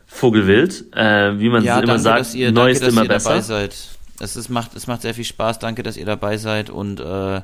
Vogelwild, 0.06 0.86
äh, 0.96 1.40
wie 1.40 1.50
man 1.50 1.64
ja, 1.64 1.78
immer 1.78 1.88
danke, 1.98 2.02
sagt, 2.02 2.34
ihr, 2.34 2.52
Neues 2.52 2.80
danke, 2.80 2.86
dass 2.86 2.94
immer 2.94 3.04
ihr 3.04 3.10
besser. 3.10 3.30
Dabei 3.30 3.42
seid. 3.42 3.76
Es, 4.20 4.36
ist, 4.36 4.50
macht, 4.50 4.76
es 4.76 4.88
macht 4.88 5.04
sehr 5.04 5.14
viel 5.14 5.24
Spaß, 5.24 5.60
danke, 5.60 5.84
dass 5.84 5.96
ihr 5.96 6.06
dabei 6.06 6.38
seid 6.38 6.70
und 6.70 7.00
äh, 7.00 7.42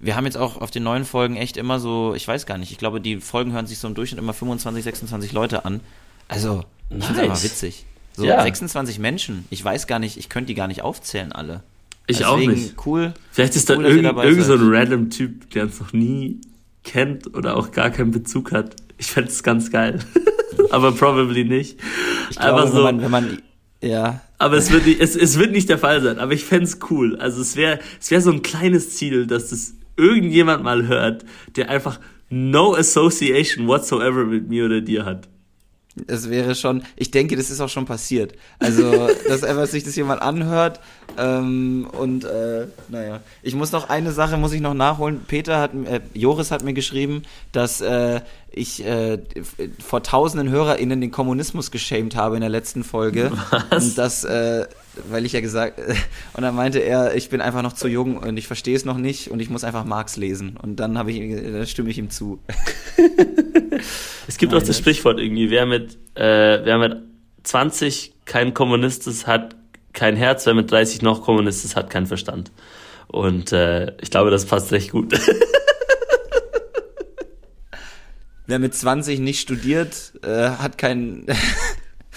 wir 0.00 0.16
haben 0.16 0.24
jetzt 0.24 0.36
auch 0.36 0.60
auf 0.60 0.70
den 0.70 0.82
neuen 0.82 1.04
Folgen 1.04 1.36
echt 1.36 1.56
immer 1.56 1.78
so, 1.78 2.14
ich 2.14 2.26
weiß 2.26 2.46
gar 2.46 2.58
nicht, 2.58 2.72
ich 2.72 2.78
glaube, 2.78 3.00
die 3.00 3.20
Folgen 3.20 3.52
hören 3.52 3.66
sich 3.66 3.78
so 3.78 3.88
im 3.88 3.94
Durchschnitt 3.94 4.18
immer 4.18 4.32
25, 4.32 4.84
26 4.84 5.32
Leute 5.32 5.64
an. 5.64 5.80
Also, 6.28 6.64
ich 6.88 6.96
nice. 6.96 7.06
finde 7.06 7.22
aber 7.24 7.42
witzig. 7.42 7.86
So 8.16 8.24
ja. 8.24 8.42
26 8.42 8.98
Menschen, 8.98 9.46
ich 9.50 9.64
weiß 9.64 9.86
gar 9.86 9.98
nicht, 9.98 10.16
ich 10.16 10.28
könnte 10.28 10.48
die 10.48 10.54
gar 10.54 10.68
nicht 10.68 10.82
aufzählen 10.82 11.32
alle. 11.32 11.62
Ich 12.10 12.18
Deswegen, 12.18 12.50
auch 12.50 12.54
nicht. 12.54 12.74
Cool. 12.84 13.14
Vielleicht 13.30 13.54
ist 13.54 13.70
cool, 13.70 13.84
da 13.84 13.88
irgend, 13.88 14.24
irgend 14.24 14.44
so 14.44 14.54
ein 14.54 14.68
random 14.68 15.10
Typ, 15.10 15.48
der 15.50 15.64
uns 15.64 15.78
noch 15.78 15.92
nie 15.92 16.40
kennt 16.82 17.32
oder 17.34 17.56
auch 17.56 17.70
gar 17.70 17.90
keinen 17.90 18.10
Bezug 18.10 18.50
hat. 18.50 18.74
Ich 18.98 19.06
fände 19.06 19.30
es 19.30 19.44
ganz 19.44 19.70
geil. 19.70 20.00
aber 20.70 20.90
probably 20.90 21.44
nicht. 21.44 21.78
Ich 22.30 22.36
glaube, 22.36 22.66
so, 22.66 22.78
wenn 22.78 22.82
man, 22.82 23.02
wenn 23.02 23.10
man 23.10 23.42
ja. 23.80 24.22
Aber 24.38 24.56
es 24.56 24.72
wird 24.72 24.86
nicht, 24.86 25.00
es, 25.00 25.14
es 25.14 25.38
wird 25.38 25.52
nicht 25.52 25.68
der 25.68 25.78
Fall 25.78 26.02
sein, 26.02 26.18
aber 26.18 26.32
ich 26.32 26.44
fände 26.44 26.64
es 26.64 26.78
cool. 26.90 27.16
Also 27.16 27.40
es 27.40 27.54
wäre 27.54 27.78
es 28.00 28.10
wäre 28.10 28.20
so 28.20 28.32
ein 28.32 28.42
kleines 28.42 28.96
Ziel, 28.96 29.28
dass 29.28 29.50
das 29.50 29.74
irgendjemand 29.96 30.64
mal 30.64 30.88
hört, 30.88 31.24
der 31.54 31.70
einfach 31.70 32.00
no 32.28 32.74
association 32.74 33.68
whatsoever 33.68 34.24
mit 34.24 34.48
mir 34.48 34.64
oder 34.64 34.80
dir 34.80 35.04
hat. 35.04 35.28
Es 36.06 36.30
wäre 36.30 36.54
schon, 36.54 36.82
ich 36.96 37.10
denke, 37.10 37.36
das 37.36 37.50
ist 37.50 37.60
auch 37.60 37.68
schon 37.68 37.86
passiert. 37.86 38.34
Also, 38.58 39.08
dass 39.28 39.44
einfach 39.44 39.66
sich 39.66 39.84
das 39.84 39.96
jemand 39.96 40.22
anhört 40.22 40.80
ähm, 41.18 41.88
und 41.92 42.24
äh, 42.24 42.66
naja. 42.88 43.20
Ich 43.42 43.54
muss 43.54 43.72
noch 43.72 43.88
eine 43.88 44.12
Sache 44.12 44.36
muss 44.36 44.52
ich 44.52 44.60
noch 44.60 44.74
nachholen. 44.74 45.22
Peter 45.26 45.60
hat, 45.60 45.72
äh, 45.74 46.00
Joris 46.14 46.50
hat 46.50 46.62
mir 46.62 46.74
geschrieben, 46.74 47.22
dass 47.52 47.80
äh, 47.80 48.20
ich 48.52 48.84
äh, 48.84 49.18
vor 49.84 50.02
tausenden 50.02 50.50
HörerInnen 50.50 51.00
den 51.00 51.10
Kommunismus 51.10 51.70
geschämt 51.70 52.16
habe 52.16 52.36
in 52.36 52.40
der 52.40 52.50
letzten 52.50 52.84
Folge. 52.84 53.32
Was? 53.70 53.84
Und 53.84 53.98
das, 53.98 54.24
äh, 54.24 54.66
weil 55.08 55.24
ich 55.24 55.32
ja 55.32 55.40
gesagt, 55.40 55.78
und 56.34 56.42
dann 56.42 56.54
meinte 56.54 56.78
er, 56.80 57.14
ich 57.14 57.28
bin 57.28 57.40
einfach 57.40 57.62
noch 57.62 57.72
zu 57.72 57.88
jung 57.88 58.16
und 58.18 58.36
ich 58.36 58.46
verstehe 58.46 58.76
es 58.76 58.84
noch 58.84 58.98
nicht 58.98 59.30
und 59.30 59.40
ich 59.40 59.50
muss 59.50 59.64
einfach 59.64 59.84
Marx 59.84 60.16
lesen. 60.16 60.56
Und 60.60 60.76
dann 60.76 60.98
habe 60.98 61.12
ich, 61.12 61.52
da 61.52 61.66
stimme 61.66 61.90
ich 61.90 61.98
ihm 61.98 62.10
zu. 62.10 62.40
es 64.26 64.38
gibt 64.38 64.52
Nein, 64.52 64.62
auch 64.62 64.66
das 64.66 64.78
Sprichwort 64.78 65.18
irgendwie, 65.20 65.50
wer 65.50 65.66
mit, 65.66 65.98
äh, 66.14 66.64
wer 66.64 66.78
mit 66.78 66.96
20 67.44 68.14
kein 68.24 68.54
Kommunist 68.54 69.06
ist, 69.06 69.26
hat 69.26 69.56
kein 69.92 70.16
Herz, 70.16 70.46
wer 70.46 70.54
mit 70.54 70.70
30 70.70 71.02
noch 71.02 71.22
Kommunist 71.22 71.64
ist, 71.64 71.76
hat 71.76 71.90
keinen 71.90 72.06
Verstand. 72.06 72.52
Und 73.08 73.52
äh, 73.52 73.96
ich 74.00 74.10
glaube, 74.10 74.30
das 74.30 74.46
passt 74.46 74.70
recht 74.72 74.92
gut. 74.92 75.12
wer 78.46 78.58
mit 78.58 78.74
20 78.74 79.20
nicht 79.20 79.40
studiert, 79.40 80.12
äh, 80.22 80.50
hat 80.50 80.78
kein 80.78 81.26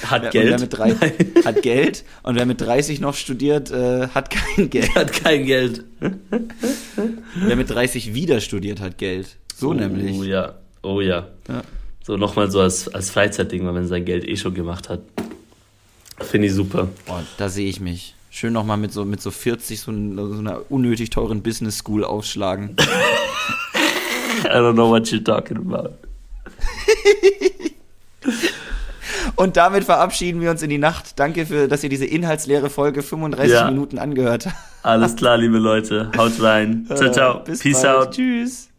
hat 0.05 0.31
Geld. 0.31 0.49
Wer 0.49 0.59
mit 0.59 0.73
drei, 0.73 0.91
hat 1.45 1.62
Geld 1.62 2.04
und 2.23 2.35
wer 2.35 2.45
mit 2.45 2.62
30 2.62 2.99
noch 2.99 3.15
studiert, 3.15 3.71
äh, 3.71 4.08
hat 4.10 4.29
kein 4.29 4.69
Geld. 4.69 4.95
Hat 4.95 5.12
kein 5.12 5.45
Geld. 5.45 5.83
wer 7.35 7.56
mit 7.56 7.69
30 7.69 8.13
wieder 8.13 8.41
studiert, 8.41 8.79
hat 8.79 8.97
Geld. 8.97 9.37
So 9.56 9.69
oh, 9.69 9.73
nämlich. 9.73 10.17
Oh 10.17 10.23
ja, 10.23 10.56
oh 10.81 11.01
ja. 11.01 11.27
ja. 11.47 11.63
So 12.04 12.17
nochmal 12.17 12.51
so 12.51 12.60
als, 12.60 12.87
als 12.93 13.12
Freizeitding, 13.12 13.65
weil 13.65 13.73
man 13.73 13.87
sein 13.87 14.06
Geld 14.06 14.27
eh 14.27 14.35
schon 14.35 14.54
gemacht 14.54 14.89
hat. 14.89 15.01
Finde 16.19 16.47
ich 16.47 16.54
super. 16.54 16.89
Boah, 17.06 17.23
da 17.37 17.49
sehe 17.49 17.67
ich 17.69 17.79
mich. 17.79 18.15
Schön 18.29 18.54
nochmal 18.54 18.77
mit 18.77 18.91
so, 18.91 19.06
mit 19.06 19.21
so 19.21 19.31
40 19.31 19.79
so, 19.79 19.91
ein, 19.91 20.15
so 20.15 20.39
einer 20.39 20.71
unnötig 20.71 21.12
teuren 21.12 21.43
Business 21.43 21.77
School 21.77 22.04
aufschlagen. 22.04 22.75
I 24.43 24.47
don't 24.47 24.73
know 24.73 24.89
what 24.89 25.08
you're 25.08 25.23
talking 25.23 25.58
about. 25.58 25.95
Und 29.36 29.58
damit 29.58 29.84
verabschieden 29.84 30.42
wir 30.42 30.52
uns 30.52 30.62
in 30.62 30.69
die 30.69 30.78
Nacht. 30.78 31.19
Danke 31.19 31.46
für, 31.46 31.67
dass 31.67 31.84
ihr 31.84 31.90
diese 31.90 32.06
inhaltsleere 32.06 32.69
Folge 32.69 33.02
35 33.04 33.52
ja. 33.52 33.65
Minuten 33.69 33.98
angehört 34.00 34.48
habt. 34.48 34.56
Alles 34.84 35.15
klar, 35.15 35.38
liebe 35.38 35.58
Leute. 35.58 36.12
Haut 36.17 36.42
rein. 36.42 36.86
Ciao, 36.96 37.12
ciao. 37.12 37.40
Bis 37.40 37.62
Peace 37.62 37.82
bald. 37.82 38.08
out. 38.08 38.12
Tschüss. 38.12 38.73